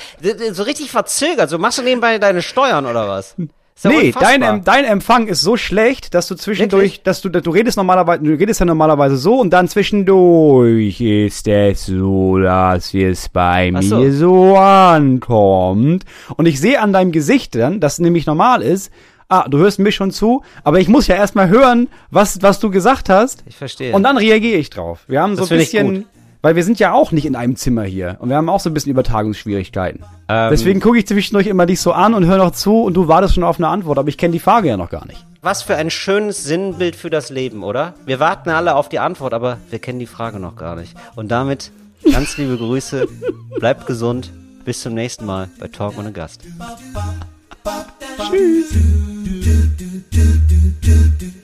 [0.53, 1.49] so richtig verzögert?
[1.49, 3.37] So machst du nebenbei deine Steuern oder was?
[3.85, 7.03] Ist ja Nee, dein, dein Empfang ist so schlecht, dass du zwischendurch, Wirklich?
[7.03, 11.87] dass du, du redest normalerweise, du redest ja normalerweise so und dann zwischendurch ist es
[11.87, 13.99] so, dass es bei Ach so.
[13.99, 16.05] mir so ankommt.
[16.37, 18.93] Und ich sehe an deinem Gesicht dann, dass nämlich normal ist,
[19.28, 22.70] ah, du hörst mir schon zu, aber ich muss ja erstmal hören, was, was du
[22.70, 23.43] gesagt hast.
[23.47, 23.95] Ich verstehe.
[23.95, 25.01] Und dann reagiere ich drauf.
[25.09, 26.05] Wir haben so Das ein finde ich bisschen.
[26.43, 28.68] Weil wir sind ja auch nicht in einem Zimmer hier und wir haben auch so
[28.68, 30.05] ein bisschen Übertragungsschwierigkeiten.
[30.28, 33.09] Ähm, Deswegen gucke ich zwischendurch immer dich so an und höre noch zu und du
[33.09, 35.24] wartest schon auf eine Antwort, aber ich kenne die Frage ja noch gar nicht.
[35.40, 37.95] Was für ein schönes Sinnbild für das Leben, oder?
[38.05, 40.95] Wir warten alle auf die Antwort, aber wir kennen die Frage noch gar nicht.
[41.16, 41.72] Und damit
[42.11, 43.09] ganz liebe Grüße,
[43.59, 44.30] bleibt gesund,
[44.64, 46.43] bis zum nächsten Mal bei Talk ohne Gast.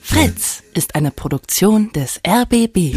[0.01, 2.95] Fritz ist eine Produktion des RBB.